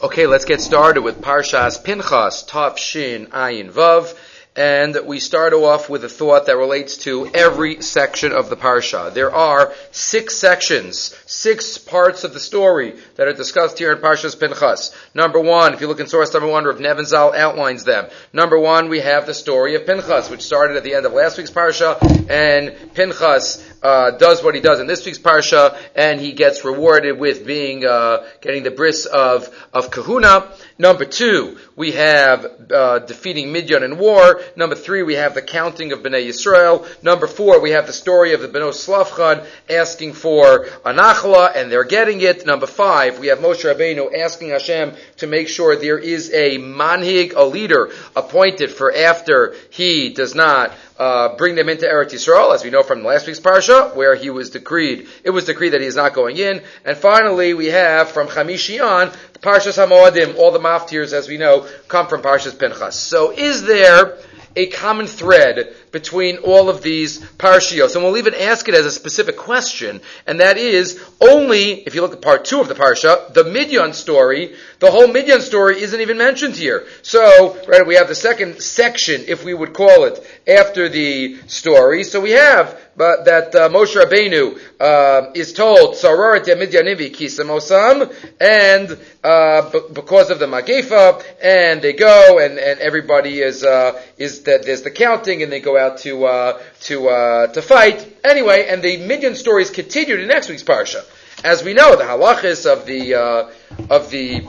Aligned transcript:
Okay, 0.00 0.28
let's 0.28 0.44
get 0.44 0.60
started 0.60 1.02
with 1.02 1.20
Parshas 1.20 1.82
Pinchas, 1.82 2.44
Tav 2.44 2.78
Shin 2.78 3.26
Ayin 3.32 3.68
Vav. 3.72 4.14
And 4.58 4.98
we 5.04 5.20
start 5.20 5.52
off 5.52 5.88
with 5.88 6.02
a 6.02 6.08
thought 6.08 6.46
that 6.46 6.56
relates 6.56 6.96
to 7.04 7.30
every 7.32 7.80
section 7.80 8.32
of 8.32 8.50
the 8.50 8.56
Parsha. 8.56 9.14
There 9.14 9.32
are 9.32 9.72
six 9.92 10.34
sections, 10.34 11.14
six 11.26 11.78
parts 11.78 12.24
of 12.24 12.34
the 12.34 12.40
story 12.40 12.96
that 13.14 13.28
are 13.28 13.32
discussed 13.32 13.78
here 13.78 13.92
in 13.92 13.98
Parshas 13.98 14.36
Pinchas. 14.36 14.92
Number 15.14 15.38
one, 15.38 15.74
if 15.74 15.80
you 15.80 15.86
look 15.86 16.00
in 16.00 16.08
source 16.08 16.32
number 16.32 16.48
one, 16.48 16.64
Rav 16.64 16.78
Nebenzahl 16.78 17.36
outlines 17.36 17.84
them. 17.84 18.08
Number 18.32 18.58
one, 18.58 18.88
we 18.88 18.98
have 18.98 19.26
the 19.26 19.34
story 19.34 19.76
of 19.76 19.86
Pinchas, 19.86 20.28
which 20.28 20.42
started 20.42 20.76
at 20.76 20.82
the 20.82 20.96
end 20.96 21.06
of 21.06 21.12
last 21.12 21.38
week's 21.38 21.52
Parsha, 21.52 21.96
and 22.28 22.92
Pinchas 22.94 23.64
uh, 23.82 24.12
does 24.12 24.42
what 24.42 24.54
he 24.54 24.60
does 24.60 24.80
in 24.80 24.86
this 24.86 25.04
week's 25.06 25.18
parsha, 25.18 25.78
and 25.94 26.20
he 26.20 26.32
gets 26.32 26.64
rewarded 26.64 27.18
with 27.18 27.46
being 27.46 27.84
uh, 27.86 28.26
getting 28.40 28.62
the 28.62 28.70
bris 28.70 29.06
of 29.06 29.48
of 29.72 29.90
kahuna. 29.90 30.52
Number 30.80 31.04
two, 31.04 31.58
we 31.74 31.90
have 31.92 32.46
uh, 32.72 33.00
defeating 33.00 33.50
Midian 33.50 33.82
in 33.82 33.98
war. 33.98 34.40
Number 34.54 34.76
three, 34.76 35.02
we 35.02 35.14
have 35.14 35.34
the 35.34 35.42
counting 35.42 35.90
of 35.90 36.04
Bnei 36.04 36.28
Yisrael. 36.28 36.86
Number 37.02 37.26
four, 37.26 37.60
we 37.60 37.72
have 37.72 37.88
the 37.88 37.92
story 37.92 38.32
of 38.32 38.40
the 38.40 38.48
Beno 38.48 38.70
Slavchad 38.70 39.44
asking 39.68 40.12
for 40.12 40.66
anachla, 40.86 41.56
and 41.56 41.72
they're 41.72 41.82
getting 41.82 42.20
it. 42.20 42.46
Number 42.46 42.68
five, 42.68 43.18
we 43.18 43.26
have 43.26 43.40
Moshe 43.40 43.64
Rabbeinu 43.64 44.16
asking 44.16 44.50
Hashem 44.50 44.92
to 45.16 45.26
make 45.26 45.48
sure 45.48 45.74
there 45.74 45.98
is 45.98 46.32
a 46.32 46.58
manhig, 46.58 47.34
a 47.34 47.42
leader 47.42 47.90
appointed 48.14 48.70
for 48.70 48.94
after 48.94 49.56
he 49.70 50.10
does 50.10 50.36
not 50.36 50.72
uh, 50.98 51.36
bring 51.36 51.54
them 51.54 51.68
into 51.68 51.86
Eretz 51.86 52.12
Yisrael, 52.12 52.54
as 52.54 52.64
we 52.64 52.70
know 52.70 52.82
from 52.82 53.04
last 53.04 53.26
week's 53.26 53.40
parsha, 53.40 53.94
where 53.94 54.16
he 54.16 54.30
was 54.30 54.50
decreed, 54.50 55.08
it 55.22 55.30
was 55.30 55.44
decreed 55.44 55.72
that 55.72 55.80
he 55.80 55.86
is 55.86 55.96
not 55.96 56.12
going 56.12 56.36
in. 56.36 56.62
And 56.84 56.96
finally, 56.96 57.54
we 57.54 57.66
have 57.66 58.10
from 58.10 58.26
Chamishian, 58.26 59.12
the 59.32 59.38
Parshas 59.38 59.78
Hamoadim, 59.78 60.36
all 60.36 60.50
the 60.50 60.58
maftirs, 60.58 61.12
as 61.12 61.28
we 61.28 61.38
know, 61.38 61.66
come 61.86 62.08
from 62.08 62.22
Parshas 62.22 62.58
Pinchas. 62.58 62.94
So 62.94 63.32
is 63.32 63.62
there 63.62 64.18
a 64.56 64.66
common 64.66 65.06
thread 65.06 65.72
between 65.90 66.38
all 66.38 66.68
of 66.68 66.82
these 66.82 67.20
parshios. 67.20 67.94
And 67.94 68.04
we'll 68.04 68.18
even 68.18 68.34
ask 68.34 68.68
it 68.68 68.74
as 68.74 68.86
a 68.86 68.90
specific 68.90 69.36
question, 69.36 70.00
and 70.26 70.40
that 70.40 70.58
is 70.58 71.02
only, 71.20 71.80
if 71.86 71.94
you 71.94 72.00
look 72.00 72.12
at 72.12 72.22
part 72.22 72.44
two 72.44 72.60
of 72.60 72.68
the 72.68 72.74
parsha, 72.74 73.32
the 73.32 73.44
Midian 73.44 73.92
story, 73.92 74.54
the 74.78 74.90
whole 74.90 75.08
Midian 75.08 75.40
story 75.40 75.80
isn't 75.80 76.00
even 76.00 76.18
mentioned 76.18 76.54
here. 76.54 76.86
So, 77.02 77.58
right, 77.66 77.86
we 77.86 77.96
have 77.96 78.08
the 78.08 78.14
second 78.14 78.62
section, 78.62 79.24
if 79.26 79.44
we 79.44 79.54
would 79.54 79.74
call 79.74 80.04
it, 80.04 80.24
after 80.46 80.88
the 80.88 81.38
story. 81.46 82.04
So 82.04 82.20
we 82.20 82.30
have 82.32 82.78
but 82.98 83.26
that 83.26 83.54
uh, 83.54 83.68
Moshe 83.68 83.94
Rabbeinu 83.94 84.58
uh, 84.80 85.30
is 85.32 85.52
told 85.52 85.94
Saroret 85.94 86.44
Midyanivi 86.46 87.14
Kisamosam, 87.14 88.12
and 88.40 88.98
uh, 89.22 89.70
b- 89.70 89.80
because 89.92 90.30
of 90.30 90.40
the 90.40 90.46
Magefa, 90.46 91.24
and 91.40 91.80
they 91.80 91.92
go, 91.92 92.40
and, 92.40 92.58
and 92.58 92.80
everybody 92.80 93.40
is 93.40 93.62
uh, 93.62 94.02
is 94.18 94.42
that 94.42 94.64
there's 94.64 94.82
the 94.82 94.90
counting, 94.90 95.44
and 95.44 95.52
they 95.52 95.60
go 95.60 95.77
out 95.78 95.98
to 95.98 96.26
uh, 96.26 96.60
to 96.80 97.08
uh, 97.08 97.46
to 97.48 97.62
fight 97.62 98.18
anyway. 98.24 98.66
And 98.68 98.82
the 98.82 98.98
Midian 98.98 99.34
stories 99.34 99.70
continued 99.70 100.20
in 100.20 100.28
next 100.28 100.48
week's 100.48 100.62
parsha, 100.62 101.04
as 101.44 101.62
we 101.64 101.74
know 101.74 101.96
the 101.96 102.04
halachas 102.04 102.66
of 102.66 102.86
the 102.86 103.14
uh, 103.14 103.50
of 103.88 104.10
the 104.10 104.46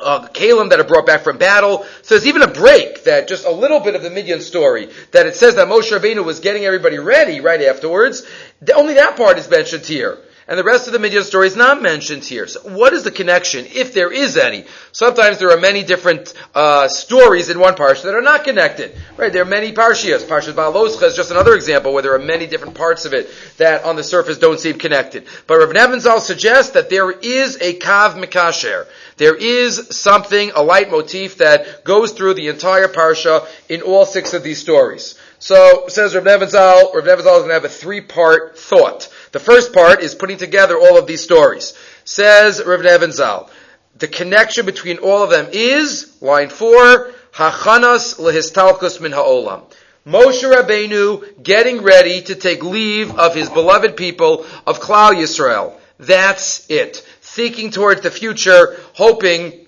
uh, 0.00 0.28
that 0.28 0.80
are 0.80 0.84
brought 0.84 1.06
back 1.06 1.22
from 1.22 1.38
battle. 1.38 1.84
So 2.02 2.14
there's 2.14 2.26
even 2.26 2.42
a 2.42 2.48
break 2.48 3.04
that 3.04 3.28
just 3.28 3.46
a 3.46 3.50
little 3.50 3.80
bit 3.80 3.94
of 3.94 4.02
the 4.02 4.10
Midian 4.10 4.40
story 4.40 4.88
that 5.12 5.26
it 5.26 5.36
says 5.36 5.54
that 5.56 5.68
Moshe 5.68 5.96
Rabbeinu 5.96 6.24
was 6.24 6.40
getting 6.40 6.64
everybody 6.64 6.98
ready 6.98 7.40
right 7.40 7.60
afterwards. 7.60 8.26
The, 8.60 8.74
only 8.74 8.94
that 8.94 9.16
part 9.16 9.38
is 9.38 9.48
mentioned 9.48 9.84
here. 9.86 10.18
And 10.48 10.58
the 10.58 10.64
rest 10.64 10.88
of 10.88 10.92
the 10.92 10.98
Midian 10.98 11.22
story 11.22 11.46
is 11.46 11.56
not 11.56 11.80
mentioned 11.80 12.24
here. 12.24 12.46
So 12.46 12.60
what 12.60 12.92
is 12.92 13.04
the 13.04 13.10
connection, 13.10 13.64
if 13.66 13.94
there 13.94 14.12
is 14.12 14.36
any? 14.36 14.64
Sometimes 14.90 15.38
there 15.38 15.50
are 15.50 15.60
many 15.60 15.84
different 15.84 16.34
uh, 16.54 16.88
stories 16.88 17.48
in 17.48 17.60
one 17.60 17.74
parsha 17.74 18.02
that 18.02 18.14
are 18.14 18.22
not 18.22 18.44
connected. 18.44 18.96
Right? 19.16 19.32
There 19.32 19.42
are 19.42 19.46
many 19.46 19.72
parshias. 19.72 20.24
Parshas 20.24 20.52
Baaloscha 20.52 21.04
is 21.04 21.16
just 21.16 21.30
another 21.30 21.54
example 21.54 21.92
where 21.92 22.02
there 22.02 22.14
are 22.14 22.18
many 22.18 22.46
different 22.46 22.74
parts 22.74 23.04
of 23.04 23.14
it 23.14 23.30
that 23.58 23.84
on 23.84 23.94
the 23.94 24.02
surface 24.02 24.38
don't 24.38 24.58
seem 24.58 24.78
connected. 24.78 25.26
But 25.46 25.58
Rav 25.58 25.70
Nebenzahl 25.70 26.20
suggests 26.20 26.72
that 26.72 26.90
there 26.90 27.10
is 27.10 27.56
a 27.60 27.78
kav 27.78 28.22
mikasher. 28.22 28.86
There 29.18 29.36
is 29.36 29.88
something, 29.90 30.50
a 30.50 30.62
leitmotif 30.64 31.36
that 31.36 31.84
goes 31.84 32.12
through 32.12 32.34
the 32.34 32.48
entire 32.48 32.88
parsha 32.88 33.46
in 33.68 33.82
all 33.82 34.04
six 34.04 34.34
of 34.34 34.42
these 34.42 34.58
stories. 34.58 35.18
So, 35.38 35.84
says 35.88 36.14
Rav 36.14 36.24
Nebenzahl, 36.24 36.94
Rav 36.94 37.04
Nebenzahl 37.04 37.18
is 37.18 37.42
going 37.42 37.48
to 37.48 37.54
have 37.54 37.64
a 37.64 37.68
three-part 37.68 38.58
thought. 38.58 39.11
The 39.32 39.40
first 39.40 39.72
part 39.72 40.02
is 40.02 40.14
putting 40.14 40.38
together 40.38 40.78
all 40.78 40.98
of 40.98 41.06
these 41.06 41.22
stories. 41.22 41.74
Says 42.04 42.62
Rav 42.64 42.80
Nebenzahl, 42.80 43.48
the 43.96 44.08
connection 44.08 44.66
between 44.66 44.98
all 44.98 45.22
of 45.22 45.30
them 45.30 45.48
is, 45.52 46.16
line 46.20 46.48
four, 46.48 47.12
Hachanas 47.32 48.18
lehistalkus 48.18 49.00
min 49.00 49.12
ha'olam. 49.12 49.62
Moshe 50.06 50.42
Rabbeinu 50.42 51.42
getting 51.42 51.82
ready 51.82 52.20
to 52.22 52.34
take 52.34 52.62
leave 52.62 53.16
of 53.18 53.34
his 53.34 53.48
beloved 53.48 53.96
people 53.96 54.44
of 54.66 54.80
Klal 54.80 55.12
Yisrael. 55.12 55.74
That's 55.98 56.68
it 56.68 56.96
thinking 57.32 57.70
towards 57.70 58.02
the 58.02 58.10
future, 58.10 58.78
hoping 58.92 59.66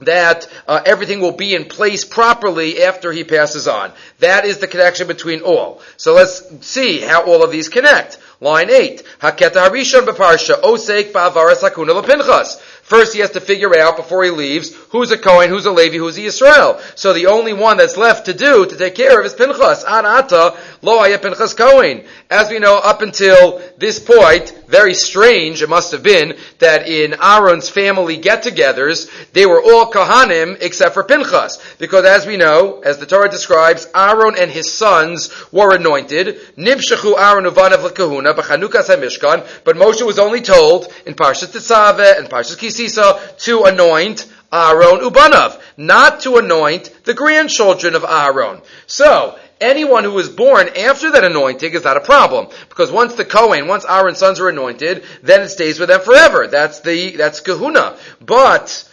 that 0.00 0.46
uh, 0.68 0.82
everything 0.84 1.20
will 1.20 1.32
be 1.32 1.54
in 1.54 1.64
place 1.64 2.04
properly 2.04 2.82
after 2.82 3.12
he 3.12 3.24
passes 3.24 3.66
on. 3.66 3.92
That 4.18 4.44
is 4.44 4.58
the 4.58 4.66
connection 4.66 5.06
between 5.06 5.40
all. 5.40 5.80
So 5.96 6.12
let's 6.12 6.66
see 6.66 7.00
how 7.00 7.24
all 7.24 7.42
of 7.42 7.50
these 7.50 7.70
connect. 7.70 8.18
Line 8.40 8.70
8. 8.70 9.02
Haketa 9.20 9.68
harishon 9.68 10.06
beparsha 10.06 10.60
osek 10.60 11.12
ba'avaras 11.12 11.62
hakuna 11.62 12.02
lepinchas. 12.02 12.60
First, 12.86 13.14
he 13.14 13.20
has 13.20 13.30
to 13.30 13.40
figure 13.40 13.76
out 13.76 13.96
before 13.96 14.22
he 14.22 14.30
leaves 14.30 14.72
who's 14.90 15.10
a 15.10 15.18
Kohen, 15.18 15.48
who's 15.48 15.66
a 15.66 15.72
Levi, 15.72 15.96
who's 15.96 16.18
a 16.18 16.20
Yisrael. 16.20 16.80
So 16.96 17.12
the 17.12 17.26
only 17.26 17.52
one 17.52 17.78
that's 17.78 17.96
left 17.96 18.26
to 18.26 18.34
do 18.34 18.64
to 18.64 18.76
take 18.76 18.94
care 18.94 19.18
of 19.18 19.26
is 19.26 19.34
Pinchas. 19.34 19.84
Anata 19.84 20.56
lo 20.82 20.98
haya 20.98 21.18
Pinchas 21.18 21.54
Kohen. 21.54 22.04
As 22.30 22.50
we 22.50 22.58
know, 22.58 22.76
up 22.76 23.02
until 23.02 23.60
this 23.78 23.98
point, 23.98 24.54
very 24.68 24.94
strange 24.94 25.62
it 25.62 25.68
must 25.68 25.92
have 25.92 26.02
been 26.02 26.36
that 26.58 26.88
in 26.88 27.14
Aaron's 27.22 27.68
family 27.68 28.16
get-togethers, 28.16 29.10
they 29.32 29.46
were 29.46 29.62
all 29.62 29.90
Kohanim 29.90 30.58
except 30.60 30.94
for 30.94 31.04
Pinchas. 31.04 31.58
Because 31.78 32.04
as 32.04 32.26
we 32.26 32.36
know, 32.36 32.80
as 32.80 32.98
the 32.98 33.06
Torah 33.06 33.28
describes, 33.28 33.86
Aaron 33.94 34.36
and 34.38 34.50
his 34.50 34.72
sons 34.72 35.30
were 35.52 35.74
anointed. 35.74 36.38
Nibshachu 36.56 37.18
Aaron 37.18 37.44
uvanav 37.44 37.88
lekahuna 37.88 38.34
b'chanukas 38.34 38.88
hamishkan. 38.88 39.46
But 39.64 39.76
Moshe 39.76 40.04
was 40.04 40.18
only 40.18 40.40
told 40.40 40.92
in 41.06 41.14
Parshas 41.14 41.52
Tetzaveh 41.52 42.18
and 42.18 42.28
Parshas 42.28 42.58
Ki 42.58 42.70
Sisa 42.70 43.20
to 43.38 43.64
anoint 43.64 44.26
Aaron 44.52 45.00
Ubanav, 45.00 45.60
not 45.76 46.20
to 46.20 46.36
anoint 46.36 47.04
the 47.04 47.14
grandchildren 47.14 47.94
of 47.94 48.04
Aaron. 48.04 48.60
So, 48.86 49.38
anyone 49.60 50.04
who 50.04 50.12
was 50.12 50.28
born 50.28 50.68
after 50.76 51.12
that 51.12 51.24
anointing 51.24 51.72
is 51.72 51.84
not 51.84 51.96
a 51.96 52.00
problem. 52.00 52.48
Because 52.68 52.90
once 52.90 53.14
the 53.14 53.24
Kohen, 53.24 53.66
once 53.66 53.84
Aaron's 53.84 54.18
sons 54.18 54.40
are 54.40 54.48
anointed, 54.48 55.04
then 55.22 55.42
it 55.42 55.48
stays 55.48 55.78
with 55.78 55.88
them 55.88 56.00
forever. 56.00 56.46
That's 56.46 56.80
the, 56.80 57.16
that's 57.16 57.40
kahuna. 57.40 57.96
But, 58.20 58.88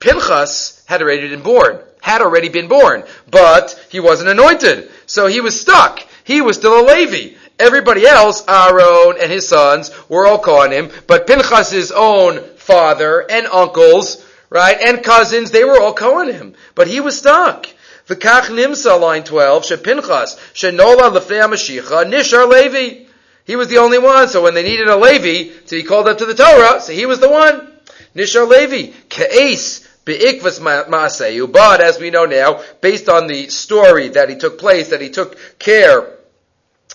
Pinchas 0.00 0.84
had 0.86 1.02
already 1.02 1.28
been 1.28 1.42
born. 1.42 1.78
Had 2.00 2.20
already 2.20 2.48
been 2.48 2.68
born. 2.68 3.04
But, 3.30 3.78
he 3.90 4.00
wasn't 4.00 4.30
anointed. 4.30 4.90
So 5.06 5.26
he 5.26 5.40
was 5.40 5.60
stuck. 5.60 6.00
He 6.24 6.40
was 6.40 6.56
still 6.56 6.80
a 6.80 6.84
Levi. 6.86 7.36
Everybody 7.58 8.04
else, 8.04 8.42
Aaron 8.48 9.16
and 9.20 9.30
his 9.30 9.46
sons, 9.46 9.90
were 10.08 10.26
all 10.26 10.42
Kohanim, 10.42 10.92
but 11.06 11.26
Pinchas's 11.26 11.92
own 11.92 12.42
father 12.56 13.30
and 13.30 13.46
uncles, 13.46 14.26
right, 14.50 14.76
and 14.80 15.04
cousins, 15.04 15.52
they 15.52 15.64
were 15.64 15.80
all 15.80 15.94
Kohanim. 15.94 16.54
But 16.74 16.88
he 16.88 17.00
was 17.00 17.16
stuck. 17.16 17.68
The 18.06 18.16
Kach 18.16 18.48
Nimsa, 18.48 19.00
line 19.00 19.24
12, 19.24 19.64
She 19.64 19.76
Pinchas, 19.76 20.38
She 20.52 20.70
Nola 20.70 21.10
Lefnei 21.10 21.48
Mashiach, 21.48 22.10
Nishar 22.10 22.48
Levi. 22.48 23.04
He 23.44 23.56
was 23.56 23.68
the 23.68 23.78
only 23.78 23.98
one, 23.98 24.28
so 24.28 24.42
when 24.42 24.54
they 24.54 24.62
needed 24.62 24.88
a 24.88 24.96
Levi 24.96 25.52
to 25.66 25.76
be 25.76 25.82
called 25.82 26.08
up 26.08 26.18
to 26.18 26.26
the 26.26 26.34
Torah, 26.34 26.80
so 26.80 26.92
he 26.92 27.06
was 27.06 27.20
the 27.20 27.30
one. 27.30 27.70
Nishar 28.14 28.48
Levi, 28.48 28.92
Ke'es, 29.08 29.88
Be'ikvas 30.04 30.60
Ma'aseyu, 30.60 31.50
but 31.50 31.80
as 31.80 31.98
we 31.98 32.10
know 32.10 32.26
now, 32.26 32.62
based 32.82 33.08
on 33.08 33.26
the 33.26 33.48
story 33.48 34.08
that 34.08 34.28
he 34.28 34.36
took 34.36 34.58
place, 34.58 34.90
that 34.90 35.00
he 35.00 35.08
took 35.08 35.58
care 35.58 36.14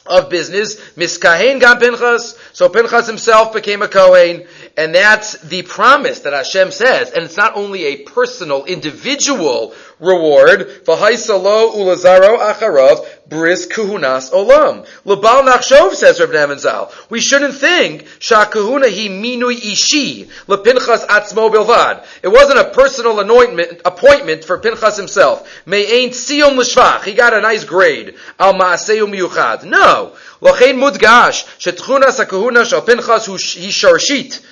of 0.05 0.29
business, 0.29 0.75
Miskahen 0.95 1.59
Gam 1.59 1.79
Pinchas, 1.79 2.37
so 2.53 2.69
Pinchas 2.69 3.07
himself 3.07 3.53
became 3.53 3.81
a 3.81 3.87
Kohen, 3.87 4.45
and 4.79 4.95
that's 4.95 5.33
the 5.39 5.61
promise 5.63 6.21
that 6.21 6.31
Hashem 6.31 6.71
says, 6.71 7.11
and 7.11 7.25
it's 7.25 7.35
not 7.35 7.57
only 7.57 7.83
a 7.87 7.97
personal, 7.97 8.63
individual 8.63 9.73
reward, 9.99 10.85
V'haisalo 10.85 11.73
ulazaro 11.75 12.39
acharov, 12.39 13.05
bris 13.27 13.67
kuhunas 13.67 14.31
olam. 14.31 14.87
Lebal 15.05 15.43
nachshov, 15.43 15.95
says 15.95 16.21
Rav 16.21 16.29
Nebenzahl. 16.29 16.93
We 17.09 17.19
shouldn't 17.19 17.55
think, 17.55 18.03
shakahuna 18.19 18.89
hi 18.89 19.09
minui 19.09 19.57
ishi, 19.57 20.29
lepinchas 20.47 21.05
atzmo 21.07 21.53
bilvad. 21.53 22.05
It 22.23 22.29
wasn't 22.29 22.59
a 22.59 22.69
personal 22.69 23.19
anointment, 23.19 23.81
appointment 23.83 24.45
for 24.45 24.59
Pinchas 24.59 24.95
himself. 24.95 25.45
Me'ain 25.65 26.13
sion 26.13 26.57
l'shvach. 26.57 27.03
He 27.03 27.15
got 27.15 27.33
a 27.33 27.41
nice 27.41 27.65
grade. 27.65 28.15
Al 28.39 28.53
ma'aseu 28.53 29.13
miyuchad. 29.13 29.65
No. 29.65 30.13
Mudgash, 30.41 31.45
shetchunas 31.57 32.23
hakahuna 32.23 32.65
shal 32.65 32.81
Pinchas 32.81 33.25
hu 33.25 33.33
hi 33.33 33.69
sharshit. 33.69 34.45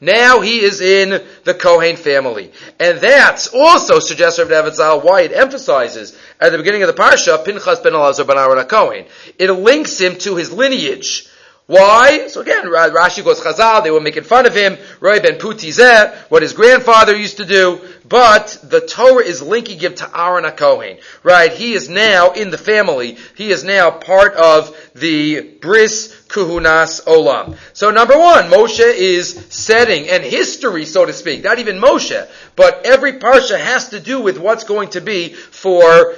Now 0.00 0.40
he 0.40 0.62
is 0.62 0.80
in 0.80 1.22
the 1.44 1.54
Kohen 1.54 1.94
family. 1.94 2.50
And 2.80 2.98
that 2.98 3.46
also 3.54 4.00
suggests 4.00 4.40
Rav 4.40 4.48
Nebenzahl 4.48 5.04
why 5.04 5.20
it 5.22 5.32
emphasizes 5.32 6.18
at 6.40 6.50
the 6.50 6.58
beginning 6.58 6.82
of 6.82 6.88
the 6.88 7.00
parsha, 7.00 7.44
Pinchas 7.44 7.80
ben 7.80 7.92
Elazar 7.92 8.26
ben 8.26 8.38
Aaron 8.38 8.66
Kohen. 8.66 9.06
It 9.38 9.50
links 9.52 10.00
him 10.00 10.16
to 10.18 10.34
his 10.34 10.50
lineage. 10.52 11.28
Why? 11.66 12.26
So 12.26 12.40
again, 12.40 12.64
Rashi 12.64 13.22
goes 13.22 13.40
Chazal, 13.40 13.84
they 13.84 13.92
were 13.92 14.00
making 14.00 14.24
fun 14.24 14.46
of 14.46 14.54
him, 14.54 14.76
Roy 14.98 15.20
ben 15.20 15.38
Putizeh, 15.38 16.12
what 16.28 16.42
his 16.42 16.52
grandfather 16.52 17.16
used 17.16 17.36
to 17.36 17.44
do, 17.44 17.80
but 18.12 18.58
the 18.62 18.82
Torah 18.82 19.24
is 19.24 19.40
linking 19.40 19.78
him 19.78 19.94
to 19.94 20.10
Aaron 20.14 20.44
HaKohen, 20.44 21.00
right? 21.22 21.50
He 21.50 21.72
is 21.72 21.88
now 21.88 22.32
in 22.32 22.50
the 22.50 22.58
family, 22.58 23.16
he 23.36 23.50
is 23.50 23.64
now 23.64 23.90
part 23.90 24.34
of 24.34 24.76
the 24.94 25.40
Bris 25.40 26.14
Kuhunas 26.28 27.02
Olam. 27.04 27.56
So 27.72 27.90
number 27.90 28.18
one, 28.18 28.50
Moshe 28.50 28.80
is 28.80 29.46
setting, 29.48 30.10
and 30.10 30.22
history, 30.22 30.84
so 30.84 31.06
to 31.06 31.14
speak, 31.14 31.42
not 31.42 31.58
even 31.58 31.80
Moshe, 31.80 32.28
but 32.54 32.84
every 32.84 33.14
parsha 33.14 33.58
has 33.58 33.88
to 33.88 34.00
do 34.00 34.20
with 34.20 34.38
what's 34.38 34.64
going 34.64 34.90
to 34.90 35.00
be 35.00 35.30
for 35.30 36.14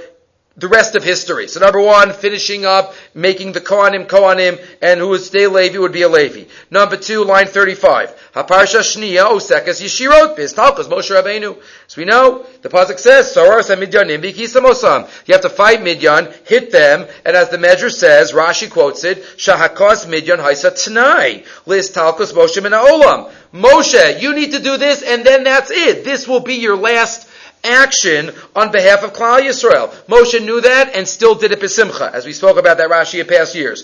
the 0.56 0.68
rest 0.68 0.94
of 0.94 1.02
history. 1.02 1.48
So 1.48 1.58
number 1.58 1.80
one, 1.80 2.12
finishing 2.12 2.64
up, 2.64 2.94
making 3.12 3.52
the 3.52 3.60
Kohanim 3.60 4.06
Kohanim, 4.06 4.64
and 4.80 5.00
who 5.00 5.08
would 5.08 5.22
stay 5.22 5.48
Levi 5.48 5.78
would 5.78 5.92
be 5.92 6.02
a 6.02 6.08
Levi. 6.08 6.44
Number 6.70 6.96
two, 6.96 7.24
line 7.24 7.46
35. 7.46 8.30
Haparsha 8.34 8.80
Shniya 8.80 9.30
Osekas 9.30 9.82
Yeshirot 9.82 10.36
Bis 10.36 10.54
Talkos 10.54 10.84
Moshe 10.84 11.10
Rabbeinu. 11.10 11.60
So 11.88 12.00
we 12.00 12.04
know, 12.04 12.46
the 12.62 12.68
Pasuk 12.68 13.00
says, 13.00 13.34
Soros 13.34 13.74
Midyanim 13.74 14.22
Bikisamosam. 14.22 15.10
You 15.26 15.34
have 15.34 15.42
to 15.42 15.50
fight 15.50 15.80
Midyan, 15.80 16.32
hit 16.46 16.70
them, 16.70 17.08
and 17.24 17.36
as 17.36 17.48
the 17.50 17.58
measure 17.58 17.90
says, 17.90 18.30
Rashi 18.30 18.70
quotes 18.70 19.02
it, 19.02 19.22
Shahakos 19.36 20.06
Midyan 20.06 20.38
Haisa 20.38 20.70
Tnai. 20.70 21.44
Lis 21.66 21.90
Talkos 21.90 22.32
Moshe 22.32 22.62
Olam. 22.62 23.32
Moshe, 23.52 24.22
you 24.22 24.34
need 24.34 24.52
to 24.52 24.60
do 24.60 24.76
this, 24.76 25.02
and 25.02 25.24
then 25.24 25.42
that's 25.42 25.72
it. 25.72 26.04
This 26.04 26.28
will 26.28 26.40
be 26.40 26.54
your 26.54 26.76
last 26.76 27.28
action 27.64 28.30
on 28.54 28.70
behalf 28.70 29.02
of 29.02 29.12
Klal 29.12 29.40
Yisrael. 29.40 29.88
Moshe 30.06 30.44
knew 30.44 30.60
that 30.60 30.94
and 30.94 31.08
still 31.08 31.34
did 31.34 31.50
it 31.52 31.60
besimcha, 31.60 32.12
as 32.12 32.24
we 32.26 32.32
spoke 32.32 32.58
about 32.58 32.78
that 32.78 32.90
Rashi 32.90 33.20
in 33.20 33.26
past 33.26 33.54
years. 33.54 33.82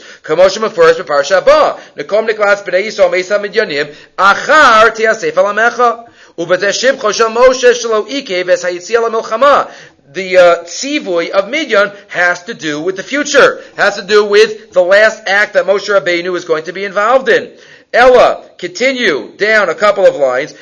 The 10.12 10.36
uh, 10.36 10.64
tzivui 10.64 11.30
of 11.30 11.48
Midian 11.48 11.92
has 12.08 12.42
to 12.44 12.54
do 12.54 12.82
with 12.82 12.96
the 12.96 13.02
future, 13.02 13.62
has 13.76 13.94
to 13.96 14.02
do 14.02 14.24
with 14.24 14.72
the 14.72 14.82
last 14.82 15.22
act 15.28 15.54
that 15.54 15.66
Moshe 15.66 15.88
Rabbeinu 15.88 16.36
is 16.36 16.44
going 16.44 16.64
to 16.64 16.72
be 16.72 16.84
involved 16.84 17.28
in. 17.28 17.56
Ella, 17.92 18.50
continue 18.56 19.36
down 19.36 19.68
a 19.68 19.74
couple 19.74 20.06
of 20.06 20.14
lines. 20.14 20.54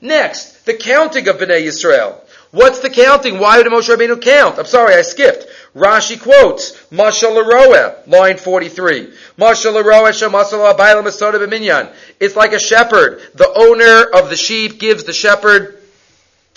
Next, 0.00 0.57
the 0.68 0.74
counting 0.74 1.26
of 1.28 1.38
Bnei 1.38 1.64
Yisrael. 1.64 2.14
What's 2.50 2.78
the 2.78 2.90
counting? 2.90 3.38
Why 3.38 3.62
did 3.62 3.72
Moshe 3.72 3.94
Rabbeinu 3.94 4.22
count? 4.22 4.58
I'm 4.58 4.66
sorry, 4.66 4.94
I 4.94 5.02
skipped. 5.02 5.46
Rashi 5.74 6.20
quotes, 6.20 6.72
Mashal 6.90 7.36
Laroa, 7.36 8.06
line 8.06 8.36
43. 8.36 9.12
Mashal 9.38 9.82
Laroa 9.82 10.12
shemasal 10.12 10.72
abayla 10.72 11.02
masoda 11.02 11.44
b'minyan. 11.44 11.92
It's 12.20 12.36
like 12.36 12.52
a 12.52 12.58
shepherd. 12.58 13.20
The 13.34 13.52
owner 13.54 14.18
of 14.18 14.30
the 14.30 14.36
sheep 14.36 14.78
gives 14.78 15.04
the 15.04 15.12
shepherd 15.12 15.77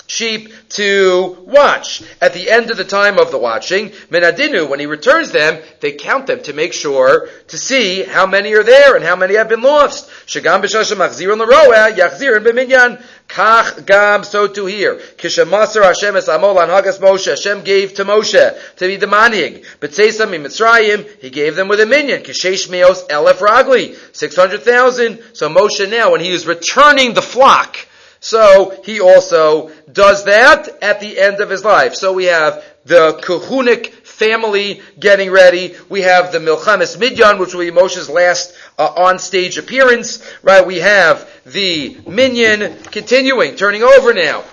sheep 0.07 0.53
to 0.69 1.37
watch. 1.45 2.03
At 2.21 2.33
the 2.33 2.49
end 2.49 2.71
of 2.71 2.77
the 2.77 2.83
time 2.83 3.17
of 3.17 3.31
the 3.31 3.37
watching, 3.37 3.89
Menadinu, 4.09 4.69
when 4.69 4.79
he 4.79 4.85
returns 4.85 5.31
them, 5.31 5.61
they 5.79 5.93
count 5.93 6.27
them 6.27 6.43
to 6.43 6.53
make 6.53 6.73
sure 6.73 7.29
to 7.47 7.57
see 7.57 8.03
how 8.03 8.25
many 8.25 8.53
are 8.53 8.63
there 8.63 8.95
and 8.95 9.03
how 9.03 9.15
many 9.15 9.35
have 9.35 9.49
been 9.49 9.61
lost. 9.61 10.09
Shagam 10.27 10.61
b'shasha 10.61 10.95
machzir 10.95 11.35
l'roa 11.37 11.89
eh? 11.89 11.95
yachzir 11.95 12.43
b'minyan. 12.43 13.01
Kach 13.27 13.85
gam 13.85 14.25
so 14.25 14.47
to 14.47 14.65
here. 14.65 14.95
Kishamasar 14.95 15.83
Hashem 15.83 16.17
es 16.17 16.27
amol 16.27 16.57
hagas 16.57 16.99
Moshe. 16.99 17.29
Hashem 17.29 17.63
gave 17.63 17.93
to 17.93 18.03
Moshe 18.03 18.75
to 18.75 18.87
be 18.87 18.97
the 18.97 19.05
manig. 19.05 19.65
But 19.79 19.91
Tzeisam 19.91 20.31
Mitzrayim, 20.31 21.07
he 21.21 21.29
gave 21.29 21.55
them 21.55 21.69
with 21.69 21.79
a 21.79 21.85
minion. 21.85 22.23
Kishesh 22.23 22.69
meos 22.69 23.07
elef 23.07 23.37
ragli. 23.39 23.95
600,000. 24.13 25.19
So 25.33 25.47
Moshe 25.47 25.89
now, 25.89 26.11
when 26.11 26.19
he 26.19 26.29
is 26.29 26.45
returning 26.45 27.13
the 27.13 27.21
flock, 27.21 27.77
so 28.23 28.79
he 28.85 29.01
also 29.01 29.71
does 29.91 30.25
that 30.25 30.69
at 30.83 30.99
the 30.99 31.19
end 31.19 31.41
of 31.41 31.49
his 31.49 31.65
life. 31.65 31.95
So 31.95 32.13
we 32.13 32.25
have 32.25 32.63
the 32.85 33.13
Kahunic 33.13 33.87
family 33.87 34.81
getting 34.99 35.31
ready. 35.31 35.75
We 35.89 36.01
have 36.01 36.31
the 36.31 36.37
Milchamis 36.37 36.97
Midyan, 36.97 37.39
which 37.39 37.55
will 37.55 37.61
be 37.61 37.71
Moshe's 37.71 38.09
last 38.09 38.53
uh, 38.77 38.93
on-stage 38.95 39.57
appearance. 39.57 40.23
Right? 40.43 40.65
We 40.65 40.77
have 40.77 41.27
the 41.47 41.97
Minyan 42.07 42.83
continuing, 42.83 43.55
turning 43.55 43.81
over 43.81 44.13
now. 44.13 44.43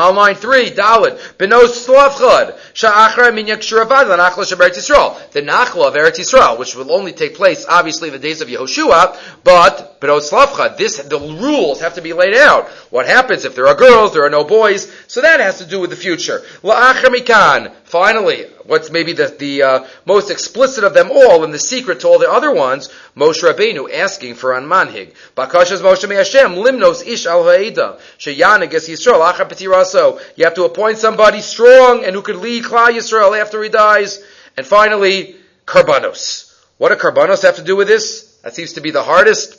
On 0.00 0.16
line 0.16 0.34
three, 0.34 0.70
Dalit, 0.70 1.18
Benos 1.36 1.86
Slavchad, 1.86 2.58
Sha'achra 2.72 3.30
Minyak 3.32 3.58
Shuravad, 3.58 4.08
the 4.08 4.16
Nachla 4.16 4.50
of 4.50 4.58
Eretz 4.58 4.78
Yisrael. 4.78 5.30
The 5.32 5.42
Nachla 5.42 5.88
of 5.88 5.94
Eretz 5.94 6.18
Yisrael, 6.18 6.58
which 6.58 6.74
will 6.74 6.90
only 6.90 7.12
take 7.12 7.34
place, 7.34 7.66
obviously, 7.68 8.08
in 8.08 8.14
the 8.14 8.18
days 8.18 8.40
of 8.40 8.48
Yehoshua, 8.48 9.16
but 9.44 10.00
Benos 10.00 10.30
Slavchad, 10.30 10.78
this, 10.78 10.96
the 10.96 11.18
rules 11.18 11.80
have 11.80 11.94
to 11.94 12.02
be 12.02 12.12
laid 12.12 12.34
out. 12.34 12.68
What 12.90 13.06
happens 13.06 13.44
if 13.44 13.54
there 13.54 13.68
are 13.68 13.74
girls, 13.74 14.14
there 14.14 14.24
are 14.24 14.30
no 14.30 14.44
boys? 14.44 14.90
So 15.06 15.20
that 15.20 15.40
has 15.40 15.58
to 15.58 15.66
do 15.66 15.80
with 15.80 15.90
the 15.90 15.96
future. 15.96 16.40
La'achra 16.62 17.14
Mikan, 17.14 17.72
finally, 17.90 18.44
what's 18.64 18.90
maybe 18.90 19.12
the, 19.12 19.26
the 19.26 19.62
uh, 19.62 19.86
most 20.06 20.30
explicit 20.30 20.84
of 20.84 20.94
them 20.94 21.10
all 21.10 21.44
and 21.44 21.52
the 21.52 21.58
secret 21.58 22.00
to 22.00 22.08
all 22.08 22.18
the 22.18 22.30
other 22.30 22.52
ones, 22.52 22.88
Moshe 23.16 23.42
Rabbeinu 23.42 23.92
asking 23.92 24.34
for 24.34 24.56
an 24.56 24.64
manhig. 24.64 25.12
Bakashas 25.36 25.80
Moshe 25.80 26.08
Hashem, 26.08 26.52
limnos 26.52 27.06
ish 27.06 27.26
al 27.26 27.42
ha'eda, 27.42 27.98
sheyanig 28.18 28.72
es 28.72 28.88
Yisrael, 28.88 29.32
acha 29.32 29.48
petiraso. 29.48 30.20
You 30.36 30.44
have 30.44 30.54
to 30.54 30.64
appoint 30.64 30.98
somebody 30.98 31.40
strong 31.40 32.04
and 32.04 32.14
who 32.14 32.22
could 32.22 32.36
lead 32.36 32.64
Klal 32.64 32.88
Yisrael 32.88 33.38
after 33.38 33.62
he 33.62 33.68
dies. 33.68 34.22
And 34.56 34.66
finally, 34.66 35.36
karbanos. 35.66 36.46
What 36.78 36.90
do 36.90 36.94
karbanos 36.94 37.42
have 37.42 37.56
to 37.56 37.64
do 37.64 37.76
with 37.76 37.88
this? 37.88 38.38
That 38.42 38.54
seems 38.54 38.74
to 38.74 38.80
be 38.80 38.90
the 38.90 39.02
hardest. 39.02 39.56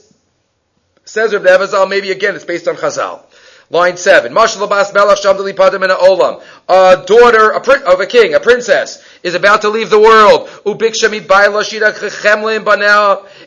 Says 1.06 1.34
Reb 1.34 1.44
Nebenzahl, 1.44 1.90
maybe 1.90 2.12
again 2.12 2.36
it's 2.36 2.46
based 2.46 2.68
on 2.68 2.76
Chazal. 2.76 3.24
Line 3.72 3.96
seven. 3.96 4.34
Olam. 4.34 6.42
A 6.68 7.04
daughter 7.06 7.54
of 7.54 8.00
a 8.02 8.06
king, 8.06 8.34
a 8.34 8.40
princess, 8.42 9.02
is 9.24 9.34
about 9.34 9.62
to 9.62 9.70
leave 9.70 9.90
the 9.90 10.00
world. 10.00 10.50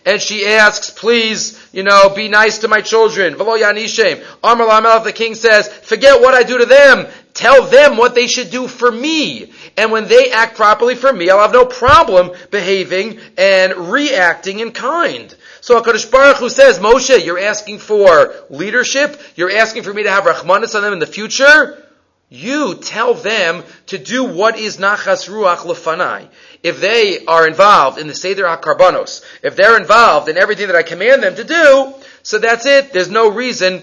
And 0.06 0.22
she 0.22 0.46
asks, 0.46 0.90
please, 0.90 1.68
you 1.72 1.82
know, 1.82 2.08
be 2.08 2.28
nice 2.28 2.58
to 2.58 2.68
my 2.68 2.80
children. 2.80 3.36
The 3.36 5.12
king 5.14 5.34
says, 5.34 5.68
forget 5.68 6.20
what 6.20 6.32
I 6.32 6.42
do 6.42 6.58
to 6.58 6.66
them. 6.66 7.06
Tell 7.34 7.66
them 7.66 7.96
what 7.96 8.14
they 8.14 8.28
should 8.28 8.50
do 8.50 8.68
for 8.68 8.90
me. 8.90 9.52
And 9.76 9.90
when 9.90 10.08
they 10.08 10.30
act 10.30 10.56
properly 10.56 10.94
for 10.94 11.12
me, 11.12 11.28
I'll 11.28 11.40
have 11.40 11.52
no 11.52 11.66
problem 11.66 12.30
behaving 12.50 13.18
and 13.36 13.92
reacting 13.92 14.60
in 14.60 14.70
kind. 14.70 15.34
So 15.64 15.80
HaKadosh 15.80 16.10
Baruch 16.10 16.36
Hu 16.36 16.50
says, 16.50 16.78
Moshe, 16.78 17.24
you're 17.24 17.38
asking 17.38 17.78
for 17.78 18.34
leadership, 18.50 19.18
you're 19.34 19.50
asking 19.50 19.84
for 19.84 19.94
me 19.94 20.02
to 20.02 20.10
have 20.10 20.24
Rahmanis 20.24 20.74
on 20.74 20.82
them 20.82 20.92
in 20.92 20.98
the 20.98 21.06
future, 21.06 21.82
you 22.28 22.74
tell 22.74 23.14
them 23.14 23.64
to 23.86 23.96
do 23.96 24.24
what 24.24 24.58
is 24.58 24.76
Nachas 24.76 25.26
Ruach 25.26 25.60
Lefanai. 25.60 26.28
If 26.62 26.82
they 26.82 27.24
are 27.24 27.48
involved 27.48 27.98
in 27.98 28.08
the 28.08 28.14
Seder 28.14 28.44
HaKarbanos, 28.44 29.24
if 29.42 29.56
they're 29.56 29.78
involved 29.78 30.28
in 30.28 30.36
everything 30.36 30.66
that 30.66 30.76
I 30.76 30.82
command 30.82 31.22
them 31.22 31.36
to 31.36 31.44
do, 31.44 31.94
so 32.22 32.38
that's 32.38 32.66
it. 32.66 32.92
There's 32.92 33.10
no 33.10 33.30
reason 33.30 33.82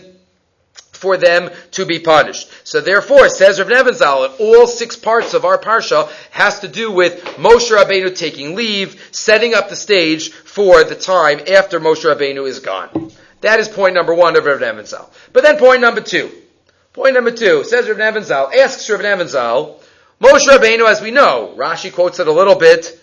for 1.02 1.18
them 1.18 1.50
to 1.72 1.86
be 1.86 2.00
punished. 2.00 2.48
So 2.64 2.80
therefore, 2.80 3.28
says 3.28 3.60
Rav 3.60 3.68
Nebenzahl, 3.68 4.40
all 4.40 4.68
six 4.68 4.96
parts 4.96 5.34
of 5.34 5.46
our 5.46 5.58
parsha 5.58 6.12
has 6.30 6.60
to 6.60 6.68
do 6.68 6.92
with 6.92 7.24
Moshe 7.38 7.76
Rabbeinu 7.76 8.16
taking 8.16 8.56
leave, 8.56 9.10
setting 9.12 9.56
up 9.56 9.70
the 9.70 9.76
stage 9.76 10.32
for 10.32 10.84
the 10.84 10.96
time 10.96 11.40
after 11.52 11.80
Moshe 11.80 12.06
Rabbeinu 12.06 12.48
is 12.48 12.60
gone. 12.60 13.12
That 13.42 13.60
is 13.60 13.68
point 13.68 13.96
number 13.96 14.14
one 14.14 14.36
of 14.36 14.46
Rav 14.46 14.60
Nebenzahl. 14.60 15.10
But 15.34 15.42
then 15.42 15.58
point 15.58 15.82
number 15.82 16.02
two. 16.02 16.30
Point 16.94 17.16
number 17.16 17.32
two, 17.32 17.64
says 17.64 17.90
Rav 17.90 17.98
Nebenzahl, 17.98 18.56
asks 18.56 18.88
Rav 18.88 19.02
Nebenzahl, 19.02 19.82
Moshe 20.22 20.48
Rabbeinu, 20.48 20.88
as 20.88 21.02
we 21.02 21.10
know, 21.10 21.56
Rashi 21.58 21.92
quotes 21.92 22.20
it 22.20 22.28
a 22.28 22.32
little 22.32 22.54
bit, 22.54 23.00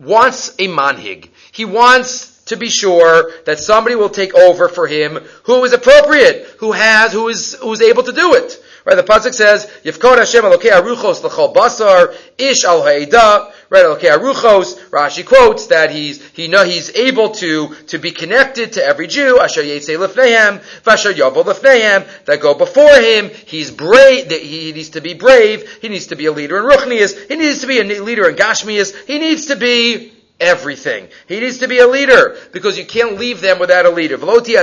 wants 0.00 0.48
a 0.58 0.66
manhig. 0.66 1.30
He 1.52 1.64
wants 1.64 2.35
to 2.46 2.56
be 2.56 2.70
sure 2.70 3.30
that 3.44 3.58
somebody 3.58 3.94
will 3.94 4.08
take 4.08 4.34
over 4.34 4.68
for 4.68 4.86
him 4.86 5.16
who 5.44 5.64
is 5.64 5.72
appropriate, 5.72 6.46
who 6.58 6.72
has, 6.72 7.12
who 7.12 7.28
is, 7.28 7.54
who 7.54 7.72
is 7.72 7.82
able 7.82 8.02
to 8.02 8.12
do 8.12 8.34
it. 8.34 8.62
Right, 8.86 8.94
the 8.94 9.02
pasuk 9.02 9.34
says, 9.34 9.66
"Yifkod 9.84 10.18
Hashem 10.18 10.44
Elokei 10.44 10.70
Aruchos 10.70 11.20
l'chol 11.24 11.52
basar 11.52 12.14
ish 12.38 12.64
al 12.64 12.82
ha'eda." 12.82 13.52
Right, 13.68 13.84
Elokei 13.84 14.16
Aruchos. 14.16 14.78
Rashi 14.90 15.26
quotes 15.26 15.66
that 15.66 15.90
he's 15.90 16.24
he 16.34 16.46
know 16.46 16.62
he's 16.62 16.94
able 16.94 17.30
to 17.30 17.74
to 17.88 17.98
be 17.98 18.12
connected 18.12 18.74
to 18.74 18.84
every 18.84 19.08
Jew. 19.08 19.40
Asher 19.40 19.64
Yitzei 19.64 19.98
lefnehem, 19.98 20.62
v'asher 20.84 21.12
Yavo 21.12 21.42
lefnehem 21.42 22.06
that 22.26 22.38
go 22.38 22.54
before 22.54 22.94
him. 23.00 23.30
He's 23.46 23.72
brave. 23.72 24.30
He 24.30 24.70
needs 24.70 24.90
to 24.90 25.00
be 25.00 25.14
brave. 25.14 25.68
He 25.82 25.88
needs 25.88 26.06
to 26.06 26.14
be 26.14 26.26
a 26.26 26.32
leader 26.32 26.56
in 26.58 26.64
Ruchnias. 26.64 27.28
He 27.28 27.34
needs 27.34 27.62
to 27.62 27.66
be 27.66 27.80
a 27.80 27.82
leader 27.82 28.28
in 28.28 28.36
Gashmias. 28.36 28.94
He 29.06 29.18
needs 29.18 29.46
to 29.46 29.56
be 29.56 30.12
everything. 30.40 31.08
He 31.28 31.40
needs 31.40 31.58
to 31.58 31.68
be 31.68 31.78
a 31.78 31.86
leader 31.86 32.36
because 32.52 32.78
you 32.78 32.84
can't 32.84 33.18
leave 33.18 33.40
them 33.40 33.58
without 33.58 33.86
a 33.86 33.90
leader. 33.90 34.18
V'loti 34.18 34.54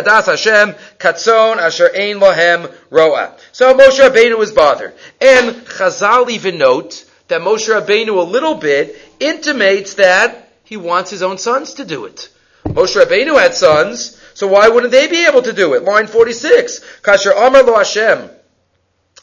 katzon 0.99 1.57
asher 1.57 2.69
roa. 2.89 3.35
So 3.51 3.73
Moshe 3.73 3.99
Rabbeinu 3.99 4.37
was 4.37 4.51
bothered. 4.51 4.93
And 5.19 5.55
Chazal 5.65 6.29
even 6.29 6.57
note 6.57 7.05
that 7.27 7.41
Moshe 7.41 7.69
Rabbeinu 7.69 8.17
a 8.17 8.21
little 8.21 8.55
bit 8.55 8.95
intimates 9.19 9.95
that 9.95 10.49
he 10.63 10.77
wants 10.77 11.09
his 11.11 11.23
own 11.23 11.37
sons 11.37 11.75
to 11.75 11.85
do 11.85 12.05
it. 12.05 12.29
Moshe 12.65 12.95
Rabbeinu 12.95 13.39
had 13.39 13.53
sons, 13.53 14.19
so 14.33 14.47
why 14.47 14.69
wouldn't 14.69 14.91
they 14.91 15.07
be 15.07 15.25
able 15.25 15.41
to 15.41 15.53
do 15.53 15.73
it? 15.73 15.83
Line 15.83 16.07
46. 16.07 16.79
Kasher 17.01 17.31
Amar 17.31 17.63
lo 17.63 17.75
Hashem. 17.75 18.29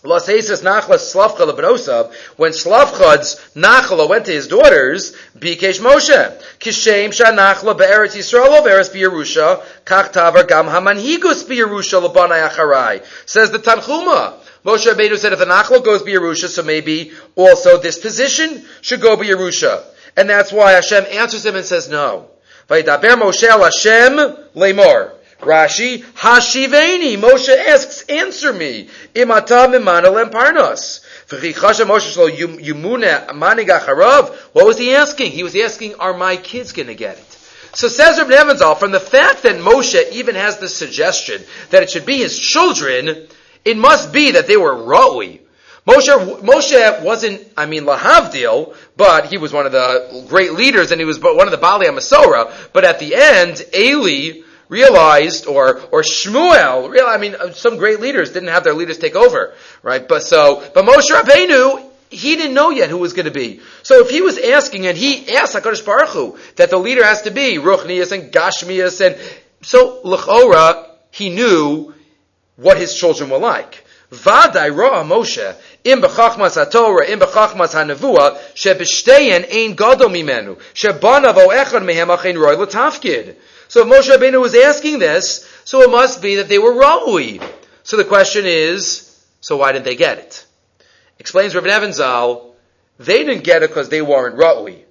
When 0.03 0.19
Slavchad's 0.19 0.63
Nachla 3.55 4.09
went 4.09 4.25
to 4.25 4.33
his 4.33 4.49
daughters, 4.49 5.15
Bikesh 5.39 5.79
Moshe, 5.81 6.43
Kishem 6.59 7.11
Shanachla 7.11 7.77
be'eretz 7.77 8.17
Yisrael 8.17 8.65
be'eretz 8.65 8.89
b'Yerusha, 8.89 9.63
Kach 9.85 10.11
Tavar 10.11 10.49
Gam 10.49 10.69
Hamanhigus 10.69 11.45
b'Yerusha 11.45 12.01
l'banai 12.01 12.49
acharai. 12.49 13.05
Says 13.27 13.51
the 13.51 13.59
Tanchuma. 13.59 14.37
Moshe 14.65 14.87
Rabbeinu 14.91 15.19
said 15.19 15.35
if 15.35 15.39
the 15.39 15.45
Nachla 15.45 15.85
goes 15.85 16.03
b'Yerusha, 16.03 16.49
so 16.49 16.63
maybe 16.63 17.13
also 17.37 17.77
this 17.77 17.99
position 17.99 18.65
should 18.81 19.03
go 19.03 19.19
b'Yerusha. 19.19 19.83
And 20.17 20.31
that's 20.31 20.51
why 20.51 20.73
Hashem 20.73 21.05
answers 21.11 21.45
him 21.45 21.57
and 21.57 21.67
says 21.67 21.91
no. 21.91 22.31
Vayidaber 22.71 23.17
Moshe 23.17 23.47
Hashem 23.47 24.17
lemor. 24.57 25.13
Rashi, 25.41 26.03
Hashiveni. 26.03 27.17
Moshe 27.17 27.57
asks, 27.57 28.03
answer 28.03 28.53
me. 28.53 28.89
Imata 29.15 29.69
mimana 29.69 30.09
lemparnos. 30.09 31.01
What 34.53 34.67
was 34.67 34.79
he 34.79 34.95
asking? 34.95 35.33
He 35.33 35.43
was 35.43 35.57
asking, 35.57 35.95
are 35.95 36.15
my 36.15 36.37
kids 36.37 36.73
going 36.73 36.89
to 36.89 36.95
get 36.95 37.19
it? 37.19 37.31
So 37.73 37.87
says 37.87 38.19
Reb 38.19 38.29
Nebenzahl, 38.29 38.77
from 38.77 38.91
the 38.91 38.99
fact 38.99 39.45
that 39.45 39.57
Moshe 39.57 40.11
even 40.13 40.35
has 40.35 40.59
the 40.59 40.69
suggestion 40.69 41.43
that 41.71 41.85
it 41.85 41.91
should 41.91 42.05
be 42.05 42.19
his 42.19 42.37
children, 42.37 43.29
it 43.65 43.77
must 43.77 44.13
be 44.13 44.33
that 44.33 44.49
they 44.49 44.57
were 44.57 44.75
Ra'ui. 44.75 45.41
Moshe, 45.87 46.41
Moshe 46.41 47.03
wasn't, 47.03 47.47
I 47.57 47.67
mean, 47.67 47.85
Lahavdil, 47.85 48.75
but 48.97 49.27
he 49.27 49.39
was 49.39 49.53
one 49.53 49.67
of 49.67 49.73
the 49.73 50.27
great 50.29 50.55
leaders 50.55 50.91
and 50.91 51.01
he 51.01 51.05
was 51.05 51.21
one 51.21 51.47
of 51.47 51.53
the 51.53 51.59
Bali 51.59 51.87
Masora. 51.87 52.53
But 52.73 52.85
at 52.85 52.99
the 52.99 53.15
end, 53.15 53.65
Eli, 53.75 54.43
realized, 54.71 55.47
or 55.47 55.81
or 55.93 56.03
Shmuel, 56.03 56.89
real, 56.89 57.05
I 57.07 57.19
mean, 57.19 57.35
uh, 57.35 57.53
some 57.53 57.77
great 57.77 58.01
leaders 58.01 58.33
didn't 58.33 58.49
have 58.49 58.65
their 58.65 58.73
leaders 58.73 58.97
take 58.97 59.17
over, 59.17 59.53
right? 59.83 60.07
But 60.09 60.23
so, 60.23 60.67
but 60.73 60.87
Moshe 60.87 61.11
Rabbeinu, 61.11 61.85
he 62.09 62.37
didn't 62.37 62.55
know 62.55 62.71
yet 62.71 62.89
who 62.89 62.97
was 62.97 63.13
going 63.13 63.27
to 63.27 63.33
be. 63.33 63.61
So 63.83 64.01
if 64.01 64.09
he 64.09 64.23
was 64.23 64.39
asking, 64.39 64.87
and 64.87 64.97
he 64.97 65.37
asked 65.37 65.55
Hakadosh 65.55 65.85
Baruch 65.85 66.09
Hu 66.09 66.39
that 66.57 66.71
the 66.71 66.79
leader 66.79 67.05
has 67.05 67.23
to 67.23 67.31
be 67.31 67.59
Ruchnias 67.59 68.13
and 68.13 68.33
Gashmias, 68.33 69.05
and 69.05 69.17
so 69.63 70.01
Lechora, 70.03 70.89
he 71.11 71.29
knew 71.29 71.93
what 72.57 72.79
his 72.79 72.95
children 72.95 73.29
were 73.29 73.39
like. 73.39 73.85
Vaday 74.11 74.77
Ra 74.77 75.05
Moshe 75.05 75.55
im 75.85 76.01
bechachmas 76.01 76.57
haTorah 76.57 77.09
im 77.09 77.21
bechachmas 77.21 77.75
hanavua 77.75 78.37
shebishteyen 78.55 79.47
ein 79.53 79.75
gadol 79.75 80.09
mimenu 80.09 80.59
shebanav 80.75 81.37
o 81.37 81.49
echad 81.49 81.85
mehem 81.85 82.09
achein 82.17 82.37
roy 82.37 82.57
l'tafkid. 82.57 83.37
So 83.71 83.83
if 83.83 83.87
Moshe 83.87 84.13
Rabbeinu 84.13 84.41
was 84.41 84.57
asking 84.57 84.99
this, 84.99 85.49
so 85.65 85.83
it 85.83 85.91
must 85.93 86.21
be 86.21 86.35
that 86.37 86.49
they 86.49 86.59
were 86.59 86.73
Ra'ui. 86.73 87.41
So 87.85 87.97
the 87.97 88.05
question 88.05 88.45
is, 88.45 89.25
so 89.41 89.59
why 89.59 89.71
didn't 89.71 89.85
they 89.85 89.95
get 89.95 90.19
it? 90.19 90.45
Explains 91.21 91.55
Rabbi 91.55 91.69
Nebenzahl, 91.69 92.51
they 92.99 93.23
didn't 93.25 93.45
get 93.45 93.63
it 93.63 93.71
because 93.71 93.89
they 93.89 94.03
weren't 94.03 94.37
Ra'ui. 94.37 94.83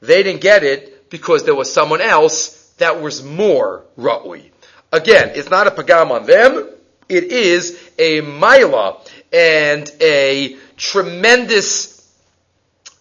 They 0.00 0.22
didn't 0.22 0.42
get 0.42 0.62
it 0.62 1.10
because 1.10 1.42
there 1.42 1.56
was 1.56 1.72
someone 1.72 2.00
else 2.00 2.72
that 2.78 3.02
was 3.02 3.24
more 3.24 3.82
Ra'ui. 3.98 4.52
Again, 4.92 5.32
it's 5.34 5.50
not 5.50 5.66
a 5.66 5.72
pagam 5.72 6.12
on 6.12 6.26
them, 6.26 6.70
it 7.08 7.24
is 7.24 7.76
a 7.98 8.22
Maila 8.22 9.10
and 9.32 9.90
a 10.00 10.56
tremendous 10.76 12.14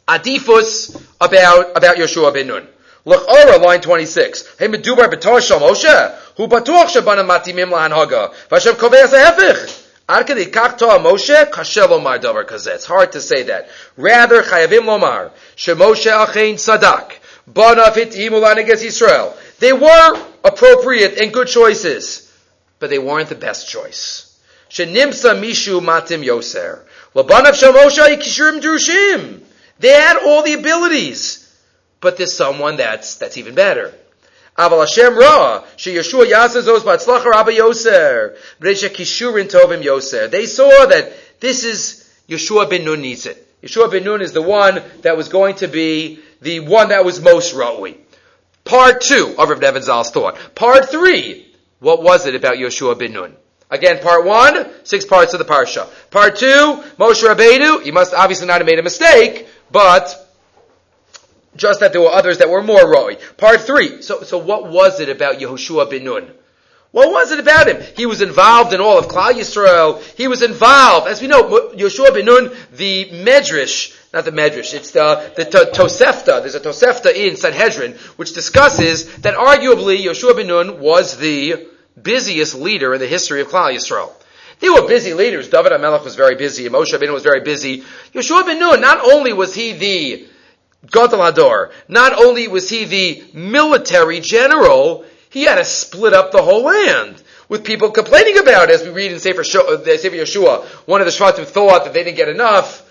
adifus 0.08 1.00
about, 1.22 1.78
about 1.78 1.98
Yeshua 1.98 2.34
ben 2.34 2.48
Nun. 2.48 2.68
L'chora, 3.10 3.58
line 3.58 3.82
26. 3.82 4.58
Hey, 4.60 4.68
medubar 4.68 5.12
b'tor 5.12 5.42
shal 5.42 5.60
Moshe. 5.60 6.16
Hu 6.38 6.48
batuach 6.48 6.90
shabana 6.90 7.26
matimim 7.26 7.72
lahanhaga. 7.72 8.32
Vashem 8.50 8.74
kovei 8.74 9.04
as 9.04 9.14
a 9.14 9.68
Ad 10.08 10.28
kedi 10.28 10.52
kach 10.52 10.78
toa 10.78 11.00
Moshe, 11.00 11.50
kashe 11.50 11.82
lomar 11.88 12.22
davar 12.22 12.46
kazeh. 12.46 12.76
It's 12.76 12.86
hard 12.86 13.14
to 13.14 13.20
say 13.20 13.44
that. 13.44 13.68
Rather, 13.98 14.44
chayavim 14.44 14.82
lomar, 14.82 15.32
shemoshe 15.56 16.12
achein 16.12 16.54
sadak. 16.54 17.14
Bana 17.48 17.86
fitim 17.86 18.30
ulanigas 18.30 18.84
Yisrael. 18.86 19.36
They 19.58 19.74
were 19.74 20.24
appropriate 20.44 21.18
and 21.18 21.34
good 21.34 21.48
choices, 21.48 22.32
but 22.78 22.92
they 22.92 23.00
weren't 23.00 23.30
the 23.30 23.36
best 23.36 23.68
choice. 23.68 24.40
Shenimsa 24.70 25.34
mishu 25.34 25.82
matim 25.82 26.24
yoser. 26.24 26.84
Labanav 27.16 27.54
shamoshe 27.60 28.18
yikishurim 28.18 28.62
drushim. 28.62 29.42
They 29.80 29.94
had 29.94 30.18
all 30.18 30.44
the 30.44 30.54
abilities 30.54 31.49
but 32.02 32.18
there's 32.18 32.34
someone 32.34 32.78
that's 32.78 33.16
that's 33.16 33.38
even 33.38 33.56
better. 33.56 33.94
Aval 34.58 34.80
Hashem 34.82 35.18
Ra, 35.18 35.64
she 35.78 35.94
Yeshua 35.94 36.30
Yasazos 36.30 36.80
Batzlacha 36.80 37.26
Rabba 37.26 37.52
Yoser, 37.52 38.36
Kishurin 38.62 39.50
Tovim 39.50 39.82
Yoser. 39.82 40.30
They 40.30 40.46
saw 40.46 40.86
that 40.86 41.14
this 41.40 41.64
is 41.64 42.10
Yeshua 42.28 42.70
ben 42.70 42.84
Nun 42.84 43.02
needs 43.02 43.26
it. 43.26 43.46
Yeshua 43.64 43.90
ben 43.90 44.04
Nun 44.04 44.22
is 44.22 44.34
the 44.34 44.42
one 44.42 44.82
that 45.02 45.16
was 45.16 45.30
going 45.30 45.56
to 45.56 45.68
be 45.68 46.20
the 46.42 46.60
one 46.60 46.90
that 46.90 47.06
was 47.06 47.22
most 47.22 47.56
Ra'ui. 47.56 47.98
Part 48.66 49.02
two 49.02 49.36
of 49.38 49.50
Rav 49.50 49.60
Nebenzahl's 49.60 50.12
thought. 50.12 50.38
Part 50.56 50.90
three, 50.90 51.48
what 51.80 52.04
was 52.04 52.26
it 52.26 52.36
about 52.36 52.56
Yeshua 52.56 53.00
ben 53.00 53.14
Nun? 53.14 53.36
Again, 53.72 54.00
part 54.02 54.26
one, 54.26 54.70
six 54.84 55.06
parts 55.06 55.34
of 55.34 55.40
the 55.40 55.46
parsha. 55.46 55.88
Part 56.10 56.38
two, 56.38 56.84
Moshe 56.98 57.24
Rabbeinu, 57.24 57.84
he 57.84 57.92
must 57.92 58.14
obviously 58.14 58.48
not 58.48 58.58
have 58.58 58.66
made 58.66 58.80
a 58.80 58.84
mistake, 58.84 59.48
but 59.72 60.29
just 61.60 61.82
that 61.82 61.92
there 61.92 62.02
were 62.02 62.10
others 62.10 62.40
that 62.40 62.50
were 62.50 62.64
more 62.64 62.90
roi. 62.90 63.18
Part 63.38 63.62
three. 63.62 64.02
So, 64.02 64.24
so 64.24 64.38
what 64.38 64.68
was 64.68 65.00
it 65.00 65.10
about 65.10 65.40
Yehoshua 65.40 65.90
bin 65.90 66.06
Nun? 66.06 66.32
What 66.92 67.12
was 67.12 67.32
it 67.32 67.40
about 67.40 67.68
him? 67.68 67.84
He 67.96 68.08
was 68.08 68.22
involved 68.22 68.74
in 68.74 68.82
all 68.82 68.98
of 68.98 69.08
Klal 69.08 69.34
Yisrael. 69.34 70.02
He 70.18 70.28
was 70.28 70.42
involved, 70.42 71.08
as 71.08 71.22
we 71.22 71.28
know, 71.28 71.44
Yehoshua 71.44 72.16
bin 72.16 72.26
Nun, 72.26 72.52
the 72.74 73.10
Medrash, 73.12 73.96
not 74.12 74.26
the 74.26 74.32
Medrash, 74.32 74.74
it's 74.74 74.90
the, 74.90 75.32
the 75.36 75.46
Tosefta. 75.46 76.42
There's 76.42 76.56
a 76.56 76.60
Tosefta 76.60 77.14
in 77.14 77.36
Sanhedrin, 77.36 77.94
which 78.16 78.34
discusses 78.34 79.18
that 79.18 79.36
arguably 79.36 80.04
Yehoshua 80.04 80.36
bin 80.36 80.48
Nun 80.48 80.80
was 80.80 81.18
the 81.18 81.68
busiest 82.02 82.56
leader 82.56 82.96
in 82.96 83.00
the 83.00 83.08
history 83.08 83.42
of 83.42 83.50
Klal 83.50 83.76
Yisrael. 83.76 84.12
They 84.60 84.70
were 84.70 84.88
busy 84.88 85.14
leaders. 85.14 85.48
David 85.48 85.72
HaMelech 85.72 86.04
was 86.04 86.16
very 86.16 86.36
busy. 86.36 86.68
Moshe 86.70 87.00
bin 87.00 87.14
was 87.14 87.24
very 87.24 87.42
busy. 87.42 87.84
Yehoshua 88.14 88.46
bin 88.46 88.60
Nun, 88.60 88.82
not 88.82 89.00
only 89.00 89.32
was 89.32 89.54
he 89.54 89.74
the 89.74 90.28
Gadol 90.86 91.20
Hador. 91.20 91.72
Not 91.88 92.14
only 92.14 92.48
was 92.48 92.70
he 92.70 92.86
the 92.86 93.24
military 93.34 94.22
general, 94.22 95.06
he 95.30 95.44
had 95.44 95.56
to 95.56 95.66
split 95.66 96.14
up 96.14 96.32
the 96.32 96.42
whole 96.42 96.64
land 96.64 97.22
with 97.50 97.64
people 97.64 97.92
complaining 97.92 98.38
about 98.38 98.70
it, 98.70 98.76
as 98.76 98.84
we 98.84 98.90
read 98.90 99.12
in 99.12 99.20
Sefer, 99.20 99.42
uh, 99.42 99.44
Sefer 99.44 100.16
Yeshua. 100.16 100.66
One 100.88 101.02
of 101.02 101.06
the 101.06 101.12
Shvatim 101.12 101.46
thought 101.46 101.84
that 101.84 101.94
they 101.94 102.04
didn't 102.04 102.18
get 102.18 102.30
enough. 102.30 102.86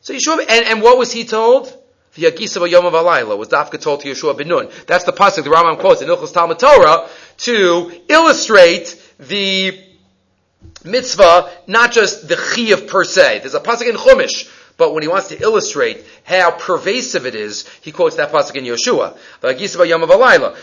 So 0.00 0.14
Yeshua, 0.14 0.40
and, 0.48 0.66
and 0.66 0.82
what 0.82 0.98
was 0.98 1.12
he 1.12 1.24
told? 1.24 1.72
The 2.14 2.24
Yagisa 2.24 2.68
Yom 2.68 2.86
of 2.86 2.92
was 3.38 3.48
Dafka 3.48 3.80
told 3.80 4.00
to 4.00 4.08
Yeshua 4.08 4.36
ben 4.36 4.48
Nun. 4.48 4.68
That's 4.86 5.04
the 5.04 5.12
pasuk 5.12 5.44
the 5.44 5.50
Rambam 5.50 5.78
quotes 5.78 6.02
in 6.02 6.08
Ilchus 6.08 6.32
Talmud 6.32 6.58
Torah 6.58 7.08
to 7.38 7.92
illustrate 8.08 9.00
the 9.20 9.78
mitzvah, 10.84 11.50
not 11.66 11.92
just 11.92 12.26
the 12.26 12.36
chiv 12.36 12.88
per 12.88 13.04
se. 13.04 13.40
There's 13.40 13.54
a 13.54 13.60
pasuk 13.60 13.88
in 13.88 13.96
Chumash 13.96 14.50
but 14.78 14.94
when 14.94 15.02
he 15.02 15.08
wants 15.08 15.28
to 15.28 15.42
illustrate 15.42 16.06
how 16.22 16.52
pervasive 16.52 17.26
it 17.26 17.34
is, 17.34 17.68
he 17.82 17.90
quotes 17.90 18.14
that 18.14 18.30
pasuk 18.30 18.54
in 18.54 18.64
Yeshua. 18.64 19.18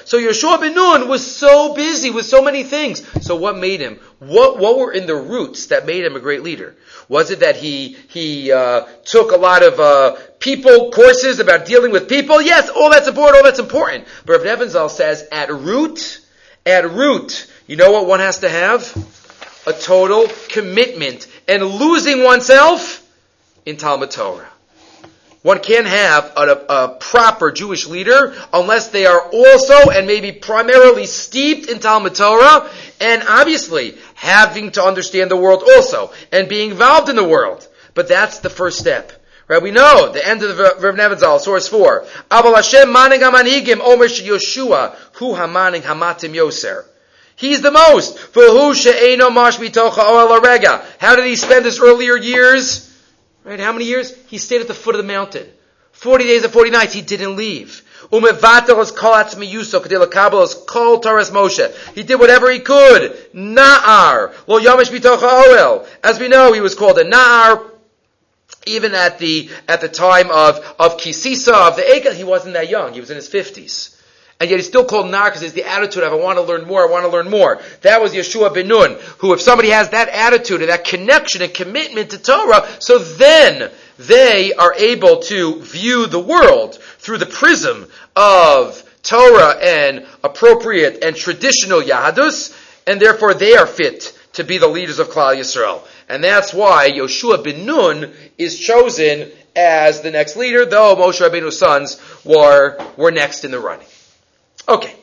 So 0.07 0.17
Yeshua 0.17 0.59
ben 0.61 0.73
Nun 0.73 1.09
was 1.09 1.35
so 1.35 1.75
busy 1.75 2.11
with 2.11 2.25
so 2.25 2.41
many 2.41 2.63
things. 2.63 3.03
So 3.25 3.35
what 3.35 3.57
made 3.57 3.81
him? 3.81 3.99
What 4.19 4.57
what 4.57 4.79
were 4.79 4.93
in 4.93 5.05
the 5.05 5.15
roots 5.15 5.67
that 5.67 5.85
made 5.85 6.05
him 6.05 6.15
a 6.15 6.21
great 6.21 6.43
leader? 6.43 6.77
Was 7.09 7.29
it 7.29 7.41
that 7.41 7.57
he 7.57 7.97
he 8.07 8.53
uh, 8.53 8.85
took 9.03 9.33
a 9.33 9.37
lot 9.37 9.63
of 9.63 9.81
uh, 9.81 10.15
people 10.39 10.91
courses 10.91 11.39
about 11.39 11.65
dealing 11.65 11.91
with 11.91 12.07
people? 12.07 12.41
Yes, 12.41 12.69
all 12.69 12.89
that's 12.89 13.09
important. 13.09 13.37
All 13.37 13.43
that's 13.43 13.59
important. 13.59 14.05
But 14.25 14.45
Rav 14.45 14.59
Nebenzahl 14.59 14.89
says 14.89 15.27
at 15.29 15.51
root, 15.51 16.21
at 16.65 16.89
root, 16.89 17.51
you 17.67 17.75
know 17.75 17.91
what 17.91 18.07
one 18.07 18.21
has 18.21 18.39
to 18.39 18.49
have? 18.49 18.95
A 19.67 19.73
total 19.73 20.27
commitment 20.47 21.27
and 21.49 21.65
losing 21.65 22.23
oneself 22.23 23.04
in 23.65 23.77
Talmud 23.77 24.11
Torah. 24.11 24.47
One 25.41 25.59
can't 25.59 25.85
have 25.85 26.33
a, 26.35 26.65
a, 26.69 26.87
proper 26.99 27.51
Jewish 27.51 27.85
leader 27.85 28.35
unless 28.51 28.87
they 28.87 29.05
are 29.05 29.29
also 29.29 29.91
and 29.91 30.07
maybe 30.07 30.31
primarily 30.31 31.05
steeped 31.05 31.69
in 31.69 31.77
Talmud 31.77 32.15
Torah 32.15 32.67
and 32.99 33.21
obviously 33.27 33.95
having 34.15 34.71
to 34.71 34.83
understand 34.83 35.29
the 35.29 35.37
world 35.37 35.61
also 35.75 36.11
and 36.31 36.49
being 36.49 36.71
involved 36.71 37.09
in 37.09 37.15
the 37.15 37.23
world. 37.23 37.67
But 37.93 38.07
that's 38.07 38.39
the 38.39 38.49
first 38.49 38.79
step. 38.79 39.11
Right, 39.47 39.61
we 39.61 39.69
know 39.69 40.11
the 40.11 40.27
end 40.27 40.41
of 40.41 40.57
the 40.57 40.75
Rav 40.79 41.41
source 41.41 41.67
four. 41.67 42.05
Aval 42.31 42.55
Hashem 42.55 42.91
maning 42.91 43.19
hamanigim 43.19 43.79
omer 43.81 44.07
Yoshua 44.07 44.95
hu 45.13 45.35
hamaning 45.35 45.81
hamatim 45.81 46.33
yoser. 46.33 46.85
He's 47.35 47.61
the 47.61 47.69
most. 47.69 48.17
How 50.99 51.15
did 51.15 51.25
he 51.25 51.35
spend 51.35 51.65
his 51.65 51.79
earlier 51.79 52.17
years? 52.17 52.94
Right, 53.45 53.59
how 53.59 53.71
many 53.71 53.85
years? 53.85 54.13
He 54.27 54.39
stayed 54.39 54.61
at 54.61 54.67
the 54.67 54.73
foot 54.73 54.95
of 54.95 55.01
the 55.01 55.07
mountain. 55.07 55.47
40 55.91 56.23
days 56.23 56.43
and 56.43 56.51
40 56.51 56.71
nights, 56.71 56.93
he 56.93 57.01
didn't 57.01 57.35
leave. 57.35 57.83
He 58.11 58.19
did 62.03 62.19
whatever 62.19 62.51
he 62.51 62.59
could. 62.59 63.33
Na'ar. 63.33 64.33
As 66.03 66.19
we 66.19 66.27
know, 66.27 66.53
he 66.53 66.61
was 66.61 66.75
called 66.75 66.97
a 66.97 67.05
Na'ar. 67.05 67.71
Even 68.67 68.95
at 68.95 69.19
the, 69.19 69.51
at 69.67 69.81
the 69.81 69.89
time 69.89 70.31
of, 70.31 70.57
of 70.79 70.97
Kisisa, 70.97 71.67
of 71.67 71.75
the 71.75 71.83
Eka, 71.83 72.13
he 72.13 72.23
wasn't 72.23 72.55
that 72.55 72.67
young. 72.67 72.93
He 72.93 72.99
was 72.99 73.11
in 73.11 73.15
his 73.15 73.29
50s. 73.29 73.94
And 74.39 74.49
yet 74.49 74.57
he's 74.57 74.67
still 74.67 74.83
called 74.83 75.09
Nar 75.09 75.29
because 75.29 75.43
it's 75.43 75.53
the 75.53 75.67
attitude 75.67 76.03
of 76.03 76.11
I 76.11 76.17
want 76.17 76.37
to 76.37 76.43
learn 76.43 76.67
more, 76.67 76.85
I 76.85 76.91
want 76.91 77.05
to 77.05 77.11
learn 77.11 77.29
more. 77.29 77.61
That 77.81 78.01
was 78.01 78.13
Yeshua 78.13 78.53
ben 78.53 78.67
Nun, 78.67 78.97
who 79.19 79.33
if 79.33 79.39
somebody 79.39 79.69
has 79.69 79.91
that 79.91 80.09
attitude 80.09 80.61
and 80.61 80.69
that 80.69 80.83
connection 80.83 81.41
and 81.41 81.53
commitment 81.53 82.09
to 82.09 82.17
Torah, 82.21 82.67
so 82.79 82.97
then 82.97 83.71
they 83.97 84.53
are 84.53 84.73
able 84.73 85.21
to 85.21 85.61
view 85.61 86.07
the 86.07 86.19
world 86.19 86.75
through 86.75 87.19
the 87.19 87.25
prism 87.25 87.87
of 88.15 88.83
Torah 89.03 89.55
and 89.61 90.05
appropriate 90.21 91.01
and 91.01 91.15
traditional 91.15 91.81
Yahadus, 91.81 92.53
and 92.85 93.01
therefore 93.01 93.33
they 93.33 93.55
are 93.55 93.67
fit 93.67 94.19
to 94.33 94.43
be 94.43 94.57
the 94.57 94.67
leaders 94.67 94.99
of 94.99 95.07
Klal 95.07 95.37
Yisrael. 95.37 95.81
And 96.09 96.21
that's 96.21 96.53
why 96.53 96.91
Yeshua 96.91 97.41
ben 97.41 97.65
Nun 97.65 98.11
is 98.37 98.59
chosen 98.59 99.31
as 99.55 100.01
the 100.01 100.11
next 100.11 100.35
leader, 100.35 100.65
though 100.65 100.93
Moshe 100.97 101.25
Rabbeinu's 101.25 101.57
sons 101.57 102.01
were, 102.25 102.77
were 102.97 103.11
next 103.11 103.45
in 103.45 103.51
the 103.51 103.59
running. 103.59 103.87
Okay. 104.67 104.95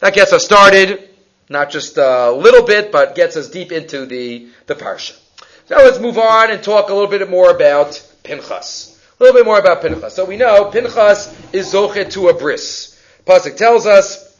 That 0.00 0.14
gets 0.14 0.32
us 0.32 0.44
started, 0.44 1.08
not 1.48 1.70
just 1.70 1.96
a 1.96 2.30
little 2.30 2.64
bit, 2.64 2.92
but 2.92 3.14
gets 3.14 3.36
us 3.36 3.48
deep 3.48 3.72
into 3.72 4.04
the, 4.04 4.48
the 4.66 4.74
parsha. 4.74 5.18
So 5.66 5.76
let's 5.76 5.98
move 5.98 6.18
on 6.18 6.50
and 6.50 6.62
talk 6.62 6.90
a 6.90 6.94
little 6.94 7.08
bit 7.08 7.28
more 7.30 7.50
about 7.50 8.02
Pinchas. 8.22 9.00
A 9.18 9.22
little 9.22 9.38
bit 9.38 9.46
more 9.46 9.58
about 9.58 9.80
Pinchas. 9.80 10.14
So 10.14 10.26
we 10.26 10.36
know 10.36 10.66
Pinchas 10.66 11.34
is 11.54 11.72
zochet 11.72 12.10
to 12.12 12.28
a 12.28 12.34
bris. 12.34 13.00
Pasuk 13.26 13.56
tells 13.56 13.86
us, 13.86 14.38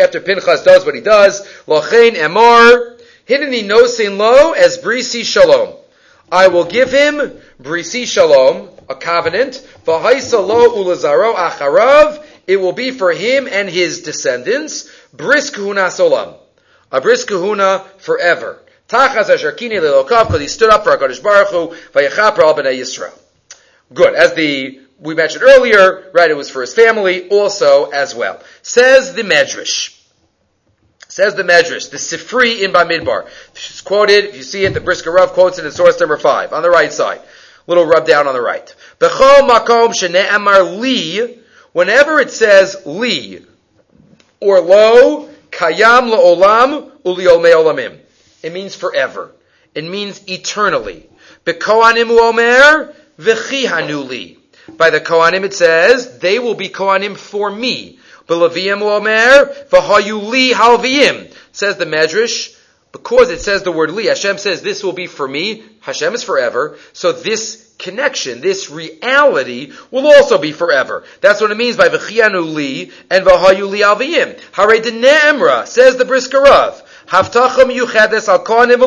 after 0.00 0.20
Pinchas 0.20 0.62
does 0.62 0.86
what 0.86 0.94
he 0.94 1.02
does, 1.02 1.46
Lochein 1.66 2.14
Emor, 2.14 2.98
Hineni 3.26 3.64
Nosein 3.64 4.16
Lo 4.16 4.52
as 4.52 4.78
Brisi 4.78 5.24
Shalom. 5.24 5.76
I 6.32 6.48
will 6.48 6.64
give 6.64 6.90
him 6.90 7.38
Brisi 7.60 8.06
Shalom, 8.06 8.70
a 8.88 8.94
covenant, 8.94 9.66
V'haisa 9.84 10.46
Lo 10.46 10.70
Ulazaro 10.76 11.34
Acharav, 11.34 12.24
it 12.50 12.60
will 12.60 12.72
be 12.72 12.90
for 12.90 13.12
him 13.12 13.46
and 13.48 13.68
his 13.68 14.02
descendants, 14.02 14.90
bris 15.12 15.50
kahuna 15.50 15.82
solam. 15.82 16.36
A 16.90 17.00
bris 17.00 17.24
kahuna 17.24 17.84
forever. 17.98 18.60
Tachas 18.88 19.30
asher 19.30 19.52
kini 19.52 19.76
lelokav, 19.76 20.26
because 20.26 20.40
he 20.40 20.48
stood 20.48 20.68
up 20.68 20.82
for 20.82 20.90
HaKadosh 20.96 21.22
Baruch 21.22 21.50
Hu, 21.50 21.68
vayechaper 21.92 22.40
al 22.40 22.56
b'nei 22.56 22.76
Yisrael. 22.76 23.16
Good. 23.94 24.14
As 24.14 24.34
the, 24.34 24.80
we 24.98 25.14
mentioned 25.14 25.44
earlier, 25.44 26.10
right, 26.12 26.28
it 26.28 26.36
was 26.36 26.50
for 26.50 26.62
his 26.62 26.74
family 26.74 27.28
also 27.28 27.84
as 27.90 28.16
well. 28.16 28.42
Says 28.62 29.14
the 29.14 29.22
Medrash. 29.22 29.96
Says 31.06 31.36
the 31.36 31.44
Medrash, 31.44 31.92
the 31.92 31.98
Sifri 31.98 32.62
in 32.64 32.72
Bamidbar. 32.72 33.28
It's 33.52 33.80
quoted, 33.80 34.24
if 34.24 34.36
you 34.36 34.42
see 34.42 34.64
it, 34.64 34.74
the 34.74 34.80
Brisker 34.80 35.12
Rav 35.12 35.34
quotes 35.34 35.60
it 35.60 35.66
in 35.66 35.70
source 35.70 36.00
number 36.00 36.18
five, 36.18 36.52
on 36.52 36.64
the 36.64 36.70
right 36.70 36.92
side. 36.92 37.20
Little 37.68 37.86
rub 37.86 38.08
down 38.08 38.26
on 38.26 38.34
the 38.34 38.40
right. 38.40 38.74
Bechol 38.98 39.48
makom 39.48 39.94
shene'amar 39.94 40.80
li 40.80 41.39
Whenever 41.72 42.18
it 42.20 42.30
says 42.30 42.76
li 42.84 43.44
or 44.40 44.60
lo, 44.60 45.28
kayam 45.50 46.10
la'olam 46.10 46.90
uliomei 47.02 47.54
olamim, 47.54 47.98
it 48.42 48.52
means 48.52 48.74
forever. 48.74 49.32
It 49.74 49.84
means 49.84 50.22
eternally. 50.28 51.08
Bekoanim 51.44 52.10
omer 52.10 52.94
v'chi 53.18 54.08
li. 54.08 54.38
By 54.76 54.90
the 54.90 55.00
Kohanim 55.00 55.44
it 55.44 55.54
says, 55.54 56.18
they 56.18 56.38
will 56.38 56.54
be 56.54 56.68
Kohanim 56.68 57.16
for 57.16 57.50
me. 57.50 57.98
Belaviyim 58.26 58.82
omer 58.82 59.46
v'hayu 59.70 60.28
li 60.28 60.52
halviyim. 60.52 61.32
Says 61.52 61.76
the 61.76 61.86
Medrash, 61.86 62.56
because 62.92 63.30
it 63.30 63.40
says 63.40 63.62
the 63.62 63.72
word 63.72 63.90
li, 63.92 64.06
Hashem 64.06 64.38
says 64.38 64.62
this 64.62 64.82
will 64.82 64.92
be 64.92 65.06
for 65.06 65.26
me. 65.26 65.64
Hashem 65.80 66.14
is 66.14 66.22
forever. 66.22 66.78
So 66.92 67.12
this 67.12 67.69
connection, 67.80 68.40
this 68.40 68.70
reality, 68.70 69.72
will 69.90 70.06
also 70.06 70.38
be 70.38 70.52
forever. 70.52 71.04
That's 71.20 71.40
what 71.40 71.50
it 71.50 71.56
means 71.56 71.76
by 71.76 71.88
v'chianu 71.88 72.54
li 72.54 72.92
and 73.10 73.24
v'hayu 73.24 73.68
li 73.68 73.80
aviyim. 73.80 74.38
Hare 74.52 74.80
de 74.80 75.66
says 75.66 75.96
the 75.96 76.04
Brisker 76.04 76.40
Rav. 76.40 76.82
Haftacha 77.06 77.64
miyuchedes 77.64 78.28
al 78.28 78.44
kohanim 78.44 78.78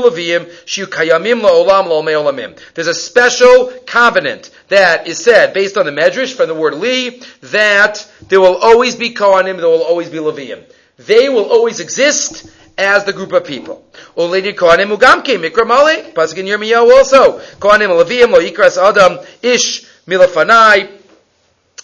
olamim. 1.42 2.60
There's 2.74 2.88
a 2.88 2.94
special 2.94 3.74
covenant 3.86 4.50
that 4.70 5.08
is 5.08 5.22
said, 5.22 5.54
based 5.54 5.78
on 5.78 5.86
the 5.86 5.92
medrash 5.92 6.34
from 6.34 6.48
the 6.48 6.56
word 6.56 6.76
li, 6.76 7.22
that 7.42 8.10
there 8.30 8.40
will 8.40 8.56
always 8.56 8.96
be 8.96 9.14
kohanim, 9.14 9.58
there 9.58 9.68
will 9.68 9.84
always 9.84 10.10
be 10.10 10.20
leviyim. 10.20 10.64
They 10.98 11.28
will 11.28 11.52
always 11.52 11.80
exist, 11.82 12.50
as 12.78 13.06
the 13.06 13.14
group 13.14 13.34
of 13.34 13.46
people. 13.46 13.86
Kohanim 14.16 14.90
also. 16.92 17.40
Kohanim 17.60 18.04
Levim, 18.04 18.32
Lo 18.32 18.40
Adam, 18.78 19.20
Ish, 19.42 19.86
Milafanai, 20.08 20.90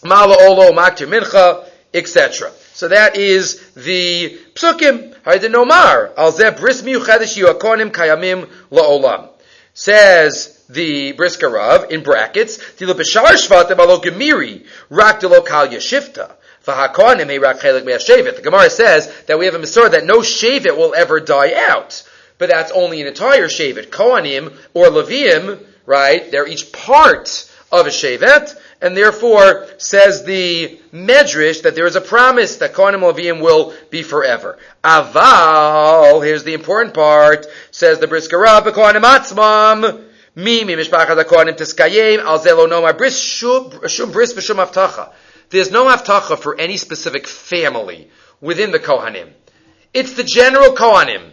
Mala 0.03 0.37
Olo, 0.41 0.71
Mincha, 0.71 1.67
etc. 1.93 2.51
So 2.73 2.87
that 2.87 3.17
is 3.17 3.59
the 3.73 4.37
Psukim, 4.53 5.13
Yuakonim 7.37 7.91
Kayamim 7.91 8.49
La'olam. 8.71 9.29
Says 9.73 10.65
the 10.69 11.13
Brisker 11.13 11.49
Rav, 11.49 11.91
in 11.91 12.03
brackets, 12.03 12.57
Tilo 12.75 12.93
Gemiri, 14.01 14.65
Rak 14.89 15.19
Delo 15.19 15.41
Kal 15.41 15.67
Yeshifta. 15.67 16.31
The 16.69 18.41
Gemara 18.43 18.69
says 18.69 19.23
that 19.27 19.39
we 19.39 19.45
have 19.45 19.55
a 19.55 19.59
Masorah 19.59 19.91
that 19.91 20.05
no 20.05 20.19
Shavit 20.19 20.75
will 20.77 20.93
ever 20.95 21.19
die 21.19 21.53
out. 21.69 22.03
But 22.37 22.49
that's 22.49 22.71
only 22.71 23.01
an 23.01 23.07
entire 23.07 23.47
Shavit. 23.47 23.87
Kohanim 23.87 24.55
or 24.73 24.85
Leviim, 24.87 25.63
right, 25.85 26.31
they're 26.31 26.47
each 26.47 26.71
part 26.71 27.49
of 27.71 27.85
a 27.85 27.89
Shevet, 27.89 28.59
and 28.81 28.95
therefore 28.97 29.67
says 29.77 30.23
the 30.23 30.79
Medrash 30.91 31.63
that 31.63 31.75
there 31.75 31.85
is 31.85 31.95
a 31.95 32.01
promise 32.01 32.57
that 32.57 32.73
Kohanim 32.73 33.01
Leviim 33.01 33.41
will 33.41 33.73
be 33.89 34.01
forever. 34.01 34.57
Aval, 34.83 36.25
here's 36.25 36.43
the 36.43 36.53
important 36.53 36.93
part, 36.95 37.45
says 37.71 37.99
the 37.99 38.07
Brisker 38.07 38.39
Rav, 38.39 38.63
Kohanim 38.63 39.03
Atzmam, 39.03 40.05
Mimi 40.35 40.75
Mishpachas 40.75 41.23
HaKohanim 41.23 41.57
Tiskayim, 41.57 42.19
Al 42.19 42.39
Zelo 42.39 42.67
Nomar 42.67 42.97
Bris 42.97 43.19
Shum 43.19 43.69
Bris 43.69 44.33
B'Shum 44.33 44.65
Avtacha. 44.65 45.11
There's 45.49 45.71
no 45.71 45.85
avtacha 45.85 46.37
for 46.37 46.59
any 46.59 46.77
specific 46.77 47.27
family 47.27 48.09
within 48.39 48.71
the 48.71 48.79
Kohanim. 48.79 49.31
It's 49.93 50.13
the 50.13 50.23
general 50.23 50.75
Kohanim. 50.75 51.31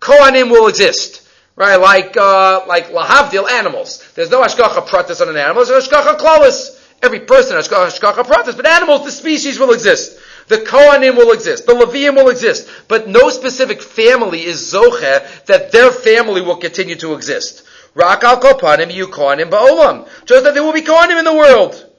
Kohanim 0.00 0.50
will 0.50 0.68
exist. 0.68 1.28
Right, 1.56 1.76
like, 1.76 2.16
uh, 2.16 2.64
like 2.66 2.90
lahavdil 2.90 3.50
animals. 3.50 4.02
There's 4.14 4.30
no 4.30 4.40
ashkacha 4.40 4.86
pratis 4.86 5.20
on 5.20 5.28
an 5.28 5.36
animal, 5.36 5.64
there's 5.64 5.86
ashkacha 5.86 6.16
klalis. 6.16 6.78
Every 7.02 7.20
person 7.20 7.56
has 7.56 7.68
ashkacha 7.68 8.24
pratis, 8.24 8.56
but 8.56 8.66
animals, 8.66 9.04
the 9.04 9.12
species 9.12 9.58
will 9.58 9.72
exist. 9.72 10.18
The 10.48 10.58
Kohanim 10.58 11.16
will 11.16 11.32
exist. 11.32 11.66
The 11.66 11.74
Levium 11.74 12.16
will 12.16 12.30
exist. 12.30 12.68
But 12.88 13.08
no 13.08 13.28
specific 13.28 13.82
family 13.82 14.42
is 14.42 14.72
Zoche 14.72 15.44
that 15.46 15.70
their 15.70 15.90
family 15.90 16.40
will 16.40 16.56
continue 16.56 16.96
to 16.96 17.14
exist. 17.14 17.62
Rak 17.94 18.24
al 18.24 18.40
Kohanim, 18.40 18.92
you 18.92 19.08
Kohanim 19.08 19.50
ba'olam. 19.50 20.08
Just 20.24 20.44
that 20.44 20.54
there 20.54 20.62
will 20.62 20.72
be 20.72 20.82
Kohanim 20.82 21.18
in 21.18 21.24
the 21.24 21.34
world 21.34 21.89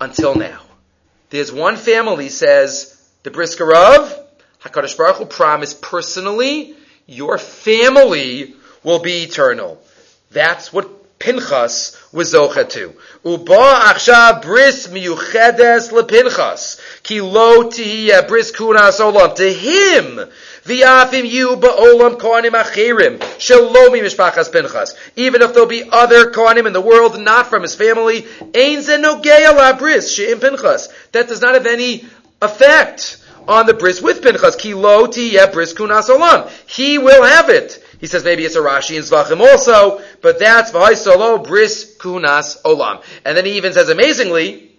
until 0.00 0.34
now. 0.34 0.62
There's 1.30 1.52
one 1.52 1.76
family 1.76 2.28
says 2.28 3.00
the 3.22 3.30
Brisker 3.30 3.66
Rav 3.66 4.26
Hakadosh 4.62 4.96
Baruch 4.96 5.16
Hu 5.16 5.26
promised 5.26 5.82
personally 5.82 6.74
your 7.06 7.38
family 7.38 8.54
will 8.82 8.98
be 8.98 9.24
eternal. 9.24 9.80
That's 10.30 10.72
what 10.72 11.18
Pinchas 11.18 11.96
was 12.16 12.32
zocha 12.32 12.68
to. 12.68 12.94
Uba 13.24 13.54
achshav 13.54 14.42
bris 14.42 14.88
miyuchedes 14.88 15.92
lepinchas 15.92 16.80
ki 17.02 17.20
lo 17.20 17.64
tihiyah 17.70 18.26
bris 18.26 18.50
kunas 18.50 18.98
olam. 18.98 19.34
To 19.36 19.52
him 19.52 20.28
V'yafim 20.64 21.30
yu 21.30 21.56
ba'olam 21.56 22.18
kohanim 22.18 22.60
achirim 22.60 23.18
shalomi 23.38 24.00
mishpachas 24.00 24.50
pinchas. 24.50 24.96
Even 25.14 25.42
if 25.42 25.52
there'll 25.52 25.68
be 25.68 25.88
other 25.92 26.32
kohanim 26.32 26.66
in 26.66 26.72
the 26.72 26.80
world 26.80 27.20
not 27.20 27.46
from 27.46 27.62
his 27.62 27.74
family, 27.76 28.26
ein 28.40 28.78
zenogea 28.78 29.54
la 29.54 29.76
bris 29.78 30.10
she'im 30.10 30.40
pinchas. 30.40 30.88
That 31.12 31.28
does 31.28 31.40
not 31.40 31.54
have 31.54 31.66
any 31.66 32.06
effect 32.42 33.18
on 33.46 33.66
the 33.66 33.74
bris 33.74 34.02
with 34.02 34.22
Pinchas. 34.22 34.56
Ki 34.56 34.74
lo 34.74 35.06
tiyeh 35.06 35.52
bris 35.52 35.72
kunas 35.72 36.08
olam. 36.08 36.50
He 36.66 36.98
will 36.98 37.22
have 37.22 37.48
it. 37.48 37.82
He 38.00 38.06
says 38.06 38.24
maybe 38.24 38.44
it's 38.44 38.56
a 38.56 38.60
Rashi 38.60 38.96
in 38.96 39.02
Zvachim 39.02 39.40
also, 39.40 40.02
but 40.20 40.38
that's 40.38 40.70
Solo 41.00 41.38
Bris 41.38 41.96
Kunas 41.98 42.60
Olam. 42.62 43.02
And 43.24 43.36
then 43.36 43.44
he 43.44 43.52
even 43.52 43.72
says 43.72 43.88
amazingly, 43.88 44.70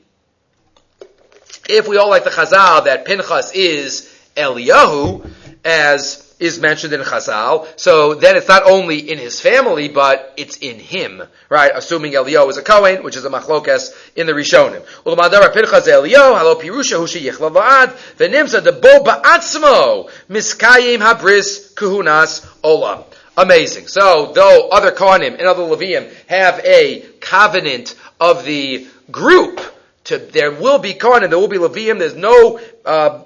if 1.69 1.87
we 1.87 1.97
all 1.97 2.09
like 2.09 2.23
the 2.23 2.29
Chazal 2.29 2.85
that 2.85 3.05
Pinchas 3.05 3.51
is 3.53 4.13
Eliyahu, 4.35 5.29
as 5.65 6.26
is 6.39 6.59
mentioned 6.59 6.93
in 6.93 7.01
Chazal, 7.01 7.67
so 7.77 8.13
then 8.13 8.35
it's 8.35 8.47
not 8.47 8.63
only 8.63 8.99
in 8.99 9.17
his 9.17 9.41
family, 9.41 9.87
but 9.87 10.33
it's 10.37 10.57
in 10.57 10.79
him, 10.79 11.23
right? 11.49 11.71
Assuming 11.73 12.13
Eliyahu 12.13 12.49
is 12.49 12.57
a 12.57 12.61
Kohen, 12.61 13.03
which 13.03 13.15
is 13.15 13.25
a 13.25 13.29
machlokas 13.29 13.91
in 14.15 14.27
the 14.27 14.33
Rishonim. 14.33 14.85
Ulmadar 15.03 15.51
Pinchas 15.53 15.87
Eliyahu, 15.87 16.37
halo 16.37 16.55
pirusha 16.55 16.99
hushi 16.99 17.21
yichla 17.21 17.51
va'ad, 17.51 17.87
v'nimsa 18.17 18.63
de 18.63 18.71
bo 18.71 19.03
ba'atzmo, 19.03 20.09
miskayim 20.29 20.99
habris 20.99 21.73
kuhunas 21.73 22.45
olam. 22.61 23.03
Amazing. 23.37 23.87
So, 23.87 24.31
though 24.33 24.69
other 24.69 24.91
Kohanim 24.91 25.33
and 25.37 25.41
other 25.41 25.61
Levium 25.61 26.11
have 26.25 26.59
a 26.65 27.01
covenant 27.19 27.95
of 28.19 28.45
the 28.45 28.87
group, 29.11 29.61
to, 30.05 30.17
there 30.17 30.51
will 30.51 30.79
be 30.79 30.95
Kohanim, 30.95 31.29
there 31.29 31.37
will 31.37 31.47
be 31.47 31.57
Levium, 31.57 31.99
there's 31.99 32.15
no 32.15 32.59
uh, 32.83 33.23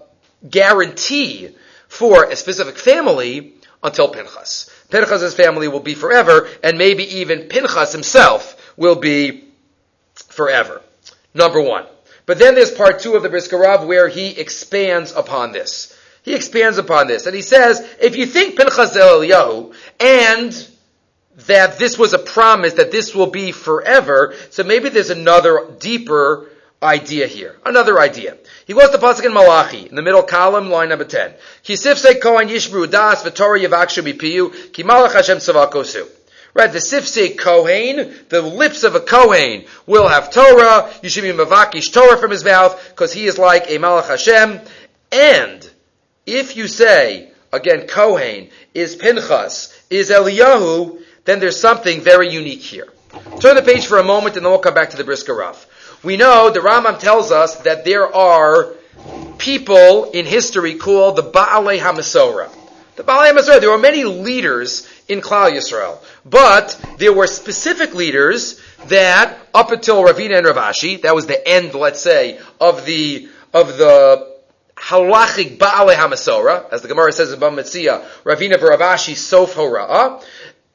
guarantee 0.49 1.55
for 1.91 2.23
a 2.23 2.37
specific 2.37 2.77
family 2.77 3.53
until 3.83 4.07
Pinchas. 4.07 4.69
Pinchas' 4.89 5.35
family 5.35 5.67
will 5.67 5.81
be 5.81 5.93
forever, 5.93 6.47
and 6.63 6.77
maybe 6.77 7.03
even 7.17 7.49
Pinchas 7.49 7.91
himself 7.91 8.73
will 8.77 8.95
be 8.95 9.43
forever. 10.15 10.81
Number 11.33 11.61
one. 11.61 11.85
But 12.25 12.39
then 12.39 12.55
there's 12.55 12.71
part 12.71 12.99
two 12.99 13.15
of 13.15 13.23
the 13.23 13.29
Brisker 13.29 13.57
Rav 13.57 13.85
where 13.85 14.07
he 14.07 14.29
expands 14.29 15.11
upon 15.11 15.51
this. 15.51 15.93
He 16.23 16.33
expands 16.33 16.77
upon 16.77 17.07
this, 17.07 17.25
and 17.25 17.35
he 17.35 17.41
says, 17.41 17.85
if 17.99 18.15
you 18.15 18.25
think 18.25 18.55
Pinchas 18.55 18.95
Eliyahu, 18.95 19.75
and 19.99 20.67
that 21.47 21.77
this 21.77 21.99
was 21.99 22.13
a 22.13 22.19
promise 22.19 22.75
that 22.75 22.91
this 22.91 23.13
will 23.13 23.31
be 23.31 23.51
forever, 23.51 24.33
so 24.49 24.63
maybe 24.63 24.87
there's 24.87 25.09
another 25.09 25.75
deeper 25.77 26.47
idea 26.81 27.27
here. 27.27 27.57
Another 27.65 27.99
idea. 27.99 28.37
He 28.67 28.73
goes 28.73 28.89
to 28.89 28.97
Pasuk 28.97 29.25
in 29.25 29.33
Malachi, 29.33 29.87
in 29.87 29.95
the 29.95 30.01
middle 30.01 30.23
column, 30.23 30.69
line 30.69 30.89
number 30.89 31.05
10. 31.05 31.33
Kisif 31.63 31.97
se 31.97 32.19
kohen 32.19 32.47
yishbru 32.47 32.89
das 32.89 33.23
v'torah 33.23 33.63
yavakshu 33.63 34.03
bipiyu, 34.03 34.73
ki 34.73 34.83
malach 34.83 35.13
Hashem 35.13 35.37
tzavakosu. 35.37 36.07
Right, 36.53 36.71
the 36.71 36.79
sifsei 36.79 37.37
kohen, 37.37 38.13
the 38.27 38.41
lips 38.41 38.83
of 38.83 38.95
a 38.95 38.99
kohen 38.99 39.63
will 39.85 40.09
have 40.09 40.31
Torah. 40.31 40.91
You 41.01 41.07
should 41.07 41.23
be 41.23 41.31
mavakish 41.31 41.93
Torah 41.93 42.17
from 42.17 42.31
his 42.31 42.43
mouth 42.43 42.89
because 42.89 43.13
he 43.13 43.25
is 43.25 43.37
like 43.37 43.69
a 43.69 43.77
malach 43.77 44.07
Hashem. 44.07 44.59
And 45.13 45.69
if 46.25 46.57
you 46.57 46.67
say 46.67 47.31
again, 47.53 47.87
kohen 47.87 48.49
is 48.73 48.97
Pinchas, 48.97 49.73
is 49.89 50.09
Eliyahu, 50.09 51.01
then 51.23 51.39
there's 51.39 51.59
something 51.59 52.01
very 52.01 52.29
unique 52.29 52.61
here. 52.61 52.87
Turn 53.39 53.55
the 53.55 53.61
page 53.61 53.85
for 53.85 53.99
a 53.99 54.03
moment, 54.03 54.35
and 54.35 54.45
then 54.45 54.51
we'll 54.51 54.59
come 54.59 54.73
back 54.73 54.89
to 54.91 54.97
the 54.97 55.03
Brisker 55.03 55.35
Rav. 55.35 55.65
We 56.03 56.17
know 56.17 56.49
the 56.49 56.61
Rambam 56.61 56.99
tells 56.99 57.31
us 57.31 57.57
that 57.57 57.85
there 57.85 58.13
are 58.13 58.73
people 59.37 60.09
in 60.11 60.25
history 60.25 60.75
called 60.75 61.15
the 61.15 61.23
Baalei 61.23 61.77
HaMasora. 61.77 62.49
The 62.95 63.03
Baalei 63.03 63.31
HaMasora, 63.31 63.59
there 63.59 63.69
were 63.69 63.77
many 63.77 64.03
leaders 64.03 64.87
in 65.07 65.21
Klal 65.21 65.51
Yisrael, 65.51 65.99
but 66.25 66.79
there 66.97 67.13
were 67.13 67.27
specific 67.27 67.93
leaders 67.93 68.59
that 68.87 69.37
up 69.53 69.71
until 69.71 70.03
Ravina 70.03 70.37
and 70.37 70.47
Rav 70.47 70.55
Ashi, 70.55 71.03
that 71.03 71.13
was 71.13 71.27
the 71.27 71.47
end, 71.47 71.75
let's 71.75 72.01
say, 72.01 72.39
of 72.59 72.83
the 72.85 73.29
of 73.53 73.77
the 73.77 74.27
halachic 74.75 75.57
Baalei 75.57 75.93
HaMasora, 75.93 76.71
as 76.71 76.81
the 76.81 76.87
Gemara 76.87 77.11
says 77.11 77.31
in 77.31 77.39
Bava 77.39 77.59
Metzia, 77.59 78.03
Ravina 78.23 78.59
Rav 78.59 78.79
Ashi 78.79 79.15
Sof 79.15 79.53
Hora'ah, 79.53 80.23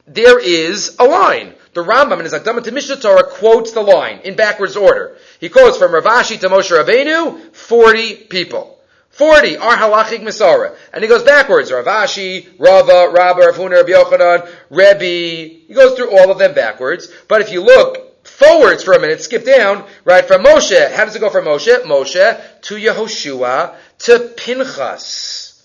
there 0.07 0.39
is 0.39 0.97
a 1.01 1.05
line. 1.05 1.53
The 1.77 1.85
Rambam 1.85 2.15
in 2.15 2.25
his 2.25 2.33
Akdama 2.33 2.65
to 2.65 2.73
Mishneh 2.73 3.03
Torah 3.03 3.25
quotes 3.25 3.73
the 3.73 3.83
line 3.83 4.21
in 4.25 4.35
backwards 4.35 4.79
order. 4.79 5.19
He 5.41 5.51
quotes 5.51 5.77
from 5.77 5.93
Rav 5.93 6.05
Ashi 6.05 6.41
to 6.41 6.49
Moshe 6.49 6.71
Rabbeinu, 6.75 7.55
40 7.55 8.15
people. 8.31 8.79
40 9.11 9.59
are 9.59 9.77
halachic 9.77 10.21
Masara. 10.21 10.75
And 10.95 11.05
he 11.05 11.09
goes 11.09 11.23
backwards. 11.23 11.71
Rav 11.71 11.85
Ashi, 11.85 12.49
Rava, 12.59 13.11
Rabba, 13.13 13.41
Rav 13.41 13.57
Huna, 13.57 13.73
Rabbi 13.73 13.91
Yochanan, 13.91 14.49
Rebbe. 14.71 15.65
He 15.69 15.75
goes 15.75 15.99
through 15.99 16.17
all 16.17 16.31
of 16.31 16.39
them 16.39 16.55
backwards. 16.55 17.13
But 17.29 17.43
if 17.43 17.53
you 17.53 17.63
look 17.63 18.27
forwards 18.27 18.83
for 18.83 18.95
a 18.95 18.99
minute, 18.99 19.21
skip 19.21 19.45
down, 19.45 19.85
right, 20.07 20.25
from 20.25 20.45
Moshe, 20.45 20.93
how 20.93 21.05
does 21.05 21.15
it 21.15 21.21
go 21.21 21.29
from 21.29 21.45
Moshe? 21.45 21.83
Moshe 21.83 22.63
to 22.63 22.75
Yehoshua 22.77 23.75
to 23.99 24.19
Pinchas. 24.35 25.63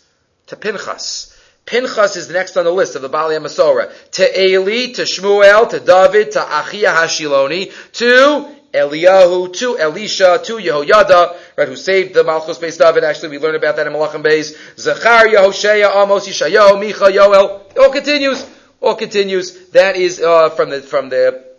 To 0.48 0.58
Pinchas. 0.58 1.31
Pinchas 1.66 2.16
is 2.16 2.30
next 2.30 2.58
on 2.58 2.66
the 2.66 2.72
list 2.72 2.96
of 2.96 3.02
the 3.02 3.10
Baalei 3.10 3.40
Masora. 3.40 3.92
To 4.12 4.42
Eli, 4.42 4.94
to 4.94 5.04
Shmuel, 5.04 5.70
to 5.70 5.80
David, 5.80 6.32
to 6.32 6.40
Achia 6.40 6.94
Hashiloni, 6.94 7.72
to 7.94 8.56
Eliyahu, 8.74 9.54
to 9.54 9.78
Elisha, 9.78 10.42
to 10.44 10.54
Yehoyada, 10.54 11.38
right, 11.58 11.68
who 11.68 11.76
saved 11.76 12.14
the 12.14 12.24
Malchus 12.24 12.58
Beis 12.58 12.78
David. 12.78 13.04
Actually, 13.04 13.30
we 13.30 13.40
learned 13.40 13.58
about 13.58 13.76
that 13.76 13.88
in 13.88 13.94
Malachim 13.94 14.24
Beis. 14.24 14.56
Zechariah, 14.78 15.42
Hosea, 15.42 15.90
Amos, 15.90 16.28
Yishayahu, 16.28 16.82
Micha, 16.82 17.12
Yoel. 17.12 17.72
It 17.72 17.78
all 17.78 17.92
continues. 17.92 18.46
All 18.80 18.96
continues. 18.96 19.70
That 19.70 19.96
is 19.96 20.20
uh, 20.20 20.50
from 20.50 20.70
the 20.70 20.82
from 20.82 21.10
the 21.10 21.52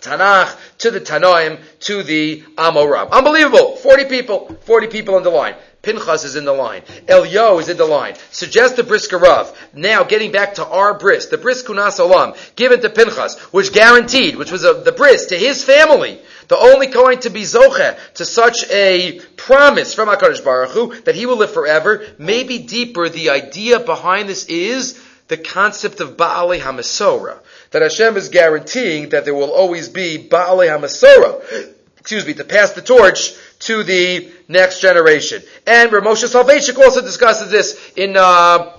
Tanakh 0.00 0.56
to 0.78 0.90
the 0.90 1.00
Tanoim 1.00 1.60
to 1.80 2.02
the 2.02 2.42
Amoram. 2.56 3.10
Unbelievable. 3.10 3.76
40 3.76 4.04
people. 4.06 4.58
40 4.62 4.86
people 4.86 5.14
on 5.16 5.22
the 5.22 5.30
line. 5.30 5.54
Pinchas 5.82 6.24
is 6.24 6.36
in 6.36 6.44
the 6.44 6.52
line. 6.52 6.82
Elio 7.08 7.58
is 7.58 7.70
in 7.70 7.78
the 7.78 7.86
line. 7.86 8.14
Suggest 8.30 8.76
the 8.76 8.84
brisker 8.84 9.16
Rav. 9.16 9.56
Now, 9.72 10.04
getting 10.04 10.30
back 10.30 10.54
to 10.54 10.66
our 10.66 10.92
bris, 10.92 11.26
the 11.26 11.38
brisk 11.38 11.66
kunas 11.66 11.98
olam, 11.98 12.36
given 12.54 12.80
to 12.82 12.90
Pinchas, 12.90 13.38
which 13.52 13.72
guaranteed, 13.72 14.36
which 14.36 14.52
was 14.52 14.64
a, 14.64 14.74
the 14.74 14.92
bris 14.92 15.26
to 15.26 15.38
his 15.38 15.64
family, 15.64 16.20
the 16.48 16.58
only 16.58 16.86
going 16.86 17.20
to 17.20 17.30
be 17.30 17.42
zoche 17.42 17.96
to 18.14 18.24
such 18.26 18.68
a 18.70 19.20
promise 19.36 19.94
from 19.94 20.08
HaKadosh 20.08 20.44
Baruch 20.44 20.70
Hu, 20.72 21.00
that 21.02 21.14
he 21.14 21.24
will 21.24 21.36
live 21.36 21.52
forever, 21.52 22.04
maybe 22.18 22.58
deeper, 22.58 23.08
the 23.08 23.30
idea 23.30 23.80
behind 23.80 24.28
this 24.28 24.44
is 24.46 25.00
the 25.28 25.38
concept 25.38 26.00
of 26.00 26.16
Baalei 26.16 26.60
HaMasora. 26.60 27.38
That 27.70 27.82
Hashem 27.82 28.16
is 28.18 28.28
guaranteeing 28.28 29.10
that 29.10 29.24
there 29.24 29.34
will 29.34 29.52
always 29.52 29.88
be 29.88 30.28
Baalei 30.28 30.68
HaMasora 30.68 31.72
excuse 32.00 32.26
me, 32.26 32.34
to 32.34 32.44
pass 32.44 32.72
the 32.72 32.82
torch 32.82 33.34
to 33.60 33.82
the 33.82 34.32
next 34.48 34.80
generation. 34.80 35.42
And 35.66 35.90
Ramosha 35.90 36.26
Soloveitchik 36.28 36.78
also 36.78 37.02
discusses 37.02 37.50
this 37.50 37.92
in 37.94 38.16
uh, 38.16 38.76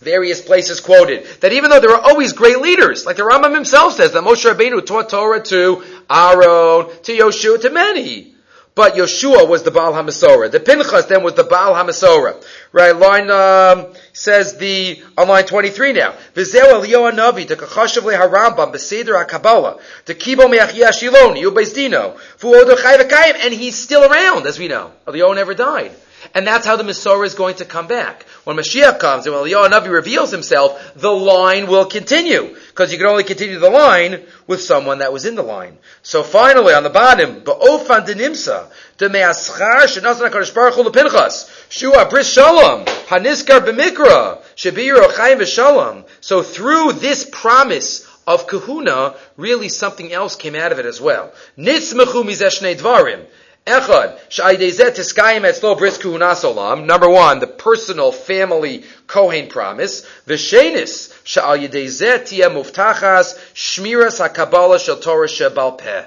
various 0.00 0.40
places 0.40 0.80
quoted, 0.80 1.26
that 1.40 1.52
even 1.52 1.70
though 1.70 1.80
there 1.80 1.92
are 1.92 2.00
always 2.00 2.32
great 2.32 2.58
leaders, 2.58 3.06
like 3.06 3.16
the 3.16 3.22
Rambam 3.22 3.54
himself 3.54 3.94
says, 3.94 4.12
that 4.12 4.24
Moshe 4.24 4.50
Rabbeinu 4.50 4.84
taught 4.84 5.10
Torah 5.10 5.42
to 5.42 5.84
Aaron, 6.10 7.02
to 7.02 7.12
Yoshua, 7.12 7.60
to 7.60 7.70
many. 7.70 8.31
But 8.74 8.94
Yeshua 8.94 9.46
was 9.46 9.64
the 9.64 9.70
Baal 9.70 9.92
HaMasora. 9.92 10.50
The 10.50 10.58
Pinchas 10.58 11.06
then 11.06 11.22
was 11.22 11.34
the 11.34 11.44
Baal 11.44 11.74
HaMasora. 11.74 12.42
Right, 12.72 12.96
line, 12.96 13.30
um, 13.30 13.92
says 14.14 14.56
the, 14.56 15.02
on 15.18 15.28
line 15.28 15.44
23 15.44 15.92
now. 15.92 16.14
V'zeu 16.34 16.62
Eliyahu 16.62 17.12
Navi, 17.12 17.46
the 17.46 17.56
Kachashav 17.56 18.04
Le 18.04 18.14
HaRambam, 18.14 18.72
Beseder 18.72 19.26
HaKabbalah, 19.26 19.78
the 20.06 20.14
Kibo 20.14 20.50
Me'achia 20.50 20.88
Shiloni, 20.88 21.42
Ubezdino, 21.44 22.16
Fu'odo 22.38 22.80
Chai 22.80 23.44
and 23.44 23.52
he's 23.52 23.76
still 23.76 24.10
around, 24.10 24.46
as 24.46 24.58
we 24.58 24.68
know. 24.68 24.90
Eliyahu 25.06 25.34
never 25.34 25.52
died. 25.52 25.92
And 26.34 26.46
that's 26.46 26.66
how 26.66 26.76
the 26.76 26.84
Masorah 26.84 27.26
is 27.26 27.34
going 27.34 27.56
to 27.56 27.64
come 27.64 27.86
back. 27.86 28.24
When 28.44 28.56
Mashiach 28.56 28.98
comes 28.98 29.26
and 29.26 29.34
when 29.34 29.44
Eliyahu 29.44 29.70
Navi 29.70 29.90
reveals 29.90 30.30
himself, 30.30 30.92
the 30.94 31.10
line 31.10 31.66
will 31.66 31.86
continue. 31.86 32.56
Because 32.68 32.92
you 32.92 32.98
can 32.98 33.06
only 33.06 33.24
continue 33.24 33.58
the 33.58 33.70
line 33.70 34.22
with 34.46 34.62
someone 34.62 34.98
that 34.98 35.12
was 35.12 35.24
in 35.24 35.34
the 35.34 35.42
line. 35.42 35.78
So 36.02 36.22
finally, 36.22 36.74
on 36.74 36.82
the 36.82 36.90
bottom, 36.90 37.42
Ba'ofan 37.42 38.06
denimsa, 38.06 38.70
de 38.98 39.08
me'aschar 39.08 39.84
shenasan 39.84 40.30
HaKadosh 40.30 40.54
Baruch 40.54 40.74
Hu 40.74 40.84
lepinchas, 40.84 41.70
shua 41.70 42.08
bris 42.08 42.32
shalom, 42.32 42.84
haniskar 42.84 43.60
b'mikra, 43.60 44.42
shebir 44.56 44.96
ochayim 45.04 45.38
v'shalom. 45.38 46.04
So 46.20 46.42
through 46.42 46.94
this 46.94 47.28
promise 47.30 48.08
of 48.26 48.46
kahuna, 48.46 49.16
really 49.36 49.68
something 49.68 50.12
else 50.12 50.36
came 50.36 50.54
out 50.54 50.72
of 50.72 50.78
it 50.78 50.86
as 50.86 51.00
well. 51.00 51.32
Nitzmechu 51.58 52.24
mizeh 52.24 52.76
dvarim. 52.76 53.26
Echad, 53.66 54.18
tiskayim 54.28 55.42
etzlo 55.42 55.78
bris 55.78 55.96
kuhunas 55.96 56.84
Number 56.84 57.08
one, 57.08 57.38
the 57.38 57.46
personal 57.46 58.10
family 58.10 58.82
Kohen 59.06 59.48
promise. 59.48 60.04
Yedei 60.26 61.86
zeh 61.86 62.26
tia 62.26 62.50
muftachas 62.50 63.38
shmiras 63.54 64.18
hakabbalah 64.20 64.84
shel 64.84 64.96
Torah 64.96 65.28
shebal 65.28 65.78
peh. 65.78 66.06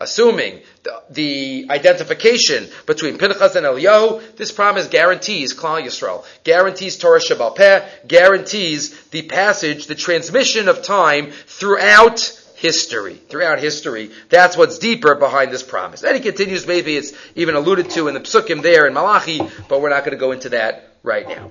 Assuming 0.00 0.60
the, 0.82 1.02
the, 1.08 1.66
identification 1.70 2.68
between 2.84 3.16
Pinchas 3.16 3.56
and 3.56 3.64
Eliyahu, 3.64 4.36
this 4.36 4.52
promise 4.52 4.88
guarantees 4.88 5.54
Klal 5.54 5.82
Yisrael, 5.82 6.22
guarantees 6.44 6.98
Torah 6.98 7.18
Shabbat 7.18 8.06
guarantees 8.06 8.90
the 9.04 9.22
passage, 9.22 9.86
the 9.86 9.94
transmission 9.94 10.68
of 10.68 10.82
time 10.82 11.30
throughout 11.30 12.38
history, 12.62 13.14
throughout 13.14 13.58
history. 13.58 14.12
That's 14.28 14.56
what's 14.56 14.78
deeper 14.78 15.16
behind 15.16 15.50
this 15.50 15.64
promise. 15.64 16.00
Then 16.00 16.14
he 16.14 16.20
continues, 16.20 16.64
maybe 16.64 16.96
it's 16.96 17.12
even 17.34 17.56
alluded 17.56 17.90
to 17.90 18.06
in 18.06 18.14
the 18.14 18.20
psukim 18.20 18.62
there 18.62 18.86
in 18.86 18.94
Malachi, 18.94 19.40
but 19.68 19.82
we're 19.82 19.90
not 19.90 20.04
going 20.04 20.16
to 20.16 20.20
go 20.20 20.30
into 20.30 20.50
that 20.50 20.94
right 21.02 21.26
now. 21.26 21.50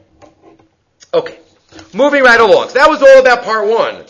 Okay, 1.13 1.37
moving 1.93 2.23
right 2.23 2.39
along. 2.39 2.69
So 2.69 2.75
that 2.75 2.89
was 2.89 3.01
all 3.01 3.19
about 3.19 3.43
part 3.43 3.67
one 3.67 4.05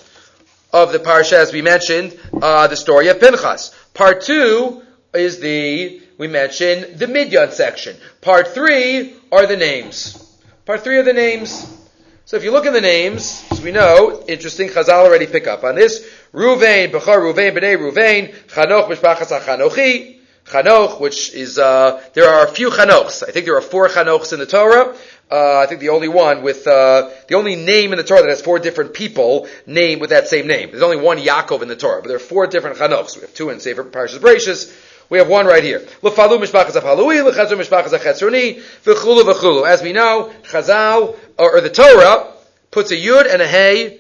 of 0.72 0.92
the 0.92 1.00
parsha, 1.00 1.34
as 1.34 1.52
we 1.52 1.64
mentioned, 1.64 2.18
uh, 2.40 2.68
the 2.68 2.78
story 2.78 3.08
of 3.08 3.20
Pinchas. 3.20 3.74
Part 3.96 4.22
two 4.22 4.84
is 5.12 5.40
the 5.40 6.04
we 6.20 6.28
mentioned 6.28 7.00
the 7.00 7.08
Midyan 7.08 7.52
section. 7.52 7.98
Part 8.22 8.50
three 8.50 9.16
are 9.32 9.48
the 9.48 9.58
names. 9.58 10.40
Part 10.66 10.84
three 10.84 10.98
are 10.98 11.04
the 11.04 11.14
names. 11.14 11.80
So 12.26 12.38
if 12.38 12.44
you 12.44 12.52
look 12.52 12.66
at 12.66 12.74
the 12.74 12.80
names, 12.80 13.44
as 13.52 13.60
we 13.60 13.72
know, 13.72 14.24
interesting, 14.28 14.70
Chazal 14.70 15.04
already 15.04 15.28
pick 15.28 15.48
up 15.48 15.66
on 15.66 15.76
this. 15.76 16.08
Ruvain, 16.34 16.92
Bechar 16.92 17.18
Ruvain, 17.18 17.54
B'nai 17.54 17.78
Ruvain, 17.78 18.34
Chanoch, 18.48 18.88
Mishpachas 18.88 19.38
HaChanochi, 19.38 20.16
Chanoch, 20.46 21.02
which 21.02 21.34
is, 21.34 21.60
uh, 21.60 22.02
there 22.14 22.30
are 22.30 22.46
a 22.46 22.50
few 22.50 22.70
Chanochs. 22.70 23.22
I 23.28 23.32
think 23.32 23.46
there 23.46 23.58
are 23.58 23.62
four 23.62 23.90
Chanochs 23.90 24.32
in 24.32 24.40
the 24.40 24.46
Torah. 24.46 24.96
Uh, 25.30 25.60
I 25.60 25.66
think 25.66 25.82
the 25.82 25.90
only 25.90 26.08
one 26.08 26.42
with, 26.42 26.66
uh, 26.68 27.10
the 27.28 27.36
only 27.36 27.58
name 27.58 27.92
in 27.92 27.98
the 27.98 28.06
Torah 28.06 28.22
that 28.22 28.30
has 28.30 28.42
four 28.42 28.60
different 28.60 28.94
people 28.94 29.50
named 29.66 30.00
with 30.00 30.12
that 30.12 30.30
same 30.30 30.48
name. 30.48 30.72
There's 30.72 30.84
only 30.84 30.98
one 30.98 31.18
Yaakov 31.18 31.62
in 31.64 31.68
the 31.68 31.76
Torah, 31.76 32.02
but 32.02 32.08
there 32.08 32.18
are 32.18 32.20
four 32.20 32.48
different 32.48 32.78
Chanochs. 32.78 33.16
We 33.16 33.22
have 33.22 33.34
two 33.34 33.50
in 33.50 33.60
Sefer 33.60 33.84
Parashas 33.84 34.20
Bereshis. 34.20 34.74
We 35.10 35.18
have 35.18 35.28
one 35.28 35.46
right 35.46 35.64
here. 35.64 35.86
L'falu 36.02 36.42
mishpachas 36.42 36.82
Halui, 36.82 37.22
l'chazru 37.22 37.60
mishpachas 37.60 37.90
achetzroni, 37.90 38.62
v'chulu 38.86 39.24
v'chulu. 39.24 39.68
As 39.68 39.82
we 39.82 39.92
know, 39.92 40.32
Chazal, 40.44 41.18
or, 41.38 41.58
or 41.58 41.62
the 41.62 41.70
Torah, 41.70 42.32
puts 42.72 42.92
a 42.92 42.96
yud 42.96 43.30
and 43.30 43.42
a 43.42 43.48
hey 43.48 44.00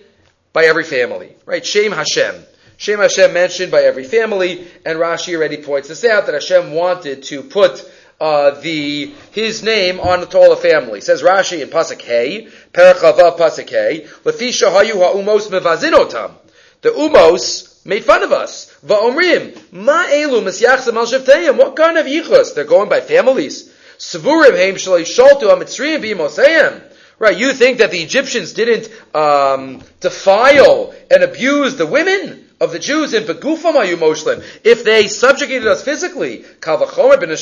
by 0.54 0.66
every 0.66 0.84
family. 0.84 1.36
Right? 1.46 1.66
Shem 1.66 1.92
Hashem. 1.92 2.36
Shem 2.78 3.00
Hashem 3.00 3.32
mentioned 3.34 3.72
by 3.72 3.84
every 3.84 4.04
family, 4.04 4.68
and 4.86 4.98
Rashi 4.98 5.36
already 5.36 5.58
points 5.58 5.88
this 5.88 6.04
out 6.04 6.26
that 6.26 6.34
Hashem 6.34 6.74
wanted 6.74 7.24
to 7.24 7.44
put 7.44 7.86
uh, 8.20 8.60
the 8.62 9.14
his 9.32 9.64
name 9.64 10.00
on 10.00 10.22
the 10.22 10.38
all 10.38 10.56
family. 10.56 11.02
Says 11.02 11.22
Rashi 11.22 11.62
in 11.62 11.70
Pasuk 11.70 12.02
Hey, 12.02 12.48
Perachavav 12.74 13.38
Pasuk 13.38 13.70
Hey, 13.70 14.08
Lefisha 14.24 14.72
Hayu 14.72 14.94
Ha'umos 14.94 15.48
Mevazinotam. 15.50 16.34
The 16.82 16.90
Umos 16.90 17.86
made 17.86 18.04
fun 18.04 18.24
of 18.24 18.32
us. 18.32 18.76
Va'omrim, 18.86 19.72
Ma 19.72 20.06
Elu 20.06 20.42
Misyachzim 20.44 20.96
Al 20.96 21.06
Shavteim. 21.06 21.58
What 21.58 21.76
kind 21.76 21.98
of 21.98 22.06
yichus? 22.06 22.54
They're 22.54 22.64
going 22.64 22.90
by 22.90 23.02
families. 23.02 23.72
Savurim 23.98 24.58
Heim 24.58 24.76
Shalei 24.76 25.02
Sholtu 25.02 25.44
Amitzriyim 25.44 26.04
V'Imoseim. 26.04 26.91
Right, 27.22 27.38
you 27.38 27.54
think 27.54 27.78
that 27.78 27.92
the 27.92 28.00
Egyptians 28.00 28.54
didn't 28.54 28.90
um, 29.16 29.84
defile 30.00 30.92
and 31.12 31.22
abuse 31.22 31.76
the 31.76 31.86
women? 31.86 32.48
of 32.60 32.72
the 32.72 32.80
Jews 32.80 33.14
in 33.16 33.24
Begufam 33.24 33.74
Ayu 33.74 33.96
Moslim, 33.96 34.44
if 34.64 34.84
they 34.84 35.08
subjugated 35.08 35.68
us 35.68 35.84
physically, 35.84 36.46
Kavachomer 36.60 37.20
ben 37.20 37.36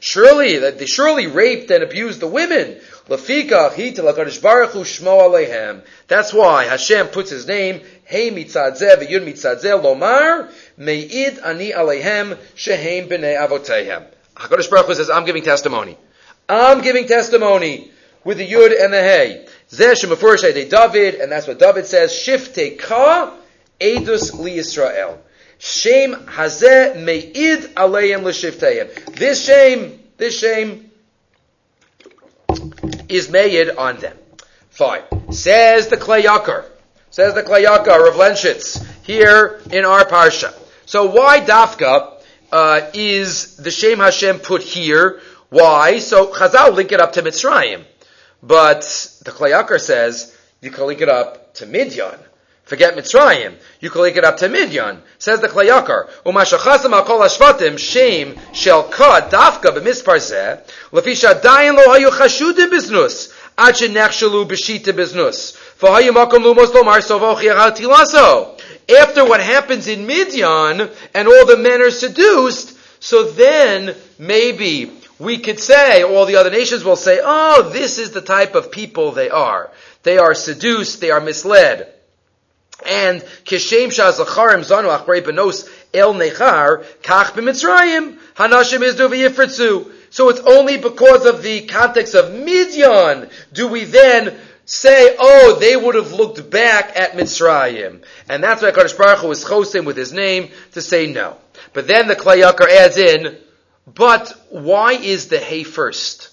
surely 0.00 0.58
they 0.58 0.84
surely 0.84 1.26
raped 1.26 1.70
and 1.70 1.82
abused 1.82 2.20
the 2.20 2.26
women. 2.26 2.78
That's 6.08 6.34
why 6.34 6.64
Hashem 6.64 7.06
puts 7.06 7.30
his 7.30 7.46
name 7.46 7.80
Hey 8.04 8.30
Mitzadzeh 8.30 8.96
V'Yud 8.96 9.24
Mitzadzeh 9.24 9.82
Lomar 9.82 10.50
Me'id 10.76 11.38
Ani 11.38 11.72
Alehem 11.72 12.36
Shehem 12.54 13.08
B'nei 13.08 13.34
Avotehem. 13.38 14.04
Hakadosh 14.36 14.68
Baruch 14.70 14.86
Hu 14.88 14.94
says, 14.94 15.08
"I'm 15.08 15.24
giving 15.24 15.42
testimony. 15.42 15.96
I'm 16.50 16.82
giving 16.82 17.06
testimony 17.06 17.92
with 18.24 18.38
the 18.38 18.50
Yud 18.50 18.82
and 18.82 18.92
the 18.92 19.00
Hey." 19.00 19.46
Zeh 19.70 19.92
Shemafurish 19.92 20.70
David, 20.70 21.16
and 21.16 21.30
that's 21.30 21.46
what 21.46 21.58
David 21.58 21.86
says. 21.86 22.10
Shifte 22.10 22.78
Ka 22.78 23.34
Edus 23.80 24.32
li. 24.38 24.62
Shame 25.58 26.14
hazeh 26.14 27.02
me'id 27.02 27.74
aleim 27.74 28.22
l'shivteim. 28.22 29.16
This 29.16 29.44
shame, 29.44 30.00
this 30.16 30.38
shame 30.38 30.90
is 33.08 33.28
made 33.28 33.70
on 33.70 33.96
them. 33.96 34.16
Fine. 34.70 35.02
Says 35.32 35.88
the 35.88 35.96
Kli 35.96 36.22
Yakar. 36.22 36.64
Says 37.10 37.34
the 37.34 37.42
Kli 37.42 37.66
Yakar 37.66 38.08
of 38.08 38.14
Lenshitz 38.14 38.84
here 39.04 39.60
in 39.72 39.84
our 39.84 40.04
parsha. 40.04 40.54
So 40.86 41.10
why 41.10 41.40
Dafka 41.40 42.22
uh, 42.52 42.90
is 42.94 43.56
the 43.56 43.70
Shem 43.70 43.98
Hashem 43.98 44.38
put 44.38 44.62
here? 44.62 45.20
Why? 45.50 45.98
So 45.98 46.32
Chazal 46.32 46.74
link 46.74 46.92
it 46.92 47.00
up 47.00 47.14
to 47.14 47.22
Mitzrayim. 47.22 47.84
But 48.42 48.82
the 49.24 49.32
Kli 49.32 49.50
Yakar 49.50 49.80
says 49.80 50.34
you 50.60 50.70
can 50.70 50.86
link 50.86 51.00
it 51.00 51.08
up 51.08 51.54
to 51.54 51.66
Midyan. 51.66 52.18
Forget 52.64 52.96
Mitzrayim. 52.96 53.54
You 53.80 53.90
can 53.90 54.02
link 54.02 54.16
it 54.16 54.24
up 54.24 54.36
to 54.38 54.48
Midyan. 54.48 55.00
Says 55.18 55.40
the 55.40 55.48
Kli 55.48 55.68
Yakar. 55.68 56.08
Umashachasam 56.24 56.92
al 56.92 57.04
kol 57.04 57.20
hashvatim 57.20 57.78
shame 57.78 58.36
shel 58.52 58.84
ka 58.84 59.28
dafka 59.28 59.76
b'mispar 59.76 60.18
zeh 60.18 60.60
lefisha 60.92 61.40
dayan 61.40 61.76
lo 61.76 61.84
hayu 61.88 62.10
chashudim 62.10 62.70
biznus 62.70 63.32
ad 63.56 63.74
shenechshalu 63.74 64.46
b'shita 64.46 64.92
biznus 64.92 65.56
v'hayu 65.80 66.12
makom 66.12 66.44
lumos 66.44 66.72
lomar 66.72 67.00
sovochi 67.00 67.48
tilaso. 67.74 68.60
After 68.88 69.24
what 69.24 69.40
happens 69.40 69.88
in 69.88 70.06
Midyan 70.06 70.90
and 71.14 71.28
all 71.28 71.46
the 71.46 71.56
men 71.56 71.82
are 71.82 71.90
seduced, 71.90 72.76
so 73.00 73.24
then 73.24 73.94
maybe 74.18 74.86
we 75.18 75.38
could 75.38 75.58
say, 75.58 76.02
all 76.02 76.26
the 76.26 76.36
other 76.36 76.50
nations 76.50 76.84
will 76.84 76.96
say, 76.96 77.20
oh, 77.22 77.70
this 77.70 77.98
is 77.98 78.10
the 78.10 78.20
type 78.20 78.54
of 78.54 78.70
people 78.70 79.12
they 79.12 79.30
are. 79.30 79.70
They 80.02 80.18
are 80.18 80.34
seduced, 80.34 81.00
they 81.00 81.10
are 81.10 81.20
misled. 81.20 81.92
And 82.86 83.22
kishem 83.44 83.88
shazacharim 83.88 84.64
zanu 84.64 84.96
achrei 84.96 85.20
benos 85.20 85.68
el 85.92 86.14
nechar 86.14 86.84
kach 87.02 87.32
b'mitzrayim 87.32 88.18
hanashim 88.36 88.88
izdu 88.88 89.08
v'yifritzu. 89.08 89.92
So 90.10 90.28
it's 90.28 90.40
only 90.40 90.78
because 90.78 91.26
of 91.26 91.42
the 91.42 91.66
context 91.66 92.14
of 92.14 92.32
Midian 92.32 93.28
do 93.52 93.68
we 93.68 93.84
then 93.84 94.38
say, 94.64 95.16
oh, 95.18 95.56
they 95.58 95.76
would 95.76 95.94
have 95.94 96.12
looked 96.12 96.50
back 96.50 96.94
at 96.94 97.12
Mitzrayim. 97.12 98.02
And 98.28 98.44
that's 98.44 98.62
why 98.62 98.70
Kadosh 98.70 98.96
Baruch 98.96 99.20
Hu 99.20 99.28
chosim 99.28 99.84
with 99.86 99.96
his 99.96 100.12
name 100.12 100.50
to 100.72 100.82
say 100.82 101.06
no. 101.06 101.36
But 101.72 101.86
then 101.86 102.06
the 102.06 102.16
Kli 102.16 102.42
Yakar 102.42 102.68
adds 102.68 102.98
in, 102.98 103.38
but 103.94 104.32
why 104.50 104.92
is 104.92 105.28
the 105.28 105.38
Hey 105.38 105.62
first? 105.62 106.30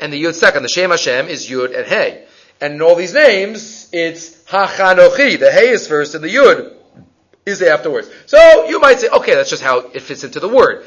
And 0.00 0.12
the 0.12 0.22
Yud 0.22 0.34
second. 0.34 0.62
The 0.62 0.68
Shem 0.68 0.90
Hashem 0.90 1.28
is 1.28 1.48
Yud 1.48 1.76
and 1.76 1.86
Hey. 1.86 2.24
And 2.60 2.74
in 2.74 2.82
all 2.82 2.96
these 2.96 3.14
names, 3.14 3.88
it's 3.92 4.44
Hachanochi. 4.44 5.38
The 5.38 5.52
Hey 5.52 5.68
is 5.68 5.86
first 5.86 6.14
and 6.14 6.24
the 6.24 6.34
Yud 6.34 6.74
is 7.46 7.62
afterwards. 7.62 8.10
So 8.26 8.66
you 8.66 8.80
might 8.80 9.00
say, 9.00 9.08
okay, 9.08 9.34
that's 9.34 9.50
just 9.50 9.62
how 9.62 9.78
it 9.78 10.00
fits 10.02 10.24
into 10.24 10.40
the 10.40 10.48
word. 10.48 10.84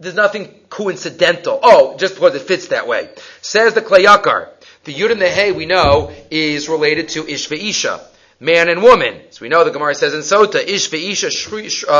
There's 0.00 0.14
nothing 0.14 0.48
coincidental. 0.68 1.60
Oh, 1.62 1.96
just 1.96 2.14
because 2.14 2.34
it 2.34 2.42
fits 2.42 2.68
that 2.68 2.88
way. 2.88 3.10
Says 3.40 3.74
the 3.74 3.80
Kli 3.80 4.04
Yakar. 4.04 4.48
The 4.84 4.94
Yud 4.94 5.12
and 5.12 5.20
the 5.20 5.28
Hey 5.28 5.52
we 5.52 5.66
know 5.66 6.12
is 6.30 6.68
related 6.68 7.10
to 7.10 7.26
Ish 7.26 7.50
Isha, 7.50 8.06
man 8.40 8.68
and 8.68 8.82
woman. 8.82 9.20
So 9.30 9.42
we 9.42 9.48
know 9.48 9.64
the 9.64 9.70
Gemara 9.70 9.94
says 9.94 10.14
in 10.14 10.20
Sota, 10.20 10.56
Ish 10.56 10.92
Isha 10.92 11.26
uh, 11.26 11.30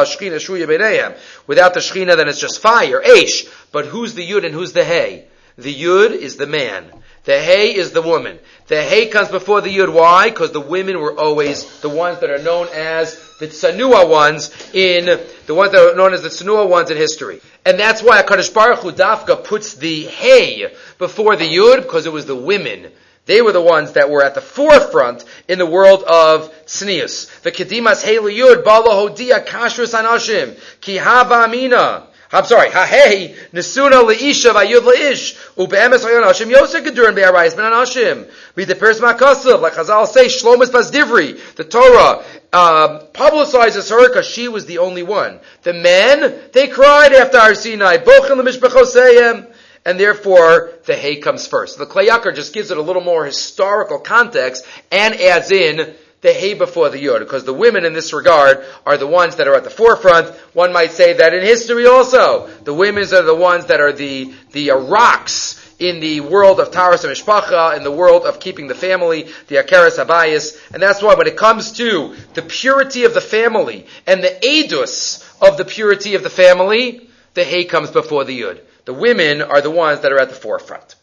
Shchina 0.05 0.37
Shruya 0.37 0.67
B'neihem. 0.67 1.17
Without 1.47 1.75
the 1.75 1.81
Shchina 1.81 2.17
then 2.17 2.29
it's 2.29 2.41
just 2.41 2.61
fire, 2.61 3.01
Ish. 3.01 3.47
But 3.73 3.87
who's 3.87 4.15
the 4.15 4.29
Yud 4.29 4.45
and 4.45 4.55
who's 4.55 4.73
the 4.73 4.85
Hey? 4.85 5.27
The 5.57 5.75
Yud 5.75 6.11
is 6.11 6.37
the 6.37 6.47
man. 6.47 6.91
The 7.25 7.41
Hey 7.41 7.75
is 7.75 7.93
the 7.93 8.03
woman. 8.03 8.39
The 8.67 8.83
Hey 8.83 9.07
comes 9.07 9.29
before 9.29 9.63
the 9.63 9.75
Yud. 9.75 9.91
Why? 9.91 10.29
Because 10.29 10.53
the 10.53 10.61
women 10.61 11.01
were 11.01 11.19
always 11.19 11.81
the 11.81 11.89
ones 11.89 12.21
that 12.21 12.29
are 12.29 12.43
known 12.43 12.69
as 12.75 13.19
the 13.41 13.47
Tsanua 13.47 14.09
ones 14.09 14.51
in, 14.75 15.07
the 15.47 15.55
ones 15.55 15.73
that 15.73 15.81
are 15.81 15.97
known 15.97 16.13
as 16.13 16.23
the 16.23 16.29
Tsanua 16.29 16.69
ones 16.69 16.91
in 16.91 16.97
history. 16.97 17.41
And 17.65 17.79
that's 17.79 18.03
why 18.03 18.23
HaKadosh 18.23 18.53
Baruch 18.53 18.81
Hu 18.81 18.93
Dafka 18.93 19.43
puts 19.43 19.75
the 19.75 20.05
Hey 20.05 20.71
before 20.99 21.37
the 21.37 21.49
Yud, 21.49 21.83
because 21.83 22.05
it 22.05 22.13
was 22.13 22.27
the 22.27 22.37
women. 22.37 22.93
They 23.27 23.41
were 23.41 23.53
the 23.53 23.63
ones 23.63 23.93
that 23.93 24.11
were 24.11 24.23
at 24.23 24.35
the 24.35 24.41
forefront 24.41 25.25
in 25.49 25.59
the 25.59 25.67
world 25.67 26.03
of 26.03 26.53
Tznius. 26.67 27.43
The 27.43 27.53
Kedimas 27.53 28.05
Hey 28.05 28.17
Yud, 28.17 28.65
Bala 28.65 28.91
Hodia 28.91 29.45
Kashrus 29.45 29.99
Anashim, 29.99 30.59
Ki 30.81 30.97
Hava 30.97 31.45
Amina. 31.45 32.09
I'm 32.35 32.45
sorry. 32.45 32.69
Hahei 32.69 33.37
nesuna 33.53 34.03
leisha 34.03 34.53
vayud 34.53 34.85
leish 34.85 35.37
ubeemes 35.57 36.05
hayon 36.05 36.27
Hashem 36.27 36.49
yosek 36.49 36.85
gedurin 36.85 37.15
be'arayis 37.15 37.57
ben 37.57 37.71
Hashem. 37.71 38.27
Read 38.57 38.69
the 38.69 38.75
Pirs 38.75 39.01
Makasav, 39.01 39.61
like 39.61 39.75
Chazal 39.75 40.07
say, 40.09 40.27
Shlomis 40.27 40.67
Basdivri. 40.67 41.39
The 41.55 41.63
Torah 41.63 42.25
um, 42.53 43.07
publicizes 43.13 43.89
her 43.91 44.09
because 44.09 44.27
she 44.27 44.49
was 44.49 44.67
the 44.67 44.79
only 44.79 45.05
one. 45.05 45.39
The 45.63 45.75
men 45.75 46.41
they 46.53 46.67
cried 46.67 47.13
after 47.13 47.39
Har 47.39 47.55
Sinai, 47.55 47.99
bochim 47.99 48.43
lemishbechoseyim. 48.43 49.54
And 49.85 50.01
therefore, 50.01 50.71
the 50.87 50.97
hay 50.97 51.17
comes 51.17 51.47
first. 51.47 51.79
The 51.79 51.87
Kli 51.87 52.09
Yakar 52.09 52.35
just 52.35 52.55
gives 52.55 52.71
it 52.71 52.79
a 52.79 52.83
little 52.83 53.03
more 53.03 53.25
historical 53.25 53.99
context 53.99 54.65
and 54.91 55.15
adds 55.15 55.51
in 55.51 55.95
the 56.23 56.33
hay 56.33 56.55
before 56.55 56.89
the 56.89 56.99
yod, 56.99 57.19
because 57.19 57.45
the 57.45 57.53
women 57.53 57.85
in 57.85 57.93
this 57.93 58.15
regard 58.15 58.65
are 58.87 58.97
the 58.97 59.07
ones 59.07 59.37
that 59.37 59.47
are 59.47 59.55
at 59.57 59.65
the 59.65 59.69
forefront. 59.69 60.35
One 60.55 60.73
might 60.73 60.93
say 60.93 61.13
that 61.13 61.35
in 61.35 61.43
history 61.43 61.87
also, 61.87 62.49
the 62.65 62.73
women 62.73 63.05
are 63.05 63.21
the 63.21 63.35
ones 63.35 63.67
that 63.67 63.83
are 63.83 63.93
the, 63.93 64.33
the 64.53 64.71
uh, 64.71 64.77
rocks 64.77 65.61
in 65.79 66.01
the 66.01 66.21
world 66.21 66.61
of 66.61 66.71
Taras 66.71 67.05
and 67.05 67.15
Mishpacha, 67.15 67.77
in 67.77 67.85
the 67.85 67.91
world 67.91 68.25
of 68.25 68.41
keeping 68.41 68.69
the 68.69 68.75
family, 68.75 69.29
the 69.49 69.57
Akeres 69.57 70.03
Abayas. 70.03 70.59
And 70.73 70.83
that's 70.83 71.03
why 71.03 71.15
when 71.15 71.27
it 71.27 71.37
comes 71.37 71.73
to 71.73 72.17
the 72.33 72.41
purity 72.41 73.05
of 73.05 73.13
the 73.13 73.21
family 73.21 73.87
and 74.07 74.25
the 74.25 74.39
edus 74.43 75.23
of 75.43 75.59
the 75.59 75.65
purity 75.67 76.15
of 76.15 76.23
the 76.23 76.31
family, 76.31 77.11
the 77.35 77.45
hay 77.45 77.65
comes 77.65 77.91
before 77.91 78.25
the 78.25 78.41
yud. 78.41 78.61
The 78.85 78.95
women 78.95 79.43
are 79.43 79.61
the 79.61 79.71
ones 79.71 80.01
that 80.01 80.13
are 80.13 80.19
at 80.19 80.29
the 80.29 80.35
forefront. 80.35 80.95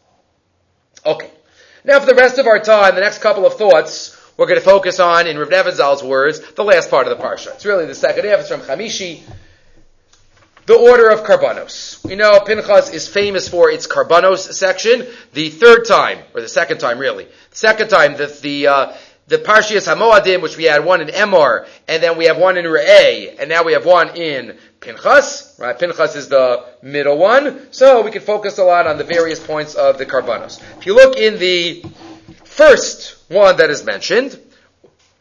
Okay. 1.04 1.30
Now 1.84 1.98
for 1.98 2.06
the 2.06 2.14
rest 2.14 2.38
of 2.38 2.46
our 2.46 2.60
time, 2.60 2.94
the 2.94 3.00
next 3.00 3.18
couple 3.18 3.44
of 3.44 3.54
thoughts, 3.54 4.16
we're 4.36 4.46
going 4.46 4.60
to 4.60 4.64
focus 4.64 5.00
on, 5.00 5.26
in 5.26 5.36
Rav 5.36 5.50
Nebenzahl's 5.50 6.02
words, 6.02 6.40
the 6.52 6.64
last 6.64 6.90
part 6.90 7.06
of 7.06 7.16
the 7.16 7.22
parsha. 7.22 7.54
It's 7.54 7.66
really 7.66 7.86
the 7.86 7.94
second 7.94 8.24
half. 8.24 8.40
It's 8.40 8.48
from 8.48 8.60
Chamishi. 8.60 9.22
The 10.64 10.76
order 10.78 11.10
of 11.10 11.24
Karbanos. 11.24 12.04
We 12.04 12.14
know 12.14 12.38
Pinchas 12.38 12.90
is 12.90 13.08
famous 13.08 13.48
for 13.48 13.68
its 13.68 13.88
Karbanos 13.88 14.52
section. 14.52 15.06
The 15.32 15.50
third 15.50 15.86
time, 15.86 16.20
or 16.34 16.40
the 16.40 16.48
second 16.48 16.78
time 16.78 17.00
really, 17.00 17.26
second 17.50 17.88
time 17.88 18.16
that 18.18 18.40
the, 18.40 18.68
uh, 18.68 18.92
the 19.28 19.38
Parshias 19.38 19.86
Hamoadim, 19.86 20.42
which 20.42 20.56
we 20.56 20.64
had 20.64 20.84
one 20.84 21.00
in 21.00 21.08
Emor, 21.08 21.66
and 21.88 22.02
then 22.02 22.18
we 22.18 22.26
have 22.26 22.38
one 22.38 22.56
in 22.56 22.64
Re'eh, 22.64 23.36
and 23.38 23.48
now 23.48 23.62
we 23.62 23.72
have 23.72 23.86
one 23.86 24.16
in 24.16 24.58
Pinchas, 24.80 25.56
right? 25.58 25.78
Pinchas 25.78 26.16
is 26.16 26.28
the 26.28 26.64
middle 26.82 27.16
one, 27.16 27.72
so 27.72 28.02
we 28.02 28.10
can 28.10 28.22
focus 28.22 28.58
a 28.58 28.64
lot 28.64 28.86
on 28.86 28.98
the 28.98 29.04
various 29.04 29.38
points 29.38 29.74
of 29.74 29.98
the 29.98 30.06
Karbanos. 30.06 30.60
If 30.78 30.86
you 30.86 30.94
look 30.94 31.16
in 31.16 31.38
the 31.38 31.84
first 32.44 33.16
one 33.30 33.56
that 33.56 33.70
is 33.70 33.84
mentioned, 33.84 34.38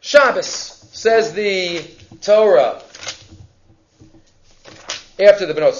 Shabbos, 0.02 0.48
says 0.92 1.34
the 1.34 1.82
Torah, 2.22 2.82
after 5.20 5.46
the 5.46 5.54
Benot 5.54 5.74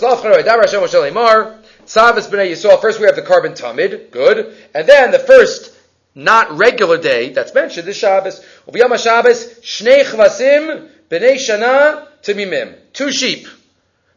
Yisrael, 2.52 2.80
first 2.80 3.00
we 3.00 3.08
have 3.08 3.16
the 3.16 3.24
Karban 3.24 3.60
Tamid, 3.60 4.12
good, 4.12 4.56
and 4.76 4.88
then 4.88 5.10
the 5.10 5.20
first 5.20 5.76
not 6.14 6.52
regular 6.58 6.98
day 6.98 7.30
that's 7.30 7.54
mentioned 7.54 7.88
is 7.88 7.98
Shabbos. 7.98 8.44
Ubiyam 8.68 8.98
Shabbos, 9.02 9.60
Shnei 9.60 10.04
Chvasim, 10.04 10.90
B'nai 11.10 11.36
Shana, 11.36 12.08
Timimim. 12.22 12.76
Two 12.94 13.12
sheep. 13.12 13.48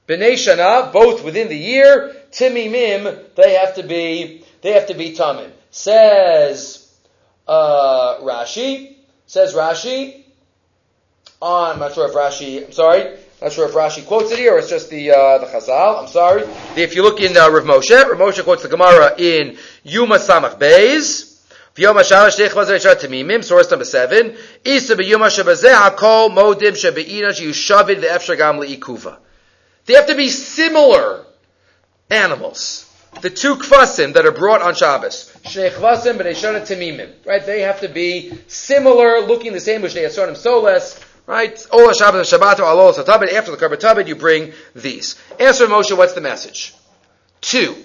B'nai 0.08 0.32
Shana, 0.32 0.92
both 0.92 1.24
within 1.24 1.48
the 1.48 1.56
year, 1.56 2.14
Timimim, 2.30 3.34
they 3.36 3.54
have 3.54 3.76
to 3.76 3.82
be, 3.82 4.44
they 4.62 4.72
have 4.72 4.88
to 4.88 4.94
be 4.94 5.14
Tamim. 5.14 5.50
Says, 5.70 6.92
uh, 7.46 8.18
Rashi, 8.20 8.96
says 9.26 9.54
Rashi, 9.54 10.22
on, 11.40 11.72
I'm 11.72 11.78
not 11.78 11.94
sure 11.94 12.08
if 12.08 12.14
Rashi, 12.14 12.64
I'm 12.64 12.72
sorry, 12.72 13.18
not 13.42 13.52
sure 13.52 13.68
if 13.68 13.74
Rashi 13.74 14.06
quotes 14.06 14.32
it 14.32 14.38
here 14.38 14.54
or 14.54 14.58
it's 14.58 14.70
just 14.70 14.88
the 14.88 15.10
uh, 15.10 15.38
the 15.38 15.46
Chazal. 15.46 16.02
I'm 16.02 16.08
sorry. 16.08 16.44
If 16.76 16.94
you 16.94 17.02
look 17.02 17.20
in 17.20 17.36
uh, 17.36 17.50
Rav 17.50 17.64
Moshe, 17.64 17.90
Rav 17.90 18.18
Moshe 18.18 18.42
quotes 18.42 18.62
the 18.62 18.68
Gemara 18.68 19.14
in 19.18 19.58
Yuma 19.82 20.16
Samach 20.16 20.58
Beis. 20.58 21.33
V'yom 21.74 21.94
ha'shalosh 21.94 22.38
teich 22.38 22.50
yishar 22.50 22.94
tamimim, 22.94 23.42
source 23.42 23.70
number 23.70 23.84
seven. 23.84 24.36
Isa 24.64 24.94
b'yom 24.94 25.20
ha'shabazeh 25.20 25.74
ha'kol 25.74 26.30
modim 26.30 26.72
shebe'ina 26.72 27.30
sheyushavid 27.30 28.00
ve'efshar 28.00 28.36
gam 28.36 28.58
le'ikuva. 28.58 29.18
They 29.86 29.94
have 29.94 30.06
to 30.06 30.14
be 30.14 30.28
similar 30.28 31.24
animals. 32.10 32.88
The 33.20 33.30
two 33.30 33.56
kvasim 33.56 34.14
that 34.14 34.24
are 34.24 34.32
brought 34.32 34.62
on 34.62 34.74
Shabbos. 34.74 35.32
Shnei 35.44 35.70
kvasim 35.70 36.16
b'nei 36.16 36.34
tamimim. 36.34 37.12
Right? 37.26 37.44
They 37.44 37.62
have 37.62 37.80
to 37.80 37.88
be 37.88 38.32
similar, 38.46 39.20
looking 39.20 39.52
the 39.52 39.60
same, 39.60 39.82
with 39.82 39.94
shnei 39.94 40.06
asonim 40.06 40.36
soles. 40.36 41.00
Right? 41.26 41.66
Ola 41.72 41.92
Shabbat 41.92 42.38
Shabbat 42.38 42.58
Alol 42.58 42.92
Satabit. 42.92 43.32
After 43.32 43.50
the 43.50 43.56
Karbat 43.56 43.80
Tabit, 43.80 44.06
you 44.06 44.14
bring 44.14 44.52
these. 44.74 45.16
Answer 45.40 45.66
Moshe, 45.66 45.96
what's 45.96 46.12
the 46.12 46.20
message? 46.20 46.74
Two. 47.40 47.76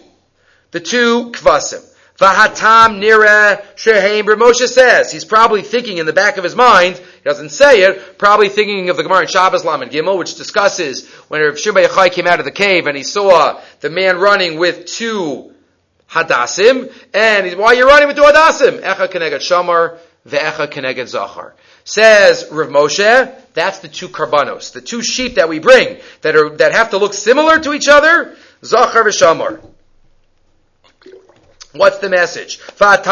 The 0.72 0.80
two 0.80 1.32
kvasim. 1.32 1.84
Vahatam 2.20 3.00
nira 3.00 3.64
sheheim. 3.76 4.26
Moshe 4.26 4.68
says 4.68 5.10
he's 5.12 5.24
probably 5.24 5.62
thinking 5.62 6.00
in 6.00 6.06
the 6.06 6.14
back 6.14 6.38
of 6.38 6.44
his 6.44 6.56
mind. 6.56 6.98
He 6.98 7.24
doesn't 7.24 7.50
say 7.50 7.84
it. 7.84 8.18
Probably 8.18 8.50
thinking 8.50 8.90
of 8.90 8.98
the 8.98 9.04
Gemara 9.04 9.22
in 9.22 9.28
Shabbos 9.28 9.64
Lamed 9.64 9.92
Gimel, 9.92 10.18
which 10.18 10.36
discusses 10.36 11.08
when 11.30 11.42
Rav 11.42 11.56
Yochai 11.56 12.12
came 12.12 12.28
out 12.28 12.40
of 12.40 12.46
the 12.46 12.52
cave 12.52 12.88
and 12.88 12.98
he 12.98 13.04
saw 13.04 13.62
the 13.80 13.90
man 13.90 14.18
running 14.18 14.60
with 14.60 14.86
two 14.86 15.54
hadassim, 16.12 16.92
and 17.14 17.46
he's, 17.46 17.56
why 17.56 17.68
are 17.68 17.76
you 17.76 17.88
running 17.88 18.08
with 18.08 18.18
two 18.18 18.24
hadassim? 18.24 18.82
Echa 18.82 19.08
kenegat 19.08 19.40
shamar, 19.40 19.98
ve'echa 20.28 20.68
kenegat 20.68 21.08
zachar. 21.08 21.54
Says 21.86 22.48
Rav 22.52 22.68
Moshe, 22.68 23.34
that's 23.54 23.80
the 23.80 23.88
two 23.88 24.10
karbanos, 24.10 24.74
the 24.74 24.82
two 24.82 25.02
sheep 25.02 25.36
that 25.36 25.48
we 25.48 25.60
bring 25.60 25.98
that 26.22 26.36
are 26.36 26.50
that 26.58 26.74
have 26.74 26.90
to 26.90 26.98
look 26.98 27.14
similar 27.14 27.60
to 27.60 27.74
each 27.74 27.88
other. 27.88 28.36
Zachar 28.64 29.04
v'shamar. 29.06 29.69
What's 31.72 32.00
the 32.00 32.10
message? 32.10 32.58
Says 32.60 32.80
Rav 32.82 33.04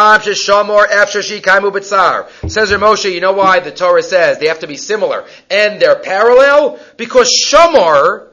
Moshe, 2.82 3.14
you 3.14 3.22
know 3.22 3.34
why 3.34 3.60
the 3.60 3.72
Torah 3.72 4.02
says 4.02 4.40
they 4.40 4.48
have 4.48 4.60
to 4.60 4.68
be 4.68 4.78
similar 4.78 5.26
and 5.52 5.80
they're 5.80 6.00
parallel? 6.00 6.80
Because 6.98 7.30
shamor, 7.30 8.30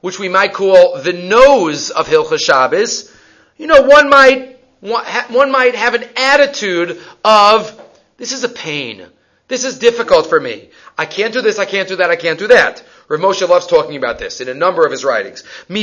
which 0.00 0.18
we 0.18 0.28
might 0.28 0.52
call 0.52 1.00
the 1.00 1.12
nose 1.12 1.90
of 1.90 2.08
Hilchah 2.08 2.40
Shabbos, 2.40 3.16
you 3.56 3.68
know, 3.68 3.82
one 3.82 4.08
might 4.08 4.58
one 4.80 5.52
might 5.52 5.76
have 5.76 5.94
an 5.94 6.04
attitude 6.16 7.00
of 7.24 7.80
this 8.16 8.32
is 8.32 8.42
a 8.42 8.48
pain. 8.48 9.06
This 9.48 9.64
is 9.64 9.78
difficult 9.78 10.28
for 10.28 10.40
me. 10.40 10.70
I 10.96 11.06
can't 11.06 11.32
do 11.32 11.40
this, 11.40 11.58
I 11.58 11.64
can't 11.64 11.88
do 11.88 11.96
that, 11.96 12.10
I 12.10 12.16
can't 12.16 12.38
do 12.38 12.48
that. 12.48 12.84
Rav 13.08 13.20
Moshe 13.20 13.46
loves 13.46 13.66
talking 13.66 13.96
about 13.96 14.18
this 14.18 14.40
in 14.40 14.48
a 14.48 14.54
number 14.54 14.86
of 14.86 14.92
his 14.92 15.04
writings. 15.04 15.44
And 15.68 15.78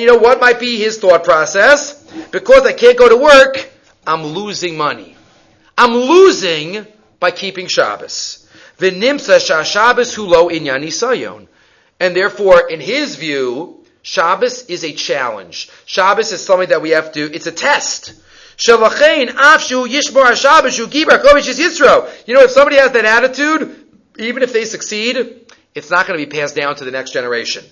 you 0.00 0.06
know 0.06 0.18
what 0.18 0.40
might 0.40 0.60
be 0.60 0.78
his 0.78 0.98
thought 0.98 1.24
process? 1.24 2.04
Because 2.30 2.66
I 2.66 2.72
can't 2.72 2.98
go 2.98 3.08
to 3.08 3.16
work, 3.16 3.70
I'm 4.06 4.26
losing 4.26 4.76
money. 4.76 5.16
I'm 5.76 5.94
losing 5.94 6.86
by 7.20 7.30
keeping 7.30 7.66
Shabbos. 7.66 8.48
And 8.80 9.02
therefore, 12.14 12.70
in 12.70 12.80
his 12.80 13.16
view, 13.16 13.84
Shabbos 14.02 14.66
is 14.66 14.84
a 14.84 14.92
challenge. 14.92 15.68
Shabbos 15.84 16.32
is 16.32 16.44
something 16.44 16.68
that 16.68 16.80
we 16.80 16.90
have 16.90 17.12
to, 17.12 17.34
it's 17.34 17.46
a 17.46 17.52
test. 17.52 18.14
Shalachain 18.58 19.28
afshu 19.28 19.86
yishmar 19.88 20.34
Shabbos 20.34 20.78
gibar 20.78 21.22
kovish 21.22 21.48
yisro. 21.54 22.10
You 22.26 22.34
know, 22.34 22.42
if 22.42 22.50
somebody 22.50 22.76
has 22.76 22.90
that 22.90 23.04
attitude, 23.04 23.86
even 24.18 24.42
if 24.42 24.52
they 24.52 24.64
succeed, 24.64 25.16
it's 25.76 25.90
not 25.90 26.08
going 26.08 26.18
to 26.18 26.26
be 26.26 26.30
passed 26.30 26.56
down 26.56 26.74
to 26.74 26.84
the 26.84 26.90
next 26.90 27.12
generation. 27.12 27.64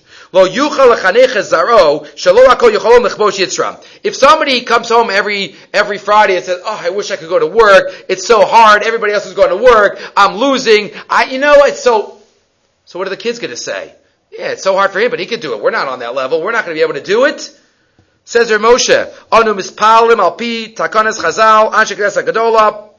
If 4.03 4.15
somebody 4.15 4.61
comes 4.61 4.89
home 4.89 5.09
every 5.09 5.55
every 5.73 5.97
Friday 5.97 6.37
and 6.37 6.45
says, 6.45 6.61
"Oh, 6.63 6.79
I 6.81 6.89
wish 6.91 7.11
I 7.11 7.17
could 7.17 7.27
go 7.27 7.39
to 7.39 7.47
work. 7.47 8.05
It's 8.07 8.25
so 8.25 8.45
hard. 8.45 8.83
Everybody 8.83 9.11
else 9.11 9.25
is 9.25 9.33
going 9.33 9.49
to 9.49 9.57
work. 9.57 9.99
I'm 10.15 10.37
losing. 10.37 10.91
I, 11.09 11.25
you 11.25 11.39
know, 11.39 11.65
it's 11.65 11.81
so." 11.81 12.17
So 12.85 12.97
what 12.97 13.07
are 13.07 13.11
the 13.11 13.17
kids 13.17 13.39
going 13.39 13.51
to 13.51 13.57
say? 13.57 13.93
Yeah, 14.31 14.51
it's 14.51 14.63
so 14.63 14.73
hard 14.73 14.91
for 14.91 14.99
him, 14.99 15.09
but 15.09 15.19
he 15.19 15.25
could 15.25 15.41
do 15.41 15.53
it. 15.53 15.61
We're 15.61 15.71
not 15.71 15.89
on 15.89 15.99
that 15.99 16.15
level. 16.15 16.41
We're 16.41 16.53
not 16.53 16.63
going 16.63 16.77
to 16.77 16.79
be 16.79 16.83
able 16.83 16.93
to 16.93 17.03
do 17.05 17.25
it. 17.25 17.56
Says 18.27 18.51
Rav 18.51 18.59
Moshe, 18.59 19.13
Anu 19.31 19.53
mispalim 19.53 20.19
al 20.19 20.33
pi 20.33 20.73
takanas 20.75 21.17
chazal 21.17 21.71
anshe 21.71 21.95
knesset 21.95 22.25
gadola 22.25 22.89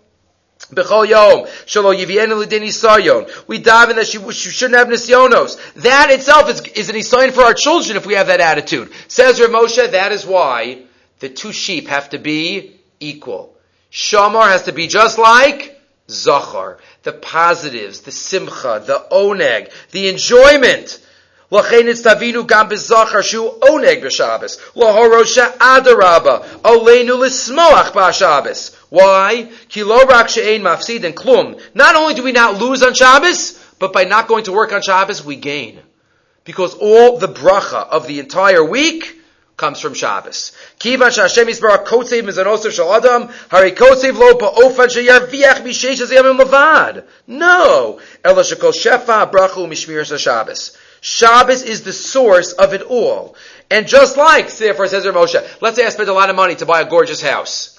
b'chol 0.73 1.07
yom 1.07 1.47
shelo 1.67 1.95
yivienu 1.95 2.39
l'din 2.39 2.63
isayon. 2.63 3.31
We 3.47 3.59
dive 3.59 3.91
in 3.91 3.97
that 3.97 4.07
she, 4.07 4.19
she 4.33 4.49
shouldn't 4.49 4.79
have 4.79 4.89
nisyonos. 4.89 5.75
That 5.83 6.11
itself 6.13 6.49
is, 6.49 6.63
is 6.69 6.89
an 6.89 6.97
isayon 6.97 7.33
for 7.33 7.43
our 7.43 7.53
children 7.53 7.99
if 7.99 8.07
we 8.07 8.15
have 8.15 8.29
that 8.29 8.41
attitude. 8.41 8.91
Says 9.09 9.39
Rav 9.39 9.51
Moshe, 9.51 9.91
that 9.91 10.13
is 10.13 10.25
why 10.25 10.85
the 11.19 11.29
two 11.29 11.53
sheep 11.53 11.89
have 11.89 12.09
to 12.09 12.19
be 12.19 12.81
equal. 12.99 13.55
Shamar 13.93 14.49
has 14.49 14.63
to 14.63 14.73
be 14.73 14.87
just 14.87 15.19
like 15.19 15.79
Zachar. 16.09 16.79
The 17.03 17.13
positives, 17.13 18.01
the 18.01 18.13
simcha, 18.13 18.83
the 18.83 19.05
oneg, 19.13 19.73
the 19.91 20.09
enjoyment. 20.09 21.05
Lachenitz 21.51 22.03
tavinu 22.03 22.47
gam 22.47 22.69
bezachar 22.69 23.23
shu 23.23 23.49
oneg 23.49 24.03
b'Shabbos. 24.03 24.59
Lahorosha 24.75 25.57
adaraba. 25.57 26.45
Oleinu 26.63 27.17
lismoach 27.19 27.93
b'Shabbos. 27.93 28.75
Why? 28.91 29.49
Ki 29.69 29.83
lo 29.83 30.05
rak 30.05 30.29
she'ein 30.29 30.63
mafsid 30.63 31.05
and 31.05 31.17
klum. 31.17 31.61
Not 31.75 31.95
only 31.95 32.15
do 32.15 32.23
we 32.23 32.33
not 32.33 32.61
lose 32.61 32.83
on 32.83 32.95
Shabbos, 32.95 33.59
but 33.79 33.93
by 33.93 34.05
not 34.05 34.29
going 34.29 34.45
to 34.45 34.53
work 34.53 34.73
on 34.73 34.83
Shabbos, 34.83 35.25
we 35.25 35.37
gain. 35.37 35.81
Because 36.45 36.75
all 36.75 37.19
the 37.19 37.29
bracha 37.29 37.89
of 37.89 38.07
the 38.07 38.21
entire 38.21 38.65
week 38.65 39.15
comes 39.57 39.81
from 39.81 39.95
Shabbos. 39.95 40.53
Kivan 40.79 41.11
sh'Hashem 41.11 41.47
yisbarach 41.47 41.87
kotzev 41.87 42.23
mizanosav 42.23 42.73
shel 42.73 42.93
adam, 42.93 43.29
hari 43.51 43.73
kotzev 43.73 44.17
lo 44.19 44.35
ba'ofan 44.35 44.91
she'yarviach 44.91 45.63
mishesh 45.63 46.01
hazayamim 46.01 46.41
levad. 46.41 47.05
No! 47.27 48.01
Ela 48.25 48.43
shekol 48.43 48.73
shefa 48.73 49.31
bracha 49.31 49.57
u'mishmir 49.57 50.19
Shabbos. 50.19 50.77
Shabbos 51.01 51.63
is 51.63 51.83
the 51.83 51.93
source 51.93 52.53
of 52.53 52.75
it 52.75 52.83
all. 52.83 53.37
And 53.71 53.87
just 53.87 54.17
like, 54.17 54.51
therefore 54.51 54.89
says 54.89 55.05
Moshe, 55.05 55.47
let's 55.61 55.77
say 55.77 55.85
I 55.85 55.91
spent 55.91 56.09
a 56.09 56.13
lot 56.13 56.31
of 56.31 56.37
money 56.37 56.55
to 56.57 56.67
buy 56.67 56.81
a 56.81 56.89
gorgeous 56.89 57.23
house. 57.23 57.75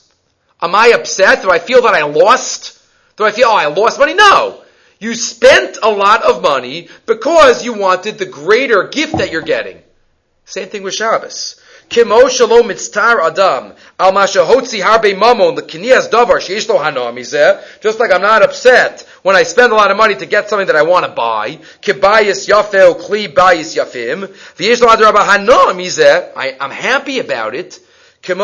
Am 0.62 0.76
I 0.76 0.88
upset? 0.90 1.42
Do 1.42 1.50
I 1.50 1.60
feel 1.60 1.82
that 1.84 1.96
I 1.96 2.04
lost? 2.04 2.80
Do 3.16 3.26
I 3.26 3.32
feel, 3.32 3.48
oh, 3.48 3.56
I 3.56 3.68
lost 3.68 4.00
money? 4.00 4.14
No. 4.14 4.62
You 5.00 5.16
spent 5.16 5.78
a 5.82 5.90
lot 5.90 6.24
of 6.24 6.42
money 6.42 6.90
because 7.06 7.64
you 7.64 7.74
wanted 7.74 8.18
the 8.18 8.26
greater 8.26 8.88
gift 8.90 9.18
that 9.18 9.32
you're 9.32 9.42
getting. 9.42 9.82
Same 10.46 10.68
thing 10.68 10.84
with 10.84 10.94
Shabbos. 10.94 11.62
Kimo 11.90 12.28
shalom 12.28 12.68
mitztar 12.68 13.20
adam 13.20 13.74
al 14.00 14.12
mashahotzi 14.12 14.80
harbe 14.80 15.16
mamon 15.16 15.58
lekinias 15.58 16.10
davar 16.10 16.38
sheish 16.38 16.70
lo 16.70 16.78
hanam 16.78 17.82
Just 17.82 18.00
like 18.00 18.12
I'm 18.12 18.22
not 18.22 18.44
upset 18.44 19.08
when 19.22 19.36
I 19.36 19.44
spend 19.44 19.72
a 19.72 19.76
lot 19.76 19.92
of 19.92 19.98
money 19.98 20.16
to 20.16 20.26
get 20.26 20.50
something 20.50 20.68
that 20.68 20.76
I 20.76 20.84
want 20.84 21.06
to 21.06 21.12
buy. 21.12 21.58
Kibayis 21.82 22.48
yafel 22.48 23.00
kli 23.00 23.28
bayis 23.28 23.76
yafim 23.76 24.30
I'm 26.60 26.72
happy 26.72 27.20
about 27.20 27.56
it. 27.56 27.80
Same 28.22 28.38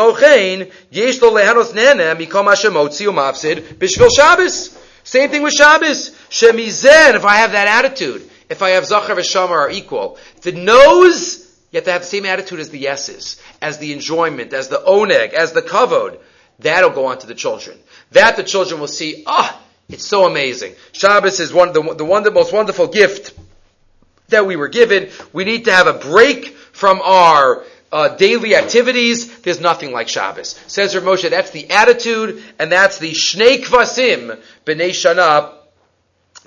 thing 5.30 5.42
with 5.42 5.52
Shabbos. 5.52 6.10
Shemizen, 6.30 7.14
if 7.14 7.24
I 7.24 7.36
have 7.36 7.52
that 7.52 7.84
attitude, 7.84 8.30
if 8.48 8.62
I 8.62 8.70
have 8.70 8.86
Zachar 8.86 9.12
and 9.12 9.20
Shamar 9.20 9.50
are 9.50 9.70
equal, 9.70 10.18
the 10.42 10.52
nose, 10.52 11.46
you 11.70 11.76
have 11.76 11.84
to 11.84 11.92
have 11.92 12.00
the 12.02 12.06
same 12.06 12.24
attitude 12.24 12.60
as 12.60 12.70
the 12.70 12.78
yeses, 12.78 13.40
as 13.60 13.78
the 13.78 13.92
enjoyment, 13.92 14.52
as 14.52 14.68
the 14.68 14.78
oneg, 14.78 15.34
as 15.34 15.52
the 15.52 15.62
kavod. 15.62 16.18
That'll 16.60 16.90
go 16.90 17.06
on 17.06 17.18
to 17.18 17.26
the 17.26 17.34
children. 17.34 17.78
That 18.12 18.36
the 18.36 18.42
children 18.42 18.80
will 18.80 18.88
see, 18.88 19.24
ah, 19.26 19.60
oh, 19.60 19.65
it's 19.88 20.06
so 20.06 20.26
amazing. 20.26 20.74
Shabbos 20.92 21.40
is 21.40 21.52
one, 21.52 21.72
the, 21.72 21.94
the 21.94 22.04
one, 22.04 22.22
the 22.22 22.30
most 22.30 22.52
wonderful 22.52 22.88
gift 22.88 23.32
that 24.28 24.46
we 24.46 24.56
were 24.56 24.68
given. 24.68 25.10
We 25.32 25.44
need 25.44 25.66
to 25.66 25.72
have 25.72 25.86
a 25.86 25.94
break 25.94 26.56
from 26.72 27.00
our 27.02 27.64
uh, 27.92 28.08
daily 28.16 28.56
activities, 28.56 29.38
there's 29.40 29.60
nothing 29.60 29.92
like 29.92 30.08
Shabbos. 30.08 30.58
Says 30.66 30.94
Rav 30.94 31.04
Moshe, 31.04 31.30
that's 31.30 31.50
the 31.50 31.70
attitude, 31.70 32.42
and 32.58 32.70
that's 32.70 32.98
the 32.98 33.12
Shnei 33.12 33.64
Kvasim, 33.64 34.40
B'nai 34.64 34.90
Shana, 34.90 35.52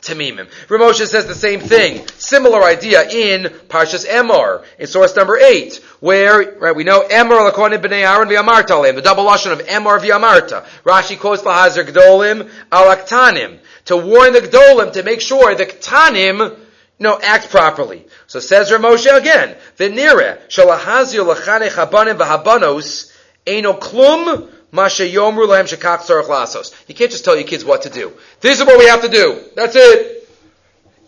Tamimim. 0.01 0.49
Rav 0.69 0.81
Moshe 0.81 1.05
says 1.05 1.25
the 1.27 1.35
same 1.35 1.59
thing. 1.59 2.07
Similar 2.17 2.63
idea 2.63 3.07
in 3.09 3.43
Parshas 3.67 4.07
Emor, 4.07 4.63
in 4.77 4.87
source 4.87 5.15
number 5.15 5.37
8, 5.37 5.75
where, 5.99 6.57
right, 6.57 6.75
we 6.75 6.83
know 6.83 7.01
Emor 7.01 7.49
lakonim 7.51 7.81
b'nei 7.81 8.07
Aaron 8.07 8.29
v'yamarta 8.29 8.95
the 8.95 9.01
double 9.01 9.25
lashon 9.25 9.51
of 9.51 9.59
Emor 9.59 9.99
v'yamarta. 9.99 10.65
Rashi 10.83 11.19
quotes 11.19 11.43
Lahazer 11.43 11.83
Gdolim 11.85 12.49
alaktanim, 12.71 13.59
to 13.85 13.97
warn 13.97 14.33
the 14.33 14.39
Gdolim 14.39 14.93
to 14.93 15.03
make 15.03 15.21
sure 15.21 15.53
the 15.55 15.65
Ktanim, 15.65 16.57
no, 16.99 17.19
act 17.19 17.49
properly. 17.49 18.05
So 18.27 18.39
says 18.39 18.69
Ramoshe 18.71 19.15
again, 19.15 19.55
V'nire, 19.77 20.39
shalahazio 20.47 21.33
lachane 21.33 21.69
chabanim 21.69 22.17
v'habanos, 22.17 23.13
eno 23.45 23.73
klum, 23.73 24.49
mashe 24.71 25.11
yomru 25.11 25.47
lahem 25.47 25.67
shekach 25.67 26.05
lasos. 26.05 26.73
You 26.87 26.95
can't 26.95 27.11
just 27.11 27.25
tell 27.25 27.35
your 27.35 27.47
kids 27.47 27.65
what 27.65 27.83
to 27.83 27.89
do. 27.89 28.13
This 28.41 28.59
is 28.59 28.65
what 28.65 28.79
we 28.79 28.87
have 28.87 29.01
to 29.01 29.09
do. 29.09 29.41
That's 29.55 29.75
it. 29.75 30.29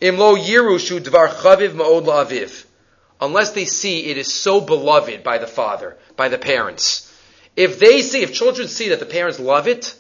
Imlo 0.02 0.36
dvar 0.36 1.30
chaviv 1.30 1.74
ma'od 1.74 2.06
la'aviv. 2.06 2.66
Unless 3.20 3.52
they 3.52 3.66
see 3.66 4.06
it 4.06 4.18
is 4.18 4.34
so 4.34 4.62
beloved 4.62 5.24
by 5.24 5.38
the 5.38 5.48
father, 5.48 5.98
by 6.16 6.30
the 6.30 6.40
parents. 6.40 7.08
If 7.56 7.80
they 7.80 8.02
see, 8.02 8.24
if 8.24 8.34
children 8.34 8.68
see 8.68 8.90
that 8.90 9.00
the 9.00 9.06
parents 9.06 9.40
love 9.40 9.68
it, 9.68 9.96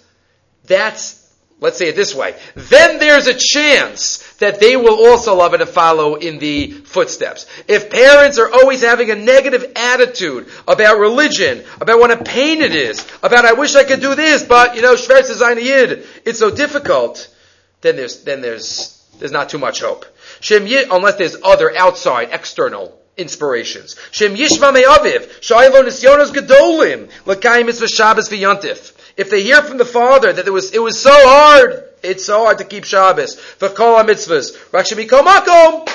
that's 0.66 1.22
Let's 1.62 1.78
say 1.78 1.90
it 1.90 1.96
this 1.96 2.16
way. 2.16 2.36
Then 2.56 2.98
there's 2.98 3.28
a 3.28 3.36
chance 3.36 4.18
that 4.42 4.60
they 4.60 4.76
will 4.76 5.08
also 5.08 5.36
love 5.36 5.54
it 5.54 5.62
and 5.62 5.70
follow 5.70 6.16
in 6.16 6.40
the 6.40 6.72
footsteps. 6.72 7.46
If 7.68 7.92
parents 7.92 8.40
are 8.40 8.52
always 8.52 8.82
having 8.82 9.12
a 9.12 9.16
negative 9.16 9.72
attitude 9.76 10.50
about 10.68 10.98
religion, 10.98 11.64
about 11.80 12.00
what 12.00 12.10
a 12.10 12.24
pain 12.24 12.62
it 12.62 12.74
is, 12.74 13.08
about 13.22 13.46
I 13.46 13.54
wish 13.54 13.76
I 13.76 13.84
could 13.84 14.02
do 14.02 14.16
this, 14.16 14.44
but 14.44 14.76
you 14.76 14.82
know, 14.82 14.96
Schwarz 14.96 15.30
is 15.30 15.44
ein 15.44 15.60
Yid, 15.60 16.08
it's 16.26 16.40
so 16.40 16.50
difficult, 16.50 17.34
then 17.82 17.96
there's, 17.96 18.24
then 18.24 18.42
there's, 18.42 19.08
there's 19.20 19.32
not 19.32 19.50
too 19.50 19.60
much 19.60 19.80
hope. 19.82 20.08
Shem 20.40 20.66
unless 20.92 21.18
there's 21.18 21.38
other 21.44 21.78
outside, 21.78 22.30
external 22.32 23.00
inspirations. 23.18 23.96
Shem 24.10 24.36
Yishma 24.36 24.74
Me'aviv, 24.74 25.40
Shaylo 25.42 25.84
Nisyonos 25.84 26.32
Gedolim, 26.32 27.12
L'kayim 27.28 27.68
Mitzvah 27.68 27.86
V'Yontif. 27.86 28.91
If 29.18 29.30
they 29.30 29.44
hear 29.44 29.62
from 29.62 29.78
the 29.78 29.86
father 29.86 30.32
that 30.32 30.48
it 30.48 30.52
was, 30.52 30.72
it 30.74 30.80
was 30.80 31.00
so 31.00 31.12
hard, 31.14 31.84
it's 32.04 32.26
so 32.26 32.46
hard 32.46 32.60
to 32.60 32.64
keep 32.64 32.86
Shabbos. 32.86 33.36
V'kol 33.60 34.06
mitzvahs. 34.06 34.58
Rakshemiko 34.72 35.22
makom. 35.22 35.90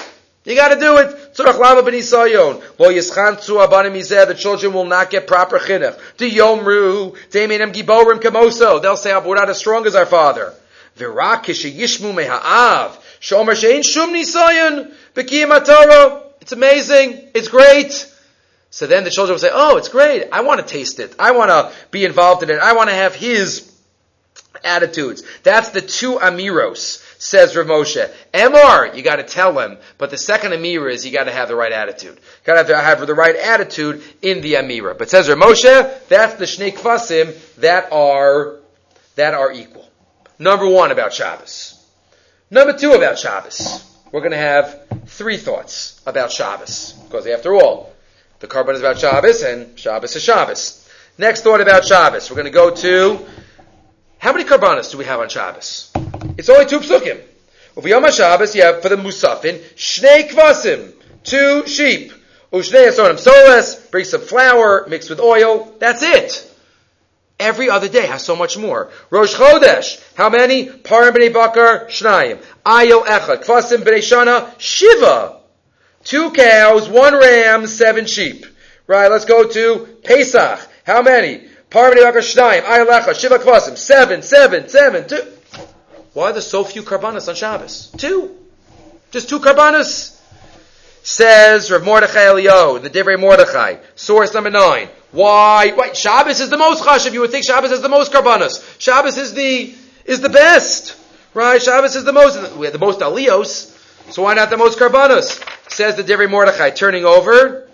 You 0.45 0.55
gotta 0.55 0.79
do 0.79 0.99
it. 0.99 1.35
Tzurach 1.35 1.59
lama 1.59 1.83
b'nisayon. 1.83 2.62
Lo 2.79 2.91
yischantzu 2.91 3.67
abanim 3.67 3.93
mizeh. 3.93 4.27
The 4.29 4.35
children 4.35 4.73
will 4.73 4.85
not 4.85 5.11
get 5.11 5.27
proper 5.27 5.59
chinuch. 5.59 5.99
The 6.19 6.31
yomru. 6.31 7.17
Demenem 7.31 7.73
giborim 7.73 8.21
kamoso. 8.21 8.81
They'll 8.81 8.97
say, 8.97 9.19
we're 9.19 9.35
not 9.35 9.51
as 9.51 9.59
strong 9.59 9.87
as 9.87 9.95
our 9.95 10.07
father. 10.07 10.55
V'rak 10.99 11.45
yishmu 11.45 12.14
meha'av. 12.14 12.93
Shomer 13.21 13.57
she'en 13.57 13.83
shum 13.83 14.14
nisayon. 14.14 14.93
B'kiyim 15.14 16.23
It's 16.41 16.53
amazing. 16.53 17.31
It's 17.35 17.49
great. 17.49 18.12
So 18.71 18.87
then 18.87 19.05
the 19.05 19.11
children 19.11 19.35
will 19.35 19.41
say, 19.41 19.51
oh, 19.53 19.77
it's 19.77 19.89
great. 19.89 20.29
I 20.33 20.43
want 20.43 20.61
to 20.61 20.67
taste 20.67 20.99
it. 21.01 21.14
I 21.19 21.33
want 21.33 21.51
to 21.51 21.73
be 21.91 22.05
involved 22.05 22.43
in 22.43 22.51
it. 22.51 22.59
I 22.59 22.75
want 22.75 22.91
to 22.91 22.95
have 22.95 23.14
his 23.14 23.73
attitudes. 24.64 25.23
That's 25.43 25.71
the 25.71 25.81
two 25.81 26.17
amiros, 26.17 27.03
says 27.19 27.57
Rav 27.57 27.67
Moshe. 27.67 28.11
Emor, 28.35 28.95
you 28.95 29.03
got 29.03 29.17
to 29.17 29.23
tell 29.23 29.59
him, 29.59 29.79
but 29.99 30.11
the 30.11 30.19
second 30.19 30.53
amira 30.53 30.93
is 30.93 31.07
you 31.07 31.12
got 31.12 31.25
to 31.25 31.33
have 31.33 31.49
the 31.49 31.57
right 31.57 31.73
attitude. 31.73 32.19
Got 32.45 32.67
to 32.67 32.77
have 32.77 33.07
the 33.07 33.14
right 33.14 33.37
attitude 33.37 34.03
in 34.23 34.41
the 34.41 34.55
amira. 34.55 34.97
But 34.97 35.11
says 35.11 35.29
Rav 35.29 35.39
Moshe, 35.39 36.09
that's 36.09 36.35
the 36.35 36.45
shnei 36.45 36.75
kvasim 36.75 37.37
that 37.57 37.93
are 37.93 38.57
that 39.14 39.35
are 39.35 39.53
equal. 39.53 39.89
Number 40.39 40.69
one 40.69 40.91
about 40.91 41.14
Shabbos. 41.14 41.83
Number 42.51 42.77
two 42.77 42.93
about 42.93 43.19
Shabbos. 43.19 43.83
We're 44.12 44.21
going 44.21 44.33
to 44.33 44.39
have 44.39 44.83
three 45.07 45.37
thoughts 45.37 46.01
about 46.07 46.31
Shabbos 46.31 46.93
because 46.93 47.27
after 47.27 47.55
all, 47.55 47.93
the 48.41 48.47
korban 48.47 48.74
is 48.74 48.80
about 48.80 48.99
Shabbos, 48.99 49.43
and 49.43 49.78
Shabbos 49.78 50.14
is 50.16 50.22
Shabbos. 50.22 50.89
Next 51.18 51.43
thought 51.43 51.61
about 51.61 51.87
Shabbos. 51.87 52.30
We're 52.30 52.37
going 52.37 52.47
to 52.47 52.51
go 52.51 52.74
to 52.74 53.26
how 54.18 54.32
many 54.32 54.45
karbanos 54.45 54.91
do 54.91 54.99
we 54.99 55.05
have 55.05 55.20
on 55.20 55.28
Shabbos? 55.28 55.91
It's 56.37 56.49
only 56.49 56.66
two 56.66 56.80
psukim. 56.80 57.20
Yom 57.84 58.11
Shabbos, 58.11 58.55
you 58.55 58.62
have 58.62 58.82
for 58.82 58.89
the 58.89 58.97
musafin 58.97 59.59
shnei 59.76 60.28
kvasim, 60.28 60.93
two 61.24 61.66
sheep. 61.66 62.12
Ushnei 62.53 62.89
asonim 62.89 63.18
soles, 63.18 63.76
bring 63.91 64.05
some 64.05 64.20
flour 64.20 64.87
mixed 64.89 65.11
with 65.11 65.20
oil. 65.20 65.74
That's 65.78 66.03
it. 66.03 66.53
Every 67.39 67.68
other 67.68 67.89
day 67.89 68.07
has 68.07 68.22
so 68.22 68.34
much 68.34 68.57
more. 68.57 68.91
Rosh 69.11 69.34
Chodesh, 69.34 70.03
how 70.14 70.30
many? 70.30 70.66
Parim 70.66 71.12
b'nei 71.12 71.32
bakar, 71.32 71.87
shnayim. 71.87 72.43
Ayil 72.64 73.05
echad, 73.05 73.45
kvasim 73.45 73.82
b'nei 73.82 73.99
shana, 73.99 74.51
shiva. 74.59 75.36
Two 76.07 76.31
cows, 76.31 76.89
one 76.89 77.15
ram, 77.15 77.67
seven 77.67 78.07
sheep. 78.07 78.47
Right, 78.87 79.11
let's 79.11 79.25
go 79.25 79.49
to 79.49 79.99
Pesach. 80.05 80.61
How 80.85 81.03
many? 81.03 81.49
Parvati 81.69 82.01
Bakar 82.01 82.21
Ayalecha, 82.21 83.13
Shiva 83.13 83.39
Kvasim, 83.39 83.77
seven, 83.77 84.23
seven, 84.23 84.69
seven, 84.69 85.09
two. 85.09 85.21
Why 86.13 86.31
are 86.31 86.33
there 86.33 86.43
so 86.43 86.63
few 86.63 86.85
karbanas 86.85 87.29
on 87.29 87.35
Shabbos? 87.35 87.91
Two. 87.99 88.37
Just 89.11 89.29
two 89.29 89.41
karbanas. 89.41 90.17
Says 91.03 91.73
Rav 91.73 91.85
Mordechai 91.85 92.27
Eliyahu, 92.27 92.83
the 92.83 92.91
Divrei 92.91 93.19
Mordechai, 93.19 93.79
source 93.97 94.33
number 94.33 94.51
nine. 94.51 94.89
Why? 95.11 95.73
Why? 95.73 95.93
Shabbos 95.93 96.39
is 96.39 96.51
the 96.51 96.57
most 96.57 96.85
chashiv. 96.85 97.15
You 97.15 97.21
would 97.23 97.33
think 97.33 97.45
Shabbos 97.45 97.73
is 97.73 97.83
the 97.83 97.89
most 97.89 98.13
karbanas. 98.13 98.81
Shabbos 98.81 99.19
is 99.19 99.35
the 99.35 99.75
is 100.05 100.21
the 100.21 100.29
best, 100.29 100.97
right? 101.35 101.61
Shabbos 101.61 101.97
is 101.97 102.05
the 102.05 102.13
most. 102.13 102.57
We 102.57 102.67
have 102.67 102.73
the 102.73 102.79
most 102.79 103.01
aliyos. 103.01 103.73
So 104.13 104.23
why 104.23 104.35
not 104.35 104.51
the 104.51 104.57
most 104.57 104.79
karbanos? 104.79 105.43
Says 105.69 105.97
the 105.97 106.05
Divrei 106.05 106.31
Mordechai, 106.31 106.71
turning 106.71 107.05
over. 107.05 107.69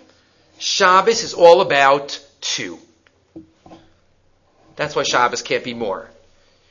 Shabbos 0.58 1.22
is 1.22 1.34
all 1.34 1.60
about 1.60 2.18
two. 2.40 2.78
That's 4.76 4.96
why 4.96 5.02
Shabbos 5.02 5.42
can't 5.42 5.64
be 5.64 5.74
more. 5.74 6.08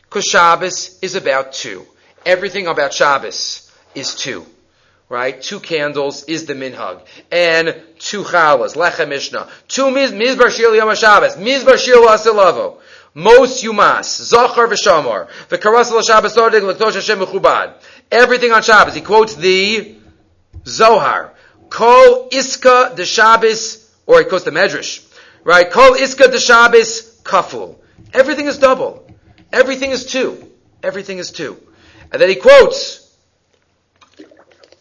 Because 0.04 0.26
Shabbos 0.26 0.98
is 1.02 1.16
about 1.16 1.54
two. 1.54 1.86
Everything 2.26 2.68
about 2.68 2.94
Shabbos 2.94 3.72
is 3.96 4.16
two. 4.16 4.46
Right? 5.10 5.42
Two 5.42 5.60
candles 5.60 6.24
is 6.24 6.46
the 6.46 6.54
minhag. 6.54 7.02
And 7.32 7.82
two 8.00 8.24
chalas, 8.24 8.76
lechem 8.76 9.10
mishnah. 9.10 9.50
Two 9.68 9.86
mizbar 9.86 10.50
shir 10.50 10.74
yom 10.74 10.96
Shabbos. 10.96 11.36
Mizbar 11.36 11.78
shir 11.78 11.96
asilavo. 11.96 12.78
Most 13.14 13.64
yumas. 13.64 14.24
Zachar 14.24 14.68
v'shamar. 14.68 15.28
L'ktosh 15.52 16.94
Hashem 16.94 17.20
mechubad. 17.20 17.74
Everything 18.10 18.54
on 18.54 18.64
Shabbos. 18.64 18.96
He 18.96 19.02
quotes 19.02 19.36
the 19.36 19.98
Zohar. 20.66 21.34
Kol 21.70 22.30
iska 22.30 22.96
de 22.96 23.06
Shabbos, 23.06 23.90
or 24.06 24.20
he 24.20 24.26
quotes 24.26 24.44
the 24.44 24.52
Medrash. 24.52 25.08
Right? 25.44 25.70
Kol 25.70 25.94
iska 25.94 26.32
de 26.32 26.40
Shabbos 26.40 27.22
kaful. 27.24 27.78
Everything 28.14 28.48
is 28.48 28.58
double. 28.58 29.08
Everything 29.52 29.92
is 29.92 30.06
two. 30.06 30.52
Everything 30.84 31.18
is 31.18 31.32
two. 31.32 31.58
And 32.12 32.22
then 32.22 32.30
he 32.30 32.36
quotes 32.36 33.00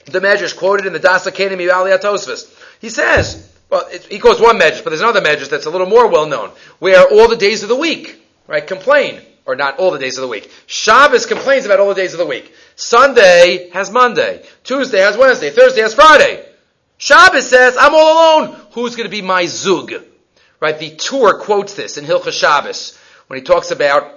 the 0.07 0.21
Medrash 0.21 0.57
quoted 0.57 0.87
in 0.87 0.93
the 0.93 0.99
Daas 0.99 1.27
Zekeinim 1.27 1.59
Tosfos. 2.01 2.53
He 2.81 2.89
says, 2.89 3.49
well, 3.69 3.87
it, 3.91 4.05
he 4.05 4.19
quotes 4.19 4.41
one 4.41 4.59
Medrash, 4.59 4.83
but 4.83 4.91
there's 4.91 5.01
another 5.01 5.21
Medrash 5.21 5.49
that's 5.49 5.67
a 5.67 5.71
little 5.71 5.87
more 5.87 6.09
well 6.09 6.27
known, 6.27 6.51
where 6.81 7.07
all 7.07 7.29
the 7.29 7.37
days 7.37 7.63
of 7.63 7.69
the 7.69 7.77
week, 7.77 8.21
right, 8.49 8.67
complain 8.67 9.21
or 9.47 9.57
not 9.57 9.79
all 9.79 9.91
the 9.91 9.99
days 9.99 10.19
of 10.19 10.23
the 10.23 10.29
week. 10.29 10.51
Shabbos 10.67 11.27
complains 11.27 11.67
about 11.67 11.81
all 11.81 11.89
the 11.89 11.95
days 11.95 12.13
of 12.13 12.19
the 12.19 12.27
week. 12.27 12.53
Sunday 12.77 13.71
has 13.73 13.91
Monday. 13.91 14.45
Tuesday 14.65 14.99
has 15.01 15.17
Wednesday. 15.17 15.51
Thursday 15.51 15.83
has 15.83 15.95
Friday. 15.95 16.45
Shabbos 16.99 17.49
says, 17.49 17.77
I'm 17.79 17.95
all 17.95 18.43
alone. 18.43 18.61
Who's 18.73 18.97
going 18.97 19.09
to 19.09 19.11
be 19.11 19.23
my 19.23 19.47
zug? 19.47 19.93
Right? 20.61 20.79
The 20.79 20.91
Tur 20.91 21.39
quotes 21.39 21.75
this 21.75 21.97
in 21.97 22.05
Hilchah 22.05 22.33
Shabbos 22.33 22.99
when 23.27 23.39
he 23.39 23.45
talks 23.45 23.71
about 23.71 24.13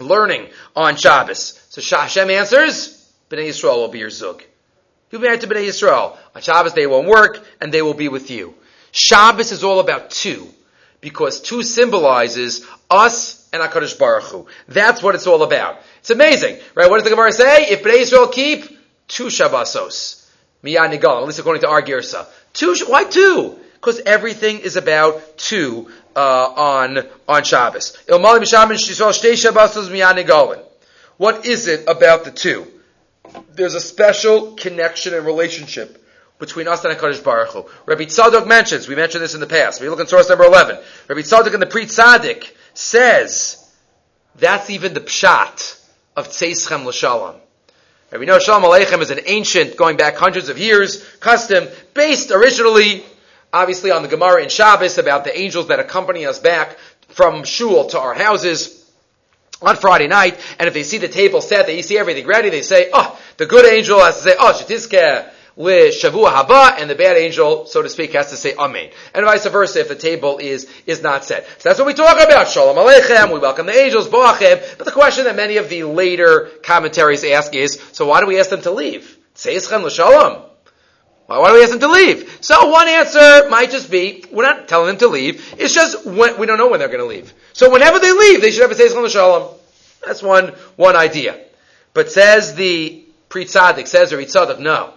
learning 0.00 0.48
on 0.74 0.96
Shabbos. 0.96 1.60
So 1.70 1.96
Hashem 1.96 2.30
answers, 2.30 3.10
Bnei 3.30 3.48
Yisrael 3.48 3.76
will 3.76 3.88
be 3.88 4.00
your 4.00 4.10
zug. 4.10 4.42
You'll 5.10 5.20
be 5.20 5.28
married 5.28 5.42
to 5.42 5.46
Bnei 5.46 5.68
Yisrael. 5.68 6.16
On 6.34 6.42
Shabbos 6.42 6.74
they 6.74 6.86
won't 6.86 7.08
work 7.08 7.44
and 7.60 7.72
they 7.72 7.82
will 7.82 7.94
be 7.94 8.08
with 8.08 8.30
you. 8.30 8.54
Shabbos 8.90 9.52
is 9.52 9.62
all 9.62 9.78
about 9.78 10.10
two. 10.10 10.48
because 11.02 11.40
two 11.40 11.62
symbolizes 11.62 12.64
us 12.88 13.41
and 13.52 13.62
HaKadosh 13.62 13.98
Baruch 13.98 14.24
Hu. 14.24 14.46
That's 14.68 15.02
what 15.02 15.14
it's 15.14 15.26
all 15.26 15.42
about. 15.42 15.80
It's 15.98 16.10
amazing, 16.10 16.58
right? 16.74 16.88
What 16.88 16.96
does 16.96 17.04
the 17.04 17.10
Gemara 17.10 17.32
say? 17.32 17.66
If 17.66 17.82
Bnei 17.82 18.00
Israel 18.00 18.28
keep 18.28 18.64
two 19.08 19.26
Shabbosos, 19.26 20.26
Miyad 20.64 20.92
Nigal, 20.92 21.20
at 21.20 21.26
least 21.26 21.38
according 21.38 21.62
to 21.62 21.68
our 21.68 21.82
Girsa. 21.82 22.26
Two, 22.52 22.74
why 22.86 23.04
two? 23.04 23.58
Because 23.74 24.00
everything 24.00 24.60
is 24.60 24.76
about 24.76 25.36
two, 25.36 25.90
uh, 26.14 26.20
on, 26.20 26.98
on 27.28 27.44
Shabbos. 27.44 27.96
What 31.16 31.46
is 31.46 31.66
it 31.66 31.88
about 31.88 32.24
the 32.24 32.30
two? 32.30 32.66
There's 33.52 33.74
a 33.74 33.80
special 33.80 34.52
connection 34.52 35.14
and 35.14 35.26
relationship 35.26 35.98
between 36.38 36.68
us 36.68 36.84
and 36.84 36.96
HaKadosh 36.96 37.22
Baruch 37.22 37.48
Hu. 37.50 37.64
Rabbi 37.86 38.04
Tzadok 38.04 38.46
mentions, 38.46 38.88
we 38.88 38.96
mentioned 38.96 39.22
this 39.22 39.34
in 39.34 39.40
the 39.40 39.46
past, 39.46 39.80
we 39.80 39.88
look 39.88 40.00
in 40.00 40.06
source 40.06 40.28
number 40.28 40.44
11. 40.44 40.78
Rabbi 41.08 41.20
Tzadok 41.20 41.54
in 41.54 41.60
the 41.60 41.66
Pri 41.66 41.86
Tzaddik 41.86 42.50
says, 42.74 43.58
that's 44.36 44.70
even 44.70 44.94
the 44.94 45.00
pshat 45.00 45.78
of 46.16 46.28
Tzeis 46.28 46.70
L'Shalom. 46.70 47.36
And 48.10 48.20
we 48.20 48.26
know 48.26 48.38
Shalom 48.38 48.62
Aleichem 48.62 49.00
is 49.00 49.10
an 49.10 49.20
ancient, 49.24 49.76
going 49.76 49.96
back 49.96 50.16
hundreds 50.16 50.50
of 50.50 50.58
years, 50.58 51.02
custom 51.20 51.66
based 51.94 52.30
originally, 52.30 53.04
obviously, 53.52 53.90
on 53.90 54.02
the 54.02 54.08
Gemara 54.08 54.42
in 54.42 54.50
Shabbos 54.50 54.98
about 54.98 55.24
the 55.24 55.38
angels 55.38 55.68
that 55.68 55.80
accompany 55.80 56.26
us 56.26 56.38
back 56.38 56.76
from 57.08 57.44
shul 57.44 57.86
to 57.88 57.98
our 57.98 58.12
houses 58.12 58.78
on 59.62 59.76
Friday 59.76 60.08
night, 60.08 60.38
and 60.58 60.68
if 60.68 60.74
they 60.74 60.82
see 60.82 60.98
the 60.98 61.08
table 61.08 61.40
set, 61.40 61.66
they 61.66 61.80
see 61.82 61.96
everything 61.96 62.26
ready, 62.26 62.50
they 62.50 62.62
say, 62.62 62.90
oh, 62.92 63.18
the 63.36 63.46
good 63.46 63.64
angel 63.64 64.00
has 64.00 64.16
to 64.16 64.22
say, 64.22 64.34
oh, 64.38 64.52
Shetiskeh, 64.52 65.31
le 65.56 65.90
shavua 65.90 66.32
haba, 66.32 66.80
and 66.80 66.88
the 66.88 66.94
bad 66.94 67.16
angel, 67.16 67.66
so 67.66 67.82
to 67.82 67.88
speak, 67.88 68.12
has 68.12 68.30
to 68.30 68.36
say 68.36 68.54
amen. 68.54 68.90
And 69.14 69.24
vice 69.24 69.46
versa 69.46 69.80
if 69.80 69.88
the 69.88 69.94
table 69.94 70.38
is, 70.38 70.68
is 70.86 71.02
not 71.02 71.24
set. 71.24 71.46
So 71.60 71.68
that's 71.68 71.78
what 71.78 71.86
we 71.86 71.94
talk 71.94 72.22
about. 72.22 72.48
Shalom 72.48 72.76
aleichem, 72.76 73.32
we 73.32 73.38
welcome 73.38 73.66
the 73.66 73.78
angels, 73.78 74.08
boachem. 74.08 74.78
But 74.78 74.84
the 74.84 74.92
question 74.92 75.24
that 75.24 75.36
many 75.36 75.56
of 75.56 75.68
the 75.68 75.84
later 75.84 76.50
commentaries 76.62 77.24
ask 77.24 77.54
is, 77.54 77.80
so 77.92 78.06
why 78.06 78.20
do 78.20 78.26
we 78.26 78.38
ask 78.38 78.50
them 78.50 78.62
to 78.62 78.70
leave? 78.70 79.18
Seischem 79.34 79.82
l'shalom. 79.82 80.42
Why 81.26 81.48
do 81.48 81.54
we 81.54 81.62
ask 81.62 81.70
them 81.70 81.80
to 81.80 81.88
leave? 81.88 82.38
So 82.40 82.68
one 82.68 82.88
answer 82.88 83.48
might 83.48 83.70
just 83.70 83.90
be, 83.90 84.24
we're 84.30 84.42
not 84.42 84.68
telling 84.68 84.88
them 84.88 84.98
to 84.98 85.08
leave. 85.08 85.54
It's 85.58 85.72
just 85.72 86.04
when, 86.04 86.38
we 86.38 86.46
don't 86.46 86.58
know 86.58 86.68
when 86.68 86.80
they're 86.80 86.88
going 86.88 87.00
to 87.00 87.06
leave. 87.06 87.32
So 87.52 87.70
whenever 87.70 87.98
they 87.98 88.12
leave, 88.12 88.42
they 88.42 88.50
should 88.50 88.62
have 88.62 88.70
a 88.70 88.74
Seischem 88.74 89.02
l'shalom. 89.02 89.54
That's 90.04 90.22
one, 90.22 90.48
one 90.76 90.96
idea. 90.96 91.38
But 91.94 92.10
says 92.10 92.54
the 92.54 93.04
Tzaddik, 93.30 93.86
says 93.86 94.10
the 94.10 94.16
Pri 94.16 94.26
Tzaddik, 94.26 94.58
no. 94.58 94.92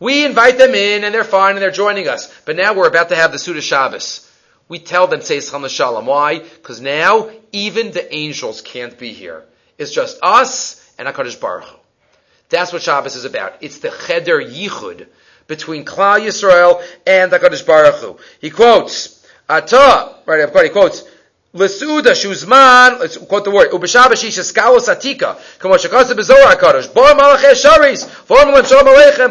We 0.00 0.24
invite 0.24 0.58
them 0.58 0.74
in 0.74 1.04
and 1.04 1.14
they're 1.14 1.24
fine 1.24 1.54
and 1.54 1.62
they're 1.62 1.70
joining 1.70 2.08
us. 2.08 2.32
But 2.44 2.56
now 2.56 2.74
we're 2.74 2.88
about 2.88 3.10
to 3.10 3.16
have 3.16 3.32
the 3.32 3.38
Suda 3.38 3.60
Shabbos. 3.60 4.30
We 4.68 4.78
tell 4.78 5.06
them, 5.06 5.20
say 5.20 5.40
Shalom. 5.40 6.06
Why? 6.06 6.38
Because 6.38 6.80
now 6.80 7.30
even 7.52 7.92
the 7.92 8.14
angels 8.14 8.62
can't 8.62 8.98
be 8.98 9.12
here. 9.12 9.44
It's 9.78 9.90
just 9.92 10.18
us 10.22 10.92
and 10.98 11.06
HaKadosh 11.06 11.40
Baruch 11.40 11.64
Hu. 11.64 11.78
That's 12.48 12.72
what 12.72 12.82
Shabbos 12.82 13.16
is 13.16 13.24
about. 13.24 13.54
It's 13.60 13.78
the 13.78 13.90
Cheder 13.90 14.40
Yichud 14.40 15.06
between 15.46 15.84
Klal 15.84 16.20
Yisrael 16.20 16.82
and 17.06 17.30
HaKadosh 17.30 17.66
Baruch 17.66 17.96
Hu. 17.96 18.18
He 18.40 18.50
quotes, 18.50 19.26
Ata, 19.48 20.16
right, 20.26 20.40
of 20.40 20.52
course, 20.52 20.64
he 20.64 20.70
quotes, 20.70 21.04
Lesuda 21.54 22.14
shuzman, 22.16 22.98
let's 22.98 23.16
quote 23.16 23.44
the 23.44 23.50
word, 23.52 23.70
ubeshabash 23.70 24.24
ish 24.24 24.38
eskalos 24.38 24.88
atika, 24.88 25.36
kamo 25.60 25.76
shekasa 25.76 26.12
bezohar 26.12 26.56
HaKadosh, 26.56 26.92
bo 26.92 27.02
malachei 27.14 27.54
sharis, 27.54 28.08
shalom 28.26 28.52
aleichem, 28.52 29.30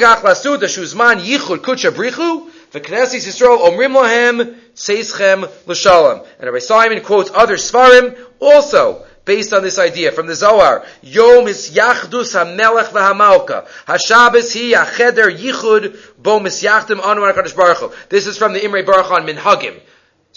gach 0.00 0.22
lasuda 0.22 0.66
shuzman 0.66 1.20
yichud 1.20 1.58
kutsha 1.58 1.90
brichu, 1.90 2.48
v'knessis 2.72 3.26
Yisrael 3.26 3.58
omrim 3.58 3.94
lohem, 3.94 4.56
seischem 4.74 5.46
l'shalom. 5.66 6.24
And 6.38 6.46
Rabbi 6.46 6.60
Simon 6.60 7.02
quotes 7.02 7.30
other 7.34 7.56
svarim, 7.56 8.16
also, 8.40 9.04
based 9.26 9.52
on 9.52 9.62
this 9.62 9.78
idea 9.78 10.12
from 10.12 10.26
the 10.26 10.34
Zohar. 10.34 10.86
Yom 11.02 11.46
is 11.46 11.72
Yachdus 11.72 12.34
HaMelech 12.34 12.88
v'Hamalka. 12.92 13.66
HaShabbos 13.86 14.54
hi 14.54 14.82
Acheder 14.82 15.30
Yichud 15.30 15.98
bo 16.16 16.40
misyachdim 16.40 17.04
anu 17.04 17.20
Baruch. 17.54 17.92
This 18.08 18.26
is 18.26 18.38
from 18.38 18.54
the 18.54 18.60
Imrei 18.60 18.86
Baruch 18.86 19.10
on 19.10 19.26
Minhagim. 19.26 19.78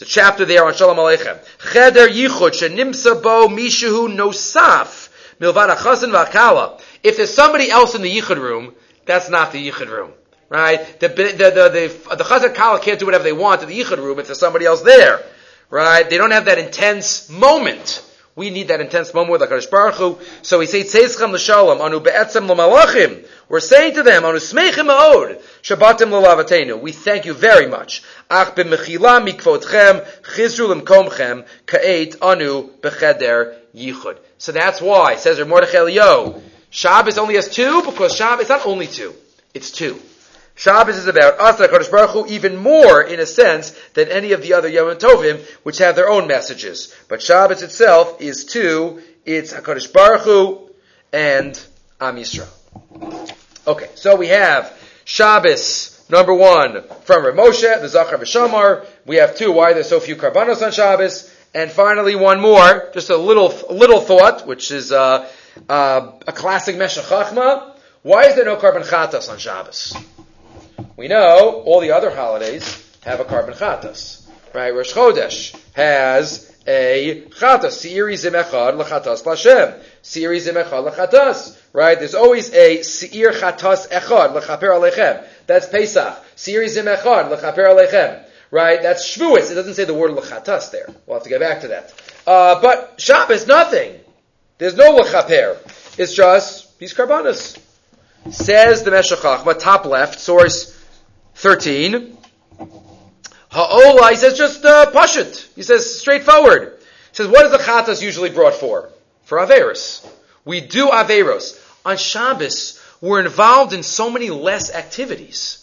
It's 0.02 0.10
a 0.10 0.14
chapter 0.16 0.46
there 0.46 0.66
on 0.66 0.74
Shalom 0.74 0.98
Aleichem. 0.98 1.38
Cheder 1.72 2.08
Yichud 2.08 2.54
Shenimsa 2.54 3.22
Bo 3.22 3.48
Mishahu 3.48 4.12
Nosaf 4.12 5.10
Milvad 5.40 5.76
Achasin 5.76 6.10
V'Akala. 6.12 6.82
If 7.04 7.18
there's 7.18 7.32
somebody 7.32 7.70
else 7.70 7.94
in 7.94 8.02
the 8.02 8.10
Yichud 8.10 8.38
room, 8.38 8.74
that's 9.06 9.30
not 9.30 9.52
the 9.52 9.70
Yichud 9.70 9.90
room. 9.90 10.10
Right? 10.50 11.00
The, 11.00 11.08
the, 11.08 11.14
the, 11.14 11.52
the, 12.10 12.16
the 12.16 12.24
Chazan 12.24 12.56
Kala 12.56 12.80
can't 12.80 12.98
do 12.98 13.06
whatever 13.06 13.24
they 13.24 13.32
want 13.32 13.62
in 13.62 13.70
the 13.70 13.80
Yichud 13.80 13.98
room 13.98 14.18
if 14.18 14.26
there's 14.26 14.40
somebody 14.40 14.66
else 14.66 14.82
there. 14.82 15.22
Right? 15.70 16.10
They 16.10 16.18
don't 16.18 16.32
have 16.32 16.46
that 16.46 16.58
intense 16.58 17.30
moment. 17.30 18.04
We 18.36 18.50
need 18.50 18.70
that 18.70 18.80
intense 18.80 19.14
moment 19.14 19.40
with 19.40 19.50
HaKadosh 19.50 19.70
Baruch 19.70 19.96
Hu. 19.96 20.18
So 20.42 20.60
we 20.60 20.66
say, 20.66 20.84
Tzeischem 20.84 21.32
l'shalom, 21.32 21.82
anu 21.82 22.00
be'etzem 22.00 22.48
l'malachim. 22.48 23.26
We're 23.50 23.60
saying 23.60 23.96
to 23.96 24.04
them, 24.04 24.24
anu 24.24 24.38
smeichim 24.38 24.88
ma'od, 24.88 25.42
shabbatim 25.62 26.12
l'lavatenu. 26.12 26.80
We 26.80 26.94
thank 26.94 27.26
you 27.26 27.34
very 27.34 27.68
much. 27.68 28.04
Ach 28.30 28.56
b'mechila 28.56 29.28
mikvotchem, 29.28 30.06
chizru 30.22 30.70
l'mkomchem, 30.70 31.46
ka'et 31.66 32.22
anu 32.22 32.70
b'cheder 32.80 33.58
yichud. 33.76 34.18
So 34.38 34.54
that's 34.54 34.82
why, 34.82 35.18
says 35.18 35.46
Mordechai 35.46 35.90
Yo, 35.90 36.42
Shabbos 36.70 37.18
only 37.18 37.36
has 37.36 37.50
two, 37.50 37.84
because 37.84 38.16
Shabbos, 38.16 38.42
it's 38.42 38.50
not 38.50 38.66
only 38.66 38.88
two, 38.88 39.14
it's 39.54 39.72
two. 39.72 40.00
Shabbos 40.56 40.98
is 40.98 41.08
about 41.08 41.40
us, 41.40 41.60
HaKadosh 41.60 41.92
Baruch 41.92 42.12
Hu, 42.12 42.28
even 42.28 42.58
more 42.58 43.02
in 43.02 43.20
a 43.20 43.26
sense 43.26 43.72
than 43.94 44.10
any 44.10 44.34
of 44.34 44.42
the 44.42 44.54
other 44.54 44.68
Yom 44.68 44.96
Tovim, 44.98 45.40
which 45.64 45.80
have 45.80 45.96
their 45.96 46.10
own 46.10 46.28
messages. 46.28 46.94
But 47.08 47.22
Shabbos 47.22 47.64
itself 47.64 48.22
is 48.22 48.46
two, 48.46 49.02
it's 49.26 49.54
HaKadosh 49.54 49.92
Baruch 49.92 50.22
Hu 50.22 50.70
and 51.14 51.60
Am 52.00 52.16
Yisrael. 52.16 52.48
Okay, 53.68 53.90
so 53.96 54.16
we 54.16 54.28
have 54.28 54.78
Shabbos, 55.06 56.04
number 56.10 56.34
one, 56.34 56.84
from 57.04 57.26
Rav 57.26 57.36
Moshe, 57.36 57.82
the 57.82 57.88
Zachar 57.88 58.18
V'Shamar. 58.18 58.86
We 59.06 59.18
have 59.18 59.36
two, 59.36 59.52
why 59.52 59.74
there's 59.74 59.90
so 59.90 60.00
few 60.00 60.16
Karbanos 60.16 60.66
on 60.66 60.72
Shabbos. 60.72 61.32
And 61.54 61.70
finally, 61.70 62.16
one 62.16 62.40
more, 62.40 62.90
just 62.94 63.10
a 63.10 63.18
little, 63.18 63.54
little 63.70 64.00
thought, 64.00 64.48
which 64.48 64.72
is 64.72 64.92
uh, 64.92 65.30
uh, 65.68 66.12
a 66.26 66.32
classic 66.32 66.78
Meshech 66.78 67.04
Chachma. 67.04 67.74
Why 68.04 68.24
is 68.24 68.36
there 68.36 68.46
no 68.46 68.56
Karban 68.56 68.84
Chatas 68.84 69.30
on 69.30 69.38
Shabbos? 69.38 69.96
We 70.98 71.08
know 71.08 71.62
all 71.66 71.80
the 71.80 71.92
other 71.92 72.14
holidays 72.14 72.78
have 73.04 73.20
a 73.20 73.26
Karban 73.26 73.56
chatas, 73.56 74.28
right? 74.54 74.74
Rosh 74.74 74.94
Chodesh 74.94 75.58
has 75.74 76.54
a 76.68 77.24
chatas, 77.30 77.80
seiri 77.80 78.16
zim 78.18 78.34
echad 78.34 78.80
lechatas 78.80 79.24
lashem, 79.24 79.82
seiri 80.04 80.40
zim 80.40 80.56
echad 80.56 80.92
lechatas, 80.92 81.58
right? 81.74 81.98
There's 81.98 82.14
always 82.14 82.54
a 82.54 82.84
seir 82.84 83.32
chatas 83.32 83.88
echad 83.90 84.34
lechaper 84.36 84.70
alechem. 84.70 85.26
That's 85.48 85.68
Pesach. 85.68 86.24
Seiri 86.36 86.68
zim 86.68 86.86
echad 86.86 87.36
lechaper 87.36 87.68
alechem. 87.68 88.26
Right? 88.52 88.82
That's 88.82 89.18
Shavuos. 89.18 89.50
It 89.50 89.56
doesn't 89.56 89.76
say 89.76 89.86
the 89.86 89.94
word 89.94 90.12
lechatas 90.12 90.72
there. 90.72 90.88
We'll 91.06 91.16
have 91.16 91.24
to 91.24 91.30
get 91.30 91.40
back 91.40 91.62
to 91.62 91.70
that. 91.70 91.94
Uh, 92.28 92.62
but 92.62 93.00
Shabbos, 93.00 93.48
nothing. 93.48 93.96
There's 94.58 94.76
no 94.76 94.98
lechaper. 94.98 95.58
It's 95.98 96.14
just 96.14 96.78
these 96.78 96.94
karbanas. 96.94 97.58
Says 98.30 98.84
the 98.84 98.92
Meshech 98.92 99.20
Chachma, 99.20 99.58
top 99.58 99.86
left, 99.86 100.20
source 100.20 100.78
13. 101.36 102.18
Ha'ola, 103.52 104.10
he 104.10 104.16
says 104.16 104.38
just 104.38 104.64
uh, 104.64 104.92
it. 104.94 105.50
He 105.56 105.64
says 105.64 106.00
straightforward. 106.00 106.78
He 106.80 107.16
says, 107.16 107.28
what 107.28 107.46
is 107.46 107.52
the 107.52 107.58
chatas 107.58 108.02
usually 108.02 108.30
brought 108.30 108.54
for? 108.54 108.90
For 109.24 109.38
Averos. 109.38 110.08
We 110.46 110.62
do 110.62 110.88
Averos. 110.88 111.60
On 111.86 111.98
Shabbos, 111.98 112.82
we're 113.02 113.20
involved 113.20 113.74
in 113.74 113.84
so 113.84 114.10
many 114.10 114.30
less 114.30 114.74
activities. 114.74 115.58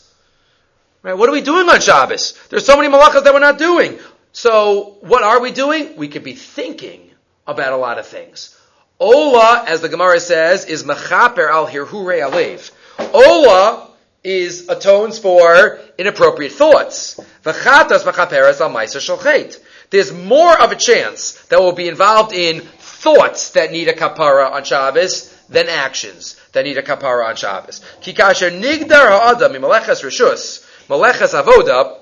Right? 1.02 1.14
What 1.14 1.28
are 1.28 1.32
we 1.32 1.40
doing 1.40 1.68
on 1.68 1.80
Shabbos? 1.80 2.38
There's 2.50 2.66
so 2.66 2.76
many 2.76 2.88
malachas 2.88 3.24
that 3.24 3.32
we're 3.32 3.38
not 3.38 3.58
doing. 3.58 3.98
So, 4.32 4.96
what 5.00 5.22
are 5.22 5.40
we 5.40 5.52
doing? 5.52 5.96
We 5.96 6.08
could 6.08 6.24
be 6.24 6.34
thinking 6.34 7.10
about 7.46 7.72
a 7.72 7.76
lot 7.76 7.98
of 7.98 8.06
things. 8.06 8.54
Ola, 9.00 9.64
as 9.66 9.80
the 9.80 9.88
Gemara 9.88 10.20
says, 10.20 10.64
is 10.64 10.82
mechaper 10.82 11.48
al 11.48 11.66
hirhure 11.66 12.20
alev. 12.20 12.70
Ola 13.14 13.87
is 14.28 14.68
atones 14.68 15.18
for 15.18 15.80
inappropriate 15.96 16.52
thoughts. 16.52 17.18
V'chatas 17.44 18.02
v'chaperes 18.02 18.60
al 18.60 18.70
ma'aser 18.70 19.00
shalchet. 19.00 19.58
There's 19.88 20.12
more 20.12 20.60
of 20.60 20.70
a 20.70 20.76
chance 20.76 21.32
that 21.46 21.58
we'll 21.60 21.72
be 21.72 21.88
involved 21.88 22.34
in 22.34 22.60
thoughts 22.60 23.52
that 23.52 23.72
need 23.72 23.88
a 23.88 23.94
kapara 23.94 24.52
on 24.52 24.64
Shabbos 24.64 25.34
than 25.48 25.70
actions 25.70 26.38
that 26.52 26.66
need 26.66 26.76
a 26.76 26.82
kapara 26.82 27.26
on 27.26 27.36
Shabbos. 27.36 27.80
Kikasher 28.02 28.50
nigdar 28.50 29.08
ha'adam 29.08 29.54
imaleches 29.54 30.04
rishus, 30.04 30.62
maleches 30.88 31.32
avoda, 31.32 31.96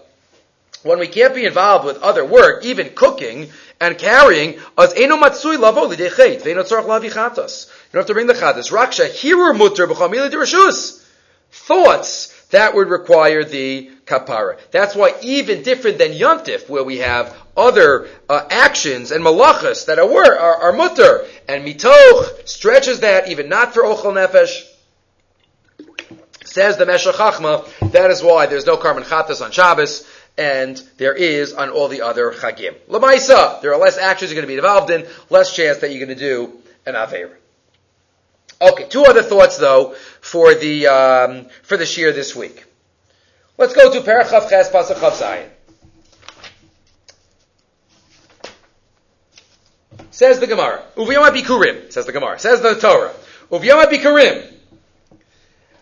when 0.83 0.99
we 0.99 1.07
can't 1.07 1.35
be 1.35 1.45
involved 1.45 1.85
with 1.85 1.99
other 1.99 2.25
work, 2.25 2.65
even 2.65 2.91
cooking 2.91 3.51
and 3.81 3.97
carrying, 3.99 4.59
as 4.77 4.93
eno 4.95 5.17
matsui 5.17 5.59
lavo 5.59 5.89
lidechet, 5.89 6.43
ve'eno 6.43 6.65
tzorach 6.65 6.87
lavi 6.87 7.13
chatas. 7.13 7.69
You 7.69 7.93
don't 7.93 8.01
have 8.01 8.07
to 8.07 8.15
bring 8.15 8.27
the 8.27 8.35
chatas. 8.35 8.73
Raksha 8.73 9.09
hirur 9.09 9.57
mutter 9.57 9.87
de 9.87 10.37
rishus 10.37 11.06
thoughts 11.51 12.33
that 12.51 12.75
would 12.75 12.89
require 12.89 13.45
the 13.45 13.91
kapara. 14.05 14.59
That's 14.71 14.95
why 14.95 15.15
even 15.23 15.63
different 15.63 15.99
than 15.99 16.13
yontif, 16.13 16.69
where 16.69 16.85
we 16.85 16.99
have 16.99 17.37
other 17.57 18.09
uh, 18.29 18.47
actions 18.51 19.11
and 19.11 19.25
malachas 19.25 19.87
that 19.87 19.99
are, 19.99 20.39
are, 20.39 20.57
are 20.63 20.73
mutter, 20.73 21.27
and 21.49 21.65
mitoch 21.65 22.49
stretches 22.49 23.01
that 23.01 23.29
even 23.29 23.49
not 23.49 23.75
for 23.75 23.83
ochel 23.83 24.15
nefesh. 24.15 24.63
Says 26.45 26.77
the 26.77 26.87
Meshech 26.87 27.17
that 27.93 28.11
is 28.11 28.23
why 28.23 28.47
there's 28.47 28.65
no 28.65 28.77
karban 28.77 29.03
chatas 29.03 29.45
on 29.45 29.51
Shabbos, 29.51 30.09
and 30.39 30.81
there 30.97 31.15
is 31.15 31.53
on 31.53 31.71
all 31.71 31.89
the 31.89 32.03
other 32.03 32.31
chagim. 32.33 32.75
Lamaisa, 32.89 33.61
there 33.61 33.75
are 33.75 33.81
less 33.81 33.99
actions 33.99 34.31
you're 34.31 34.41
going 34.41 34.49
to 34.49 34.53
be 34.53 34.57
involved 34.57 34.91
in, 34.91 35.07
less 35.29 35.55
chance 35.55 35.79
that 35.79 35.91
you're 35.91 36.07
going 36.07 36.17
to 36.17 36.25
do 36.25 36.53
an 36.87 36.95
aver. 36.95 37.37
Okay, 38.61 38.89
two 38.89 39.05
other 39.05 39.23
thoughts 39.23 39.59
though 39.59 39.95
for 40.21 40.55
the 40.55 40.87
um, 40.87 41.47
for 41.63 41.77
the 41.77 41.85
shir 41.85 42.13
this 42.13 42.35
week. 42.35 42.65
Let's 43.59 43.75
go 43.75 43.93
to 43.93 44.01
Parachav 44.01 44.49
Ches 44.49 44.71
Pasach 44.71 44.97
Chav 44.97 45.13
Zayin. 45.13 45.49
Says 50.11 50.41
the 50.41 50.47
Gemara. 50.47 50.83
Uviyama 50.97 51.31
Bikurim, 51.31 51.93
says 51.93 52.07
the 52.07 52.13
Gemara. 52.13 52.39
Says 52.39 52.63
the 52.63 52.75
Torah. 52.75 53.13
Uviyama 53.51 53.85
Bikurim. 53.85 54.51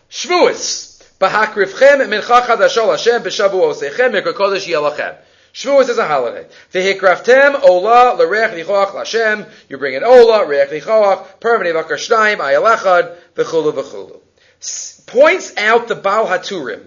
Shvuas. 0.09 1.01
Bahakrivchem 1.19 2.01
mincha 2.09 2.41
chadashol 2.45 2.91
Hashem 2.91 3.23
b'shavu 3.23 3.73
osechem 3.73 4.11
mikra 4.11 4.33
kodesh 4.33 4.67
yelachem. 4.67 5.15
Shavuos 5.55 5.87
is 5.87 5.97
a 5.97 6.05
holiday. 6.05 6.45
Vehikraftem 6.73 7.63
ola 7.63 8.13
l'reich 8.17 8.53
lichoach 8.53 8.93
l'Hashem. 8.93 9.49
You 9.69 9.77
bring 9.77 9.95
an 9.95 10.03
ola, 10.03 10.45
reich 10.45 10.69
lichoach, 10.69 11.39
permanent 11.39 11.75
bakar 11.75 11.95
shnayim, 11.95 12.39
ayalachad, 12.39 13.15
v'chulu 13.35 13.71
v'chulu. 13.71 15.05
Points 15.05 15.55
out 15.55 15.87
the 15.87 15.95
Baal 15.95 16.27
Haturim. 16.27 16.85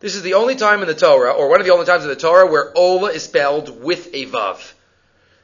This 0.00 0.14
is 0.14 0.20
the 0.20 0.34
only 0.34 0.56
time 0.56 0.82
in 0.82 0.88
the 0.88 0.94
Torah, 0.94 1.32
or 1.32 1.48
one 1.48 1.60
of 1.60 1.66
the 1.66 1.72
only 1.72 1.86
times 1.86 2.02
in 2.02 2.10
the 2.10 2.16
Torah, 2.16 2.50
where 2.50 2.70
ola 2.76 3.12
is 3.12 3.22
spelled 3.22 3.82
with 3.82 4.10
a 4.12 4.26
vav. 4.26 4.74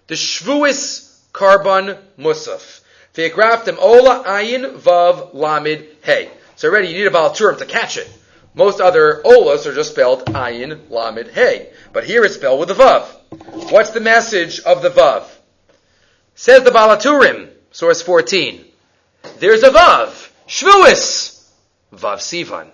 The 0.09 0.15
Shavuos 0.15 1.19
Karban 1.33 1.99
Musaf. 2.19 2.83
Vehikraftem 3.15 3.79
ola 3.79 4.25
ayin 4.27 4.79
vav 4.79 5.35
lamid 5.35 5.87
hey. 6.03 6.31
So 6.57 6.69
already 6.69 6.89
you 6.89 6.99
need 6.99 7.07
a 7.07 7.11
Baal 7.11 7.31
Turim 7.31 7.57
to 7.59 7.65
catch 7.65 7.97
it. 7.97 8.13
Most 8.57 8.81
other 8.81 9.23
olas 9.25 9.67
are 9.67 9.75
just 9.75 9.93
spelled 9.93 10.25
ayin, 10.27 10.91
lamed, 10.91 11.29
hey. 11.29 11.71
But 11.97 12.05
here 12.05 12.27
it's 12.27 12.35
spelled 12.35 12.61
with 12.61 12.71
a 12.71 12.75
vav. 12.75 13.07
What's 13.73 13.89
the 13.89 14.01
message 14.01 14.61
of 14.61 14.83
the 14.83 14.91
vav? 14.91 15.25
Says 16.35 16.63
the 16.63 16.71
Baal 16.71 16.95
HaTurim, 16.95 17.49
source 17.71 18.03
14. 18.03 18.63
There's 19.39 19.63
a 19.63 19.71
vav. 19.71 20.31
Shvuis. 20.47 21.43
Vav 21.95 22.19
Sivan. 22.19 22.69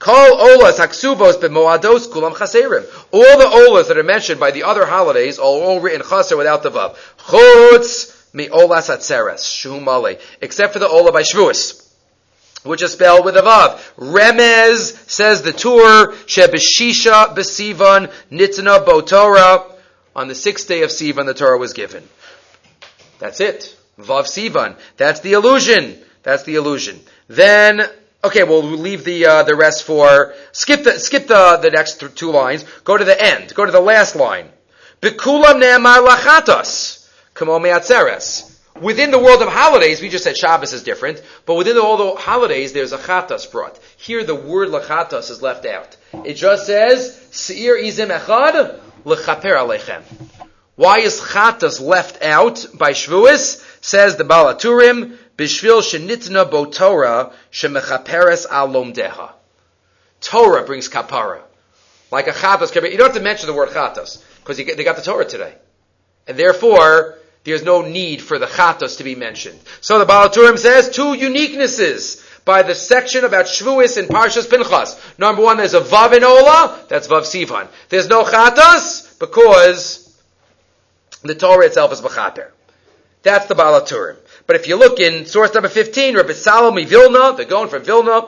Call 0.00 0.36
olas 0.36 0.78
haksuvos 0.78 1.34
b'moados 1.34 2.08
kulam 2.08 2.34
chaserim. 2.34 2.84
All 3.12 3.38
the 3.38 3.44
olas 3.44 3.86
that 3.86 3.96
are 3.96 4.02
mentioned 4.02 4.40
by 4.40 4.50
the 4.50 4.64
other 4.64 4.84
holidays 4.84 5.38
are 5.38 5.44
all 5.44 5.78
written 5.78 6.02
chaser 6.02 6.36
without 6.36 6.64
the 6.64 6.72
vav. 6.72 6.96
Chutz 7.18 8.34
mi 8.34 8.48
olas 8.48 8.90
atzeres. 8.92 9.44
Shumale. 9.44 10.20
Except 10.40 10.72
for 10.72 10.80
the 10.80 10.88
ola 10.88 11.12
by 11.12 11.22
Shvuis 11.22 11.89
which 12.62 12.82
is 12.82 12.92
spelled 12.92 13.24
with 13.24 13.36
a 13.36 13.40
vav. 13.40 13.78
Remez 13.96 15.08
says 15.08 15.42
the 15.42 15.52
Tur 15.52 16.12
Shebeshisha 16.26 17.34
Besivan 17.34 18.12
Nitna 18.30 18.84
Botora. 18.84 19.64
On 20.14 20.28
the 20.28 20.34
sixth 20.34 20.66
day 20.68 20.82
of 20.82 20.90
Sivan, 20.90 21.26
the 21.26 21.34
Torah 21.34 21.58
was 21.58 21.72
given. 21.72 22.06
That's 23.18 23.40
it. 23.40 23.76
Vav 23.98 24.24
Sivan. 24.24 24.76
That's 24.96 25.20
the 25.20 25.32
illusion. 25.32 25.98
That's 26.22 26.42
the 26.42 26.56
illusion. 26.56 27.00
Then, 27.28 27.82
okay, 28.24 28.42
we'll 28.42 28.62
leave 28.62 29.04
the 29.04 29.24
uh, 29.24 29.42
the 29.44 29.54
rest 29.54 29.84
for 29.84 30.34
skip 30.52 30.84
the 30.84 30.98
skip 30.98 31.28
the 31.28 31.58
the 31.62 31.70
next 31.70 32.00
th- 32.00 32.14
two 32.14 32.30
lines. 32.30 32.64
Go 32.84 32.96
to 32.96 33.04
the 33.04 33.20
end. 33.20 33.54
Go 33.54 33.64
to 33.64 33.72
the 33.72 33.80
last 33.80 34.16
line. 34.16 34.48
Bikulam 35.00 35.60
ne'amar 35.60 36.06
lachatas. 36.06 37.08
Kamo 37.32 37.58
me'atzeres. 37.58 38.59
Within 38.80 39.10
the 39.10 39.18
world 39.18 39.42
of 39.42 39.48
holidays, 39.48 40.00
we 40.00 40.08
just 40.08 40.24
said 40.24 40.38
Shabbos 40.38 40.72
is 40.72 40.82
different, 40.82 41.22
but 41.44 41.54
within 41.54 41.76
all 41.76 41.98
the 41.98 42.20
holidays, 42.20 42.72
there's 42.72 42.92
a 42.92 42.98
chatas 42.98 43.50
brought. 43.50 43.78
Here, 43.98 44.24
the 44.24 44.34
word 44.34 44.70
lachatas 44.70 45.30
is 45.30 45.42
left 45.42 45.66
out. 45.66 45.96
It 46.24 46.34
just 46.34 46.64
says, 46.66 47.20
Seir 47.30 47.76
izim 47.76 48.08
echad, 48.08 48.80
lechaper 49.04 49.54
alechem. 49.54 50.02
Why 50.76 51.00
is 51.00 51.20
chatas 51.20 51.78
left 51.78 52.22
out 52.22 52.64
by 52.72 52.92
Shvuas? 52.92 53.62
Says 53.82 54.16
the 54.16 54.24
Baal 54.24 54.54
HaTurim, 54.54 55.14
bishvil 55.36 55.82
shenitna 55.82 56.50
bo 56.50 56.64
Torah, 56.64 57.34
shemechaperes 57.52 58.46
alom 58.46 58.94
deha. 58.94 59.32
Torah 60.22 60.64
brings 60.64 60.88
kapara. 60.88 61.42
Like 62.10 62.28
a 62.28 62.32
chatas, 62.32 62.74
you 62.74 62.96
don't 62.96 63.08
have 63.08 63.16
to 63.16 63.20
mention 63.20 63.46
the 63.46 63.52
word 63.52 63.68
chatas, 63.68 64.24
because 64.38 64.56
they 64.56 64.84
got 64.84 64.96
the 64.96 65.02
Torah 65.02 65.26
today. 65.26 65.54
And 66.26 66.38
therefore, 66.38 67.18
there's 67.44 67.62
no 67.62 67.82
need 67.82 68.20
for 68.20 68.38
the 68.38 68.46
chatos 68.46 68.98
to 68.98 69.04
be 69.04 69.14
mentioned. 69.14 69.58
So 69.80 69.98
the 69.98 70.04
Baal 70.04 70.28
HaTurim 70.28 70.58
says 70.58 70.90
two 70.90 71.14
uniquenesses 71.14 72.26
by 72.44 72.62
the 72.62 72.74
section 72.74 73.24
about 73.24 73.46
Shvuis 73.46 73.96
and 73.96 74.08
Parshas 74.08 74.48
Pinchas. 74.48 75.18
Number 75.18 75.42
one, 75.42 75.56
there's 75.56 75.74
a 75.74 75.80
Vav 75.80 76.16
in 76.16 76.24
Ola, 76.24 76.84
that's 76.88 77.08
Vav 77.08 77.22
Sivan. 77.22 77.68
There's 77.88 78.08
no 78.08 78.24
chatos 78.24 79.18
because 79.18 80.06
the 81.22 81.34
Torah 81.34 81.66
itself 81.66 81.92
is 81.92 82.00
Bachaper. 82.00 82.50
That's 83.22 83.46
the 83.46 83.54
Baal 83.54 83.80
HaTurim. 83.80 84.16
But 84.46 84.56
if 84.56 84.66
you 84.66 84.76
look 84.76 84.98
in 85.00 85.26
source 85.26 85.54
number 85.54 85.68
15, 85.68 86.16
Rabbi 86.16 86.30
Salomi 86.30 86.86
Vilna, 86.86 87.36
they're 87.36 87.46
going 87.46 87.68
from 87.68 87.84
Vilna, 87.84 88.22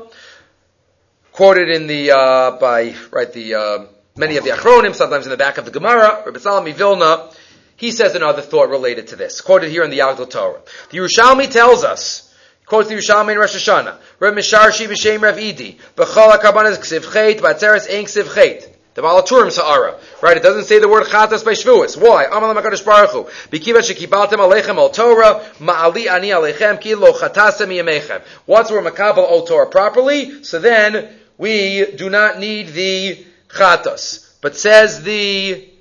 quoted 1.33 1.69
in 1.69 1.87
the, 1.87 2.13
uh, 2.13 2.51
by, 2.53 2.95
right, 3.11 3.33
the, 3.33 3.55
uh, 3.55 3.87
many 4.17 4.37
of 4.37 4.45
the 4.45 4.51
Achronim, 4.51 4.95
sometimes 4.95 5.27
in 5.27 5.31
the 5.31 5.37
back 5.37 5.59
of 5.59 5.65
the 5.65 5.71
Gemara, 5.71 6.23
Rabbi 6.25 6.39
Salomi 6.39 6.75
Vilna, 6.75 7.31
he 7.77 7.91
says 7.91 8.15
another 8.15 8.43
thought 8.43 8.69
related 8.69 9.09
to 9.09 9.17
this, 9.17 9.41
quoted 9.41 9.71
here 9.71 9.85
in 9.85 9.91
the 9.91 9.99
Yagdal 9.99 10.31
Torah. 10.31 10.61
The 10.91 10.99
Yerushalmi 10.99 11.51
tells 11.51 11.85
us, 11.85 12.33
quotes 12.67 12.89
the 12.89 12.95
Yerushalmi 12.95 13.33
in 13.33 13.39
Rosh 13.39 13.57
Hashanah, 13.57 13.99
Reb 14.21 14.35
Misharshi 14.35 14.87
b'shem 14.87 15.23
Rav 15.23 15.37
Idi, 15.37 15.79
b'chol 15.97 16.33
ha'karbanas 16.33 16.79
ksiv 16.79 17.13
chet, 17.13 17.39
b'atzeres 17.39 17.93
ein 17.93 18.05
ksiv 18.05 18.35
chet. 18.35 18.69
The 18.95 19.01
Baal 19.01 19.23
HaTurim 19.23 19.51
Sa'ara. 19.51 19.99
Right? 20.21 20.37
It 20.37 20.43
doesn't 20.43 20.65
say 20.65 20.79
the 20.79 20.89
word 20.89 21.05
chatas 21.05 21.43
by 21.45 21.53
Shvuas. 21.53 21.97
Why? 21.97 22.27
Amal 22.27 22.55
HaKadosh 22.55 22.85
Baruch 22.85 23.11
Hu. 23.11 23.25
Bikiva 23.49 23.79
shekibaltem 23.79 24.37
alechem 24.37 24.77
al 24.77 24.91
Torah, 24.91 25.43
ma'ali 25.59 26.11
ani 26.11 26.29
alechem 26.29 26.79
ki 26.79 26.95
lo 26.97 27.13
chatasem 27.15 27.69
yemechem. 27.69 28.21
Once 28.47 28.71
we're 28.71 28.83
makabel 28.83 29.31
al 29.31 29.47
Torah 29.47 29.71
properly, 29.71 30.45
so 30.45 30.59
then 30.59 31.09
we 31.39 31.87
do 31.97 32.11
not 32.11 32.39
need 32.39 32.69
the 32.69 33.25
chatas. 33.49 34.29
But 34.43 34.57
says 34.57 35.03
the 35.03 35.72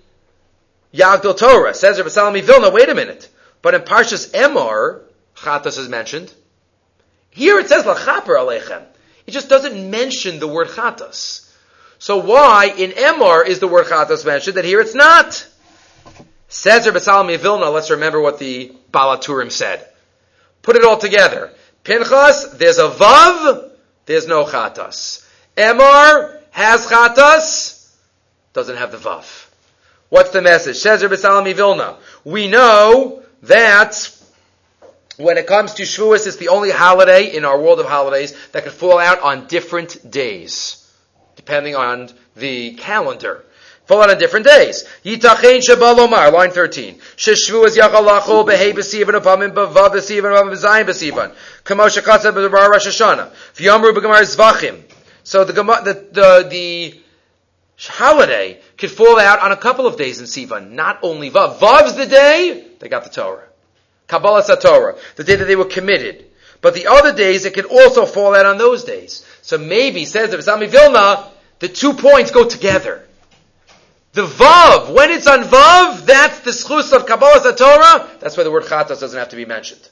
Yagdal 0.94 1.38
Torah. 1.38 1.74
Says 1.74 1.98
Rabbi 1.98 2.10
Salami 2.10 2.42
Vilna, 2.42 2.70
wait 2.70 2.90
a 2.90 2.96
minute. 2.96 3.30
But 3.62 3.76
in 3.76 3.82
Parshas 3.82 4.32
Emor, 4.32 5.02
Chatas 5.36 5.78
is 5.78 5.88
mentioned. 5.88 6.34
Here 7.30 7.60
it 7.60 7.70
says 7.70 7.86
Lachaper 7.86 8.36
Alechem. 8.38 8.84
It 9.26 9.32
just 9.32 9.50
doesn't 9.50 9.90
mention 9.90 10.40
the 10.40 10.48
word 10.48 10.68
Chatas. 10.68 11.50
So 12.00 12.18
why 12.18 12.74
in 12.78 12.92
Emor 12.92 13.46
is 13.46 13.60
the 13.60 13.68
word 13.68 13.86
Chatas 13.86 14.26
mentioned 14.26 14.58
that 14.58 14.66
here 14.66 14.82
it's 14.82 14.96
not? 14.96 15.48
Says 16.50 16.86
Rabbi 16.86 17.00
Salami 17.00 17.38
Vilna, 17.38 17.70
let's 17.70 17.92
remember 17.92 18.20
what 18.20 18.40
the 18.40 18.76
Baal 18.92 19.18
HaTurim 19.18 19.52
said. 19.52 19.88
Put 20.62 20.76
it 20.76 20.84
all 20.84 20.98
together. 20.98 21.52
Pinchas, 21.84 22.58
there's 22.58 22.78
a 22.78 22.90
Vav, 22.90 23.72
there's 24.06 24.28
no 24.28 24.44
Chatas. 24.44 25.26
Emor 25.56 26.40
has 26.52 26.86
Chatas, 26.88 27.96
doesn't 28.54 28.78
have 28.78 28.92
the 28.92 28.98
Vav. 28.98 29.51
What's 30.12 30.32
the 30.32 30.42
message? 30.42 30.76
Says 30.76 31.04
Rabbi 31.04 31.54
Vilna. 31.54 31.96
We 32.26 32.50
know 32.50 33.24
that 33.44 34.14
when 35.16 35.38
it 35.38 35.48
comes 35.48 35.76
to 35.76 35.84
Shavuos, 35.84 36.28
it's 36.28 36.36
the 36.36 36.50
only 36.50 36.70
holiday 36.70 37.34
in 37.34 37.46
our 37.46 37.58
world 37.58 37.80
of 37.80 37.86
holidays 37.86 38.36
that 38.52 38.64
can 38.64 38.74
fall 38.74 39.00
out 39.00 39.22
on 39.22 39.48
different 39.48 40.12
days, 40.12 40.86
depending 41.38 41.78
on 41.78 42.10
the 42.36 42.74
calendar. 42.74 43.46
Fall 43.86 44.02
out 44.02 44.10
on 44.10 44.18
different 44.18 44.46
days. 44.46 44.84
Yitachein 45.06 45.62
Shabbalomar, 45.66 46.34
line 46.34 46.52
13. 46.52 46.96
Sheshvuas 47.16 47.78
Yachalacho 47.78 48.46
Behei 48.46 48.74
Besivan 48.74 49.18
Upamim 49.18 49.54
Bavav 49.54 49.94
Besivan 49.94 50.38
Upamim 50.38 50.58
Zayin 50.58 50.88
Besivan. 50.88 51.34
Kamosha 51.64 52.02
Katzah 52.02 52.34
B'Bar 52.34 52.70
Rosh 52.70 52.88
Hashanah. 52.88 53.32
V'yamru 53.56 53.94
B'Gemar 53.94 54.24
Zvachim. 54.24 54.82
So 55.24 55.46
the, 55.46 55.54
the, 55.54 56.08
the, 56.12 56.48
the 56.50 57.01
holiday 57.88 58.60
could 58.78 58.92
fall 58.92 59.20
out 59.20 59.40
on 59.40 59.52
a 59.52 59.58
couple 59.58 59.88
of 59.88 59.98
days 59.98 60.20
in 60.20 60.26
Sivan, 60.26 60.72
not 60.72 61.00
only 61.04 61.30
Vav. 61.30 61.58
Vav's 61.58 61.96
the 61.96 62.06
day 62.06 62.68
they 62.80 62.90
got 62.90 63.04
the 63.04 63.10
Torah. 63.10 63.48
Kabbalah 64.08 64.44
Torah, 64.60 64.98
the 65.16 65.24
day 65.24 65.36
that 65.38 65.46
they 65.46 65.56
were 65.56 65.66
committed. 65.66 66.26
But 66.60 66.76
the 66.76 66.88
other 66.88 67.14
days, 67.14 67.46
it 67.46 67.54
could 67.54 67.66
also 67.66 68.06
fall 68.06 68.36
out 68.36 68.46
on 68.46 68.58
those 68.58 68.84
days. 68.84 69.26
So 69.42 69.58
maybe, 69.58 70.06
says 70.06 70.30
the 70.30 70.42
Sami 70.42 70.68
Vilna, 70.68 71.32
the 71.60 71.70
two 71.70 71.94
points 71.94 72.30
go 72.30 72.48
together. 72.48 73.08
The 74.14 74.26
Vav, 74.26 74.94
when 74.94 75.10
it's 75.10 75.28
on 75.28 75.44
Vav, 75.44 76.06
that's 76.06 76.42
the 76.42 76.52
schus 76.52 76.92
of 76.92 77.06
Kabbalah 77.06 77.56
Torah. 77.56 78.10
That's 78.20 78.36
why 78.36 78.44
the 78.44 78.52
word 78.52 78.64
Chatas 78.64 79.00
doesn't 79.00 79.18
have 79.18 79.30
to 79.30 79.38
be 79.38 79.46
mentioned. 79.46 79.90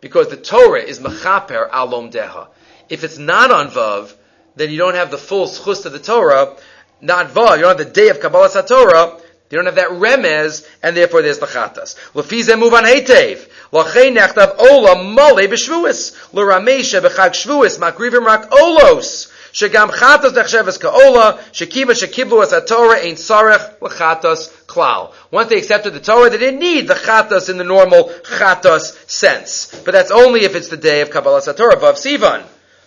Because 0.00 0.28
the 0.28 0.36
Torah 0.36 0.82
is 0.82 1.00
Mechaper 1.00 1.68
Alom 1.70 2.12
Deha. 2.12 2.48
If 2.88 3.02
it's 3.02 3.18
not 3.18 3.50
on 3.50 3.68
Vav, 3.68 4.14
then 4.56 4.70
you 4.70 4.78
don't 4.78 4.94
have 4.94 5.10
the 5.10 5.18
full 5.18 5.46
schus 5.46 5.86
of 5.86 5.92
the 5.92 5.98
Torah, 5.98 6.56
not 7.00 7.28
Vav, 7.28 7.56
you 7.56 7.62
don't 7.62 7.78
have 7.78 7.86
the 7.86 7.92
day 7.92 8.08
of 8.08 8.20
Kabbalah 8.20 8.48
Satorah, 8.48 9.20
you 9.50 9.58
don't 9.58 9.66
have 9.66 9.74
that 9.74 9.88
remez, 9.88 10.64
and 10.80 10.96
therefore 10.96 11.22
there's 11.22 11.40
the 11.40 11.46
chatas. 11.46 11.96
Lefize 12.12 12.54
muvan 12.54 12.84
hetev. 12.84 13.48
Lachay 13.72 14.16
nechtav 14.16 14.56
ola 14.58 15.02
mole 15.02 15.48
b'shvuis. 15.48 16.32
L'ramesha 16.32 17.00
b'chag 17.00 17.30
shvuis 17.30 17.76
makrivim 17.80 18.24
rak 18.24 18.48
olos. 18.50 19.28
Shegam 19.52 19.90
chatas 19.90 20.34
nechsheves 20.34 20.80
ka'ola. 20.80 21.40
Shekiva 21.50 21.90
shekiblu 21.90 22.44
as 22.44 22.68
Torah 22.68 22.98
ain't 22.98 23.18
sarech 23.18 23.82
l'chatas 23.82 24.52
klal. 24.66 25.12
Once 25.32 25.48
they 25.48 25.58
accepted 25.58 25.94
the 25.94 26.00
Torah, 26.00 26.30
they 26.30 26.38
didn't 26.38 26.60
need 26.60 26.86
the 26.86 26.94
chatas 26.94 27.50
in 27.50 27.58
the 27.58 27.64
normal 27.64 28.04
chatas 28.22 29.10
sense. 29.10 29.74
But 29.84 29.90
that's 29.94 30.12
only 30.12 30.44
if 30.44 30.54
it's 30.54 30.68
the 30.68 30.76
day 30.76 31.00
of 31.00 31.10
Kabbalah 31.10 31.40
Satorah, 31.40 31.80
Vav 31.80 31.94
Sivan. 31.94 32.44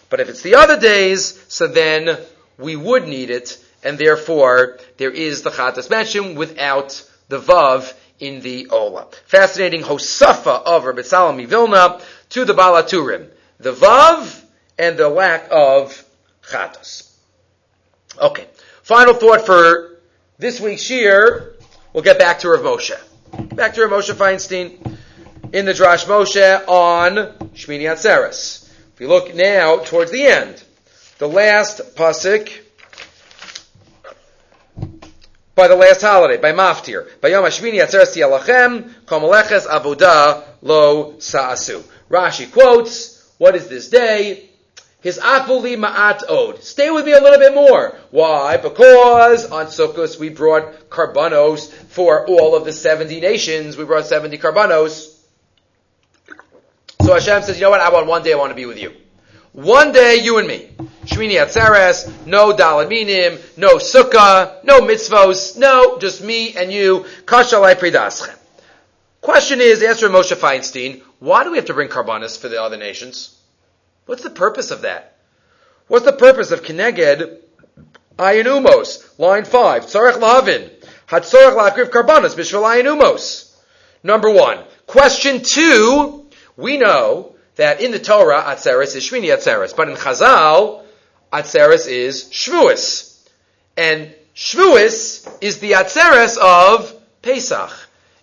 But 0.09 0.21
if 0.21 0.29
it's 0.29 0.43
the 0.43 0.55
other 0.55 0.79
days, 0.79 1.37
so 1.49 1.67
then 1.67 2.17
we 2.57 2.77
would 2.77 3.05
need 3.05 3.29
it 3.29 3.57
and 3.83 3.97
therefore 3.97 4.79
there 4.97 5.11
is 5.11 5.41
the 5.41 5.49
chatas 5.49 5.89
mentioned 5.89 6.37
without 6.37 7.09
the 7.27 7.39
vav 7.39 7.93
in 8.19 8.41
the 8.41 8.67
ola. 8.69 9.07
Fascinating 9.25 9.81
hosafa 9.81 10.63
of 10.63 10.85
Rabbi 10.85 11.01
Salami 11.01 11.45
Vilna 11.45 11.99
to 12.29 12.45
the 12.45 12.53
Baal 12.53 12.81
HaTurim. 12.81 13.29
The 13.59 13.73
vav 13.73 14.43
and 14.77 14.97
the 14.97 15.09
lack 15.09 15.47
of 15.51 16.03
chatas. 16.47 17.11
Okay. 18.19 18.47
Final 18.83 19.13
thought 19.13 19.45
for 19.45 19.99
this 20.37 20.59
week's 20.59 20.89
year. 20.89 21.55
We'll 21.93 22.03
get 22.03 22.19
back 22.19 22.39
to 22.39 22.49
Rav 22.49 22.61
Moshe. 22.61 23.55
Back 23.55 23.75
to 23.75 23.85
Rav 23.85 23.91
Moshe 23.91 24.13
Feinstein 24.13 24.97
in 25.53 25.65
the 25.65 25.73
Darash 25.73 26.05
Moshe 26.05 26.67
on 26.67 27.15
Shmini 27.53 27.83
Atzeres. 27.83 28.69
If 28.93 29.01
you 29.01 29.07
look 29.07 29.33
now 29.35 29.77
towards 29.77 30.11
the 30.11 30.23
end, 30.23 30.63
the 31.17 31.27
last 31.27 31.95
pasuk 31.95 32.62
by 35.55 35.67
the 35.67 35.75
last 35.75 36.01
holiday, 36.01 36.37
by 36.37 36.51
Maftir. 36.51 37.07
By 37.21 37.29
Yom 37.29 37.43
HaShmini 37.43 37.81
Atzeres 37.81 38.15
Yalachem, 38.15 38.89
Komaleches 39.05 39.67
Avodah 39.67 40.43
Lo 40.61 41.19
Sa'asu. 41.19 41.83
Rashi 42.09 42.51
quotes, 42.51 43.31
what 43.37 43.55
is 43.55 43.67
this 43.67 43.89
day? 43.89 44.49
His 45.01 45.19
apuli 45.19 45.77
ma'at 45.77 46.29
od. 46.29 46.63
Stay 46.63 46.89
with 46.89 47.05
me 47.05 47.11
a 47.11 47.19
little 47.19 47.37
bit 47.37 47.53
more. 47.53 47.97
Why? 48.11 48.55
Because 48.55 49.45
on 49.51 49.65
Sukkot 49.65 50.17
we 50.17 50.29
brought 50.29 50.89
karbanos 50.89 51.69
for 51.71 52.25
all 52.25 52.55
of 52.55 52.63
the 52.63 52.71
70 52.71 53.19
nations. 53.19 53.75
We 53.75 53.83
brought 53.83 54.05
70 54.05 54.37
karbanos. 54.37 55.13
So 57.01 57.13
Hashem 57.13 57.43
says, 57.43 57.57
you 57.57 57.63
know 57.63 57.69
what? 57.69 57.81
I 57.81 57.89
want 57.89 58.07
one 58.07 58.23
day 58.23 58.31
I 58.31 58.37
want 58.37 58.51
to 58.51 58.55
be 58.55 58.65
with 58.65 58.79
you. 58.79 58.93
One 59.53 59.91
day, 59.91 60.15
you 60.15 60.39
and 60.39 60.47
me. 60.47 60.67
Shmini 61.05 61.33
Atzeres, 61.33 62.25
no 62.25 62.53
Dalad 62.53 62.89
Minim, 62.89 63.37
no 63.55 63.75
Sukkah, 63.75 64.63
no 64.63 64.81
mitzvos, 64.81 65.55
no, 65.55 65.99
just 65.99 66.23
me 66.23 66.55
and 66.55 66.71
you. 66.71 67.05
Kashalai 67.25 67.75
Pridaschem. 67.75 68.35
Question 69.21 69.61
is, 69.61 69.83
answer 69.83 70.09
Moshe 70.09 70.35
Feinstein, 70.35 71.03
why 71.19 71.43
do 71.43 71.51
we 71.51 71.57
have 71.57 71.67
to 71.67 71.73
bring 71.75 71.87
karbanis 71.87 72.39
for 72.39 72.49
the 72.49 72.59
other 72.59 72.77
nations? 72.77 73.39
What's 74.07 74.23
the 74.23 74.31
purpose 74.31 74.71
of 74.71 74.81
that? 74.81 75.17
What's 75.87 76.05
the 76.05 76.13
purpose 76.13 76.49
of 76.49 76.63
Keneged 76.63 77.37
Ayin 78.17 78.45
Umos? 78.45 79.19
Line 79.19 79.45
5. 79.45 79.85
Tzarech 79.85 80.13
Lahavin. 80.13 80.71
Hatzorech 81.07 81.55
Lakriv 81.55 81.91
Karbanis 81.91 82.35
Bishvil 82.35 82.83
Umos. 82.85 83.55
Number 84.01 84.31
one. 84.31 84.63
Question 84.87 85.43
two. 85.43 86.25
We 86.57 86.77
know 86.77 87.32
that 87.55 87.81
in 87.81 87.91
the 87.91 87.99
Torah, 87.99 88.41
Atzeres 88.43 88.95
is 88.95 89.03
Shmini 89.03 89.35
Atzeres, 89.35 89.75
but 89.75 89.89
in 89.89 89.95
Chazal, 89.95 90.83
Atzeres 91.31 91.87
is 91.87 92.25
Shvuas. 92.25 93.17
And 93.77 94.13
Shvuas 94.35 95.27
is 95.41 95.59
the 95.59 95.71
Atzeres 95.71 96.37
of 96.37 96.93
Pesach. 97.21 97.71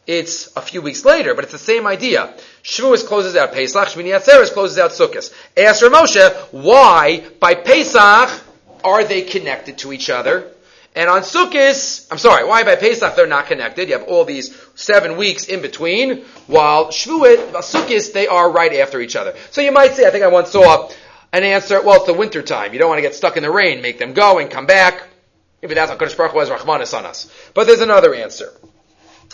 It's 0.07 0.55
a 0.57 0.61
few 0.61 0.83
weeks 0.83 1.05
later, 1.05 1.35
but 1.35 1.45
it's 1.45 1.53
the 1.53 1.59
same 1.59 1.87
idea. 1.87 2.35
Shavuos 2.62 3.07
closes 3.07 3.37
out 3.37 3.53
Pesach, 3.53 3.89
Shmini 3.89 4.18
Atzeres 4.18 4.53
closes 4.53 4.78
out 4.78 4.91
Sukkot. 4.91 5.33
Ask 5.57 5.83
Moshe, 5.85 6.33
why 6.53 7.24
by 7.39 7.55
Pesach 7.55 8.43
are 8.83 9.05
they 9.05 9.22
connected 9.22 9.78
to 9.78 9.93
each 9.93 10.11
other? 10.11 10.51
And 10.95 11.09
on 11.09 11.22
Sukkot, 11.22 12.07
I'm 12.11 12.18
sorry, 12.18 12.45
why 12.45 12.64
by 12.64 12.74
Pesach 12.74 13.14
they're 13.14 13.26
not 13.26 13.47
connected? 13.47 13.88
You 13.88 13.99
have 13.99 14.09
all 14.09 14.24
these 14.24 14.57
seven 14.74 15.16
weeks 15.16 15.45
in 15.45 15.62
between, 15.62 16.22
while 16.49 16.86
Shavuot, 16.86 17.53
Sukkot, 17.53 18.12
they 18.12 18.26
are 18.26 18.51
right 18.51 18.74
after 18.74 19.01
each 19.01 19.14
other. 19.14 19.34
So 19.51 19.61
you 19.61 19.70
might 19.70 19.95
say, 19.95 20.07
I 20.07 20.11
think 20.11 20.24
I 20.24 20.28
once 20.28 20.51
saw 20.51 20.91
an 21.32 21.45
answer, 21.45 21.80
well, 21.80 21.97
it's 21.97 22.07
the 22.07 22.14
winter 22.14 22.43
time. 22.43 22.72
You 22.72 22.80
don't 22.80 22.88
want 22.88 22.99
to 22.99 23.03
get 23.03 23.14
stuck 23.14 23.36
in 23.36 23.45
the 23.45 23.51
rain. 23.53 23.82
Make 23.82 23.99
them 24.01 24.14
go 24.14 24.38
and 24.38 24.51
come 24.51 24.66
back. 24.66 25.07
If 25.62 25.70
that's 25.72 25.93
HaKadosh 25.93 26.16
Baruch 26.16 26.32
Hu 26.32 26.38
Rahmanis 26.38 26.97
on 26.97 27.07
us. 27.07 27.30
But 27.55 27.66
there's 27.66 27.82
another 27.82 28.14
answer. 28.14 28.53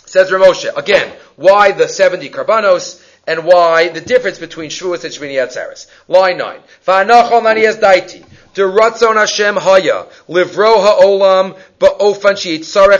Says 0.05 0.29
Ramosha, 0.29 0.77
again, 0.77 1.11
why 1.37 1.71
the 1.71 1.87
70 1.87 2.29
karbanos? 2.29 3.03
and 3.27 3.43
why 3.43 3.89
the 3.89 4.01
difference 4.01 4.39
between 4.39 4.69
Shavuos 4.69 5.03
and 5.03 5.13
Shmini 5.13 5.35
Atzeres. 5.35 5.87
Line 6.07 6.37
9. 6.37 6.59
Va'anachol 6.85 7.43
nani 7.43 7.61
daiti. 7.63 8.25
Deratzon 8.57 9.15
Hashem 9.15 9.55
haya. 9.55 10.07
Livro 10.27 10.81
ha'olam 10.81 11.55
ba'ofan 11.79 12.35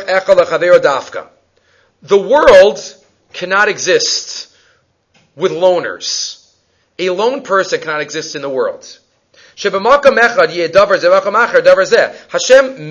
echal 0.05 0.79
dafka. 0.79 1.27
The 2.03 2.17
world 2.17 2.79
cannot 3.33 3.67
exist 3.67 4.53
with 5.35 5.51
loners. 5.51 6.53
A 6.99 7.09
lone 7.09 7.41
person 7.41 7.81
cannot 7.81 8.01
exist 8.01 8.35
in 8.35 8.43
the 8.43 8.49
world. 8.49 8.99
Hashem 9.59 9.71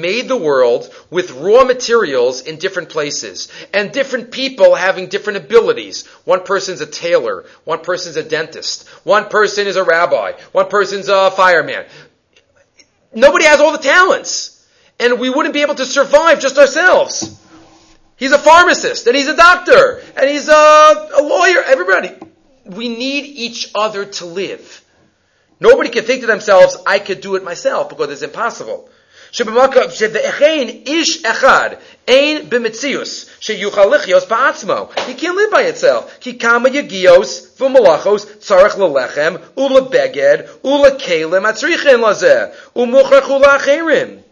made 0.00 0.26
the 0.26 0.36
world 0.36 0.92
with 1.10 1.30
raw 1.30 1.62
materials 1.62 2.40
in 2.40 2.58
different 2.58 2.88
places 2.88 3.48
and 3.72 3.92
different 3.92 4.32
people 4.32 4.74
having 4.74 5.06
different 5.06 5.36
abilities. 5.36 6.08
One 6.24 6.42
person's 6.42 6.80
a 6.80 6.86
tailor, 6.86 7.44
one 7.62 7.82
person's 7.82 8.16
a 8.16 8.24
dentist, 8.24 8.88
one 9.04 9.28
person 9.28 9.68
is 9.68 9.76
a 9.76 9.84
rabbi, 9.84 10.32
one 10.50 10.68
person's 10.68 11.08
a 11.08 11.30
fireman. 11.30 11.84
Nobody 13.16 13.46
has 13.46 13.60
all 13.60 13.72
the 13.72 13.78
talents. 13.78 14.52
And 15.00 15.18
we 15.18 15.28
wouldn't 15.30 15.54
be 15.54 15.62
able 15.62 15.74
to 15.74 15.86
survive 15.86 16.40
just 16.40 16.56
ourselves. 16.58 17.42
He's 18.16 18.32
a 18.32 18.38
pharmacist, 18.38 19.06
and 19.06 19.16
he's 19.16 19.28
a 19.28 19.36
doctor, 19.36 20.00
and 20.16 20.30
he's 20.30 20.48
a, 20.48 20.52
a 20.52 21.22
lawyer, 21.22 21.62
everybody. 21.66 22.12
We 22.64 22.88
need 22.88 23.26
each 23.26 23.70
other 23.74 24.06
to 24.06 24.24
live. 24.24 24.82
Nobody 25.60 25.90
can 25.90 26.04
think 26.04 26.22
to 26.22 26.26
themselves, 26.26 26.78
I 26.86 26.98
could 26.98 27.20
do 27.20 27.36
it 27.36 27.44
myself, 27.44 27.90
because 27.90 28.10
it's 28.10 28.22
impossible. 28.22 28.88
He 29.36 29.44
can't 29.44 29.54
live 35.36 35.50
by 35.50 35.62
itself. 35.62 36.20
Ki 36.20 36.34
kama 36.34 36.70
yagios 36.70 37.54
v'malachos 37.58 38.24
tzarech 38.40 38.76
lelechem 38.76 39.38
ulebeged 39.54 40.48
ulekelim 40.62 41.44
atzrichin 41.44 42.00
lazeh 42.00 42.54
umuchrach 42.74 43.28
ulacherim. 43.28 44.22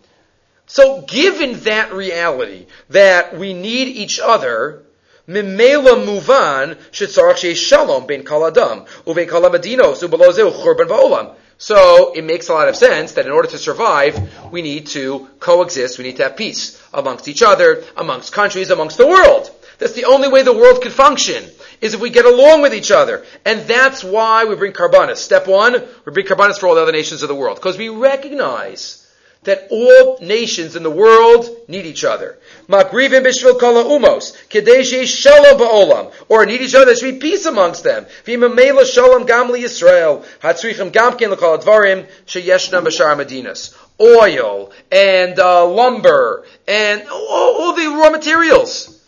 So 0.67 1.03
given 1.03 1.61
that 1.65 1.93
reality, 1.93 2.67
that 2.89 3.37
we 3.37 3.53
need 3.53 3.89
each 3.89 4.19
other, 4.19 4.85
Mimela 5.29 6.03
muvan 6.03 6.77
shetzarach 6.93 7.37
sheish 7.37 7.57
shalom 7.57 8.07
ben 8.07 8.25
kol 8.25 8.47
adam 8.47 8.87
uben 9.07 9.29
kol 9.29 9.43
amadinos 9.43 10.03
ubelozeu 10.03 10.51
churban 10.51 10.89
va'olam. 10.89 11.35
So 11.65 12.13
it 12.13 12.25
makes 12.25 12.51
a 12.51 12.53
lot 12.53 12.69
of 12.69 12.77
sense 12.77 13.13
that 13.13 13.25
in 13.25 13.33
order 13.33 13.49
to 13.49 13.57
survive, 13.57 14.53
we 14.53 14.61
need 14.61 14.89
to 14.89 15.31
coexist, 15.41 15.97
we 15.97 16.05
need 16.05 16.19
to 16.19 16.25
have 16.25 16.37
peace 16.37 16.79
amongst 16.93 17.27
each 17.27 17.43
other, 17.43 17.85
amongst 17.97 18.35
countries, 18.35 18.69
amongst 18.69 18.99
the 18.99 19.07
world. 19.07 19.51
That's 19.79 19.95
the 19.95 20.05
only 20.05 20.29
way 20.29 20.43
the 20.43 20.53
world 20.53 20.83
could 20.83 20.93
function, 20.93 21.43
is 21.81 21.95
if 21.95 22.03
we 22.03 22.11
get 22.11 22.27
along 22.27 22.61
with 22.61 22.75
each 22.75 22.91
other. 22.91 23.25
And 23.47 23.63
that's 23.63 24.05
why 24.05 24.45
we 24.45 24.57
bring 24.57 24.75
karbanis. 24.75 25.17
Step 25.17 25.49
one, 25.49 25.83
we 26.05 26.13
bring 26.13 26.27
karbanis 26.27 26.61
for 26.61 26.67
all 26.67 26.75
the 26.75 26.83
other 26.83 26.93
nations 26.93 27.23
of 27.23 27.31
the 27.31 27.35
world. 27.35 27.57
Because 27.57 27.79
we 27.79 27.89
recognize 27.89 29.04
that 29.45 29.69
all 29.71 30.19
nations 30.21 30.77
in 30.77 30.83
the 30.83 30.91
world 30.91 31.49
need 31.69 31.87
each 31.87 32.05
other. 32.05 32.39
Makrivim 32.69 33.25
b'shvil 33.25 33.59
kol 33.59 33.75
umos, 33.75 34.37
kadesh 34.49 35.09
shalom 35.09 35.59
ba'olam, 35.59 36.13
or 36.29 36.45
need 36.47 36.61
each 36.61 36.75
other, 36.75 36.87
there 36.87 36.97
should 36.97 37.21
be 37.21 37.31
peace 37.31 37.47
amongst 37.47 37.85
them. 37.85 38.07
V'imamela 38.25 38.85
shalom 38.85 39.27
gam 39.27 39.49
Yisrael, 39.49 40.25
hatzrichim 40.41 40.91
gamkin 40.91 41.31
l'kol 41.31 41.59
advarim, 41.59 42.07
sheyeshnam 42.27 42.85
b'shar 42.85 43.17
medinas. 43.17 43.77
Oil, 44.01 44.73
and 44.91 45.39
uh, 45.39 45.65
lumber, 45.67 46.45
and 46.67 47.07
all, 47.09 47.57
all, 47.61 47.73
the 47.75 47.87
raw 47.87 48.11
materials. 48.11 49.01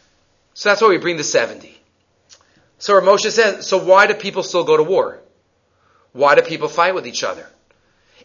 So 0.55 0.68
that's 0.68 0.80
why 0.80 0.89
we 0.89 0.99
bring 0.99 1.16
the 1.16 1.24
70. 1.24 1.76
So 2.78 3.01
Moshe 3.01 3.30
says, 3.30 3.66
so 3.66 3.78
why 3.78 4.07
do 4.07 4.14
people 4.14 4.45
still 4.45 4.62
go 4.62 4.76
to 4.76 4.84
war? 4.84 5.20
Why 6.12 6.37
do 6.37 6.43
people 6.43 6.68
fight 6.68 6.95
with 6.95 7.07
each 7.07 7.24
other? 7.24 7.47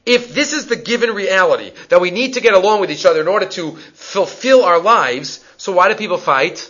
If 0.05 0.33
this 0.33 0.53
is 0.53 0.65
the 0.65 0.75
given 0.75 1.11
reality, 1.11 1.73
that 1.89 2.01
we 2.01 2.11
need 2.11 2.33
to 2.33 2.41
get 2.41 2.53
along 2.53 2.81
with 2.81 2.91
each 2.91 3.05
other 3.05 3.21
in 3.21 3.27
order 3.27 3.45
to 3.45 3.71
fulfill 3.93 4.63
our 4.63 4.79
lives, 4.79 5.43
so 5.57 5.71
why 5.73 5.89
do 5.89 5.95
people 5.95 6.17
fight? 6.17 6.69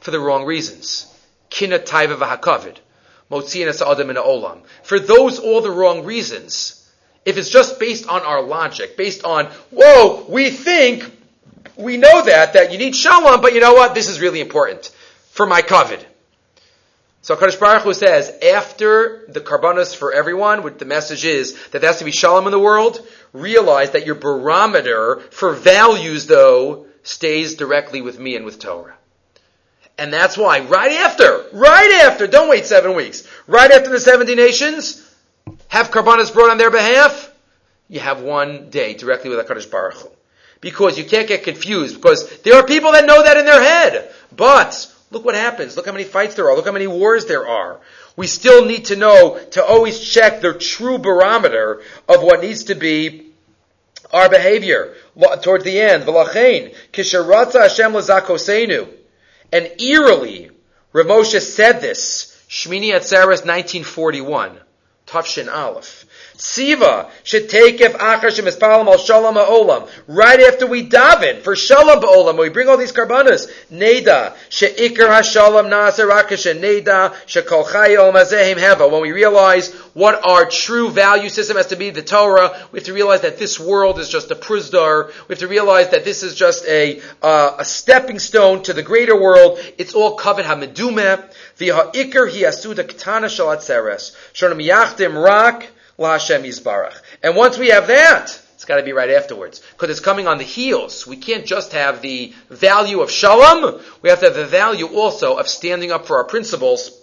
For 0.00 0.10
the 0.10 0.18
wrong 0.18 0.44
reasons. 0.44 1.06
For 4.82 4.98
those 4.98 5.38
all 5.38 5.60
the 5.60 5.70
wrong 5.70 6.04
reasons. 6.04 6.78
if 7.24 7.38
it's 7.38 7.50
just 7.50 7.78
based 7.78 8.08
on 8.08 8.22
our 8.22 8.42
logic, 8.42 8.96
based 8.96 9.24
on, 9.24 9.46
whoa, 9.70 10.26
we 10.28 10.50
think, 10.50 11.04
we 11.76 11.96
know 11.96 12.24
that, 12.24 12.54
that 12.54 12.72
you 12.72 12.78
need 12.78 12.96
shalom, 12.96 13.40
but 13.40 13.54
you 13.54 13.60
know 13.60 13.74
what? 13.74 13.94
This 13.94 14.08
is 14.08 14.20
really 14.20 14.40
important 14.40 14.90
for 15.30 15.46
my 15.46 15.62
covet. 15.62 16.04
So 17.22 17.36
Kadosh 17.36 17.58
Baruch 17.58 17.82
Hu 17.84 17.94
says, 17.94 18.32
after 18.42 19.24
the 19.28 19.40
karbanos 19.40 19.94
for 19.94 20.12
everyone, 20.12 20.64
what 20.64 20.80
the 20.80 20.84
message 20.84 21.24
is 21.24 21.54
that 21.68 21.80
there 21.80 21.88
has 21.88 22.00
to 22.00 22.04
be 22.04 22.10
shalom 22.10 22.46
in 22.46 22.50
the 22.50 22.58
world, 22.58 23.06
realize 23.32 23.92
that 23.92 24.06
your 24.06 24.16
barometer 24.16 25.20
for 25.30 25.52
values, 25.52 26.26
though, 26.26 26.86
stays 27.04 27.54
directly 27.54 28.00
with 28.00 28.18
me 28.18 28.34
and 28.34 28.44
with 28.44 28.58
Torah. 28.58 28.96
And 29.96 30.12
that's 30.12 30.36
why, 30.36 30.60
right 30.60 30.90
after, 30.90 31.44
right 31.52 32.02
after, 32.04 32.26
don't 32.26 32.48
wait 32.48 32.66
seven 32.66 32.96
weeks, 32.96 33.24
right 33.46 33.70
after 33.70 33.90
the 33.90 34.00
70 34.00 34.34
nations 34.34 35.08
have 35.68 35.92
karbanos 35.92 36.34
brought 36.34 36.50
on 36.50 36.58
their 36.58 36.72
behalf, 36.72 37.32
you 37.88 38.00
have 38.00 38.20
one 38.20 38.68
day 38.70 38.94
directly 38.94 39.30
with 39.30 39.46
HaKadosh 39.46 39.70
Baruch 39.70 39.94
Hu. 39.94 40.08
Because 40.60 40.98
you 40.98 41.04
can't 41.04 41.28
get 41.28 41.44
confused, 41.44 41.94
because 41.94 42.40
there 42.40 42.56
are 42.56 42.66
people 42.66 42.92
that 42.92 43.06
know 43.06 43.22
that 43.22 43.36
in 43.36 43.44
their 43.44 43.62
head. 43.62 44.12
But, 44.34 44.91
look 45.12 45.24
what 45.24 45.34
happens. 45.34 45.76
Look 45.76 45.86
how 45.86 45.92
many 45.92 46.04
fights 46.04 46.34
there 46.34 46.48
are. 46.48 46.56
Look 46.56 46.66
how 46.66 46.72
many 46.72 46.86
wars 46.86 47.26
there 47.26 47.46
are. 47.46 47.80
We 48.16 48.26
still 48.26 48.64
need 48.64 48.86
to 48.86 48.96
know 48.96 49.38
to 49.52 49.64
always 49.64 50.00
check 50.00 50.40
the 50.40 50.54
true 50.54 50.98
barometer 50.98 51.82
of 52.08 52.22
what 52.22 52.40
needs 52.40 52.64
to 52.64 52.74
be 52.74 53.26
our 54.12 54.28
behavior 54.28 54.94
towards 55.42 55.64
the 55.64 55.80
end. 55.80 56.04
V'lachein, 56.04 56.74
kisharatza 56.92 57.62
Hashem 57.62 57.92
lazakosenu. 57.92 58.88
And 59.52 59.80
eerily, 59.80 60.50
Ramosha 60.92 61.40
said 61.40 61.80
this, 61.80 62.28
Shmini 62.48 62.92
Atzeres 62.92 63.46
1941, 63.46 64.58
Tafshin 65.12 65.52
Aleph. 65.52 66.06
Siva 66.38 67.10
should 67.22 67.48
take 67.48 67.80
if 67.80 67.92
achar 67.92 68.30
shemispalam 68.30 68.86
al 68.86 68.98
shalom 68.98 69.34
ha'olam. 69.34 69.88
Right 70.08 70.40
after 70.40 70.66
we 70.66 70.88
daven 70.88 71.42
for 71.42 71.54
shalom 71.54 72.00
ba'olam, 72.02 72.38
we 72.38 72.48
bring 72.48 72.68
all 72.68 72.78
these 72.78 72.92
karbanas. 72.92 73.48
Neda 73.70 74.34
sheikar 74.48 75.08
hashalom 75.08 75.68
nasa 75.68 76.08
rakasha 76.08 76.58
neda 76.58 77.14
shekol 77.26 77.64
chayil 77.64 78.12
mazehim 78.12 78.58
heva. 78.58 78.88
When 78.88 79.02
we 79.02 79.12
realize 79.12 79.72
what 79.94 80.26
our 80.26 80.46
true 80.46 80.90
value 80.90 81.28
system 81.28 81.58
has 81.58 81.66
to 81.68 81.76
be, 81.76 81.90
the 81.90 82.02
Torah, 82.02 82.66
we 82.72 82.78
have 82.78 82.86
to 82.86 82.94
realize 82.94 83.20
that 83.20 83.38
this 83.38 83.60
world 83.60 83.98
is 83.98 84.08
just 84.08 84.30
a 84.30 84.34
prizdar. 84.34 85.08
We 85.28 85.34
have 85.34 85.40
to 85.40 85.48
realize 85.48 85.90
that 85.90 86.04
this 86.04 86.22
is 86.22 86.34
just 86.34 86.66
a 86.66 87.02
uh, 87.22 87.56
a 87.58 87.64
stepping 87.64 88.18
stone 88.18 88.62
to 88.64 88.72
the 88.72 88.82
greater 88.82 89.20
world. 89.20 89.58
It's 89.78 89.94
all 89.94 90.14
covered 90.14 90.46
hamedumeh. 90.46 91.32
V'ha 91.62 91.94
ikar 91.94 92.30
hi 92.30 92.42
asuda 92.50 92.84
ketana 92.84 93.26
shalat 93.26 93.62
seres. 93.62 94.16
Shonim 94.34 94.60
yachdim 94.64 95.22
rak. 95.22 95.68
LaHashem 95.98 96.44
Yisbarach. 96.44 97.00
And 97.22 97.36
once 97.36 97.58
we 97.58 97.68
have 97.68 97.86
that, 97.88 98.40
it's 98.54 98.64
got 98.64 98.76
to 98.76 98.82
be 98.82 98.92
right 98.92 99.10
afterwards. 99.10 99.62
Because 99.72 99.90
it's 99.90 100.00
coming 100.00 100.26
on 100.26 100.38
the 100.38 100.44
heels. 100.44 101.06
We 101.06 101.16
can't 101.16 101.46
just 101.46 101.72
have 101.72 102.02
the 102.02 102.32
value 102.48 103.00
of 103.00 103.10
shalom. 103.10 103.80
We 104.02 104.10
have 104.10 104.20
to 104.20 104.26
have 104.26 104.34
the 104.34 104.46
value 104.46 104.86
also 104.86 105.36
of 105.36 105.48
standing 105.48 105.92
up 105.92 106.06
for 106.06 106.16
our 106.16 106.24
principles 106.24 106.98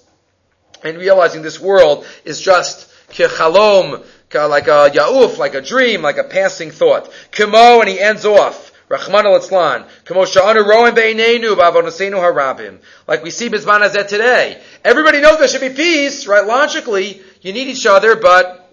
and 0.84 0.98
realizing 0.98 1.42
this 1.42 1.60
world 1.60 2.06
is 2.26 2.42
just 2.42 2.90
kechalom, 3.10 4.04
like 4.34 4.68
a 4.68 4.90
yauf, 4.90 5.38
like 5.38 5.54
a 5.54 5.62
dream, 5.62 6.02
like 6.02 6.18
a 6.18 6.24
passing 6.24 6.72
thought. 6.72 7.12
Kimo, 7.32 7.82
and 7.82 7.90
he 7.90 8.00
ends 8.00 8.26
off. 8.26 8.72
Rahman 8.90 9.28
al 9.28 9.40
Itzlan. 9.40 9.88
Kamo 10.06 10.26
sha'anu 10.26 10.96
be'inenu 10.96 11.56
ba'avonosenu 11.56 12.16
harabim. 12.16 12.80
Like 13.08 13.24
we 13.24 13.30
see 13.30 13.48
Bizman 13.48 13.88
Azet 13.88 14.08
today. 14.08 14.60
Everybody 14.84 15.22
knows 15.22 15.38
there 15.38 15.48
should 15.48 15.62
be 15.62 15.70
peace, 15.70 16.26
right? 16.26 16.46
Logically, 16.46 17.22
you 17.42 17.54
need 17.54 17.68
each 17.68 17.86
other, 17.86 18.16
but 18.16 18.70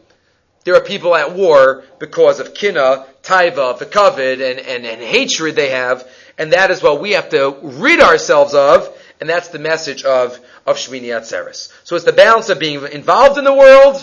there 0.65 0.75
are 0.75 0.81
people 0.81 1.15
at 1.15 1.35
war 1.35 1.85
because 2.01 2.41
of 2.41 2.55
kina, 2.55 3.07
taiva, 3.23 3.79
the 3.79 3.85
covet, 3.87 4.41
and, 4.41 4.59
and, 4.59 4.87
and 4.87 5.01
hatred 5.03 5.55
they 5.55 5.69
have, 5.69 6.09
and 6.39 6.53
that 6.53 6.71
is 6.71 6.83
what 6.83 7.01
we 7.01 7.13
have 7.13 7.29
to 7.29 7.57
rid 7.63 8.01
ourselves 8.01 8.55
of, 8.55 8.89
and 9.21 9.29
that's 9.29 9.49
the 9.49 9.59
message 9.59 10.03
of, 10.03 10.41
of 10.67 10.77
Shmini 10.77 11.09
Atzeres. 11.09 11.73
So 11.85 11.95
it's 11.95 12.05
the 12.05 12.13
balance 12.13 12.49
of 12.49 12.59
being 12.59 12.85
involved 12.91 13.39
in 13.39 13.45
the 13.45 13.55
world, 13.55 14.03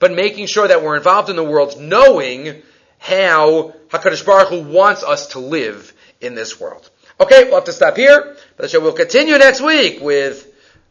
but 0.00 0.12
making 0.12 0.46
sure 0.46 0.66
that 0.66 0.82
we're 0.82 0.96
involved 0.96 1.30
in 1.30 1.36
the 1.36 1.44
world 1.44 1.80
knowing 1.80 2.62
how 3.02 3.74
HaKadosh 3.88 4.24
Baruch 4.24 4.48
Hu 4.48 4.60
wants 4.62 5.02
us 5.02 5.26
to 5.28 5.40
live 5.40 5.92
in 6.20 6.36
this 6.36 6.60
world. 6.60 6.88
Okay, 7.20 7.44
we'll 7.44 7.56
have 7.56 7.64
to 7.64 7.72
stop 7.72 7.96
here, 7.96 8.36
but 8.56 8.72
we'll 8.74 8.92
continue 8.92 9.36
next 9.38 9.60
week 9.60 10.00
with 10.00 10.46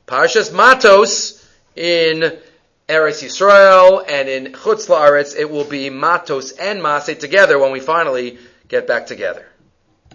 Parshas 0.08 0.54
Matos 0.54 1.42
in 1.76 2.38
Eretz 2.90 3.24
Yisrael, 3.24 4.04
and 4.06 4.28
in 4.28 4.52
Chutz 4.52 4.90
La'aretz 4.90 5.40
it 5.40 5.50
will 5.50 5.64
be 5.64 5.90
Matos 5.90 6.52
and 6.52 6.82
Masei 6.82 7.18
together 7.18 7.58
when 7.58 7.72
we 7.72 7.80
finally 7.80 8.38
get 8.68 8.88
back 8.88 9.08
together. 9.08 9.48